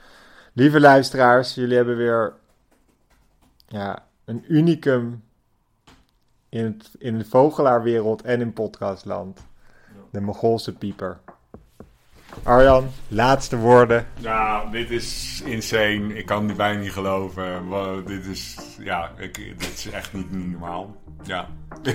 Lieve 0.52 0.80
luisteraars, 0.80 1.54
jullie 1.54 1.76
hebben 1.76 1.96
weer 1.96 2.32
ja, 3.66 4.04
een 4.24 4.44
unicum 4.48 5.24
in, 6.48 6.64
het, 6.64 6.90
in 6.98 7.18
de 7.18 7.24
vogelaarwereld 7.24 8.22
en 8.22 8.40
in 8.40 8.52
podcastland. 8.52 9.40
De 10.10 10.20
Mongoolse 10.20 10.72
pieper. 10.72 11.18
Arjan, 12.42 12.88
laatste 13.08 13.56
woorden. 13.56 14.06
Ja, 14.14 14.64
dit 14.64 14.90
is 14.90 15.42
insane. 15.44 16.14
Ik 16.14 16.26
kan 16.26 16.48
het 16.48 16.56
bijna 16.56 16.80
niet 16.80 16.92
geloven. 16.92 17.66
Wow, 17.66 18.06
dit 18.06 18.26
is, 18.26 18.56
ja, 18.78 19.10
ik, 19.16 19.34
dit 19.58 19.72
is 19.72 19.90
echt 19.90 20.12
niet, 20.12 20.32
niet 20.32 20.50
normaal. 20.50 20.96
Ja. 21.22 21.48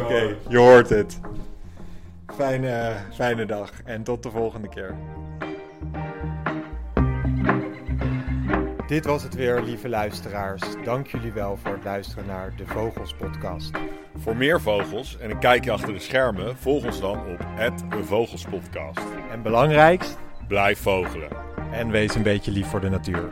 Oké, 0.00 0.36
je 0.48 0.58
hoort 0.58 0.88
het. 0.88 1.20
Fijne, 2.36 2.94
fijne 3.14 3.46
dag 3.46 3.70
en 3.84 4.02
tot 4.02 4.22
de 4.22 4.30
volgende 4.30 4.68
keer. 4.68 4.94
Dit 8.86 9.04
was 9.04 9.22
het 9.22 9.34
weer, 9.34 9.62
lieve 9.62 9.88
luisteraars. 9.88 10.62
Dank 10.84 11.06
jullie 11.06 11.32
wel 11.32 11.56
voor 11.56 11.72
het 11.72 11.84
luisteren 11.84 12.26
naar 12.26 12.52
de 12.56 12.66
Vogels 12.66 13.14
Podcast. 13.14 13.70
Voor 14.16 14.36
meer 14.36 14.60
vogels 14.60 15.18
en 15.18 15.30
een 15.30 15.38
kijkje 15.38 15.70
achter 15.70 15.92
de 15.92 15.98
schermen, 15.98 16.56
volg 16.56 16.84
ons 16.84 17.00
dan 17.00 17.18
op 17.18 17.46
Vogelspodcast. 18.04 19.06
En 19.30 19.42
belangrijkst, 19.42 20.18
Blijf 20.48 20.78
vogelen. 20.78 21.28
en 21.72 21.90
wees 21.90 22.14
een 22.14 22.22
beetje 22.22 22.50
lief 22.50 22.66
voor 22.66 22.80
de 22.80 22.88
natuur. 22.88 23.30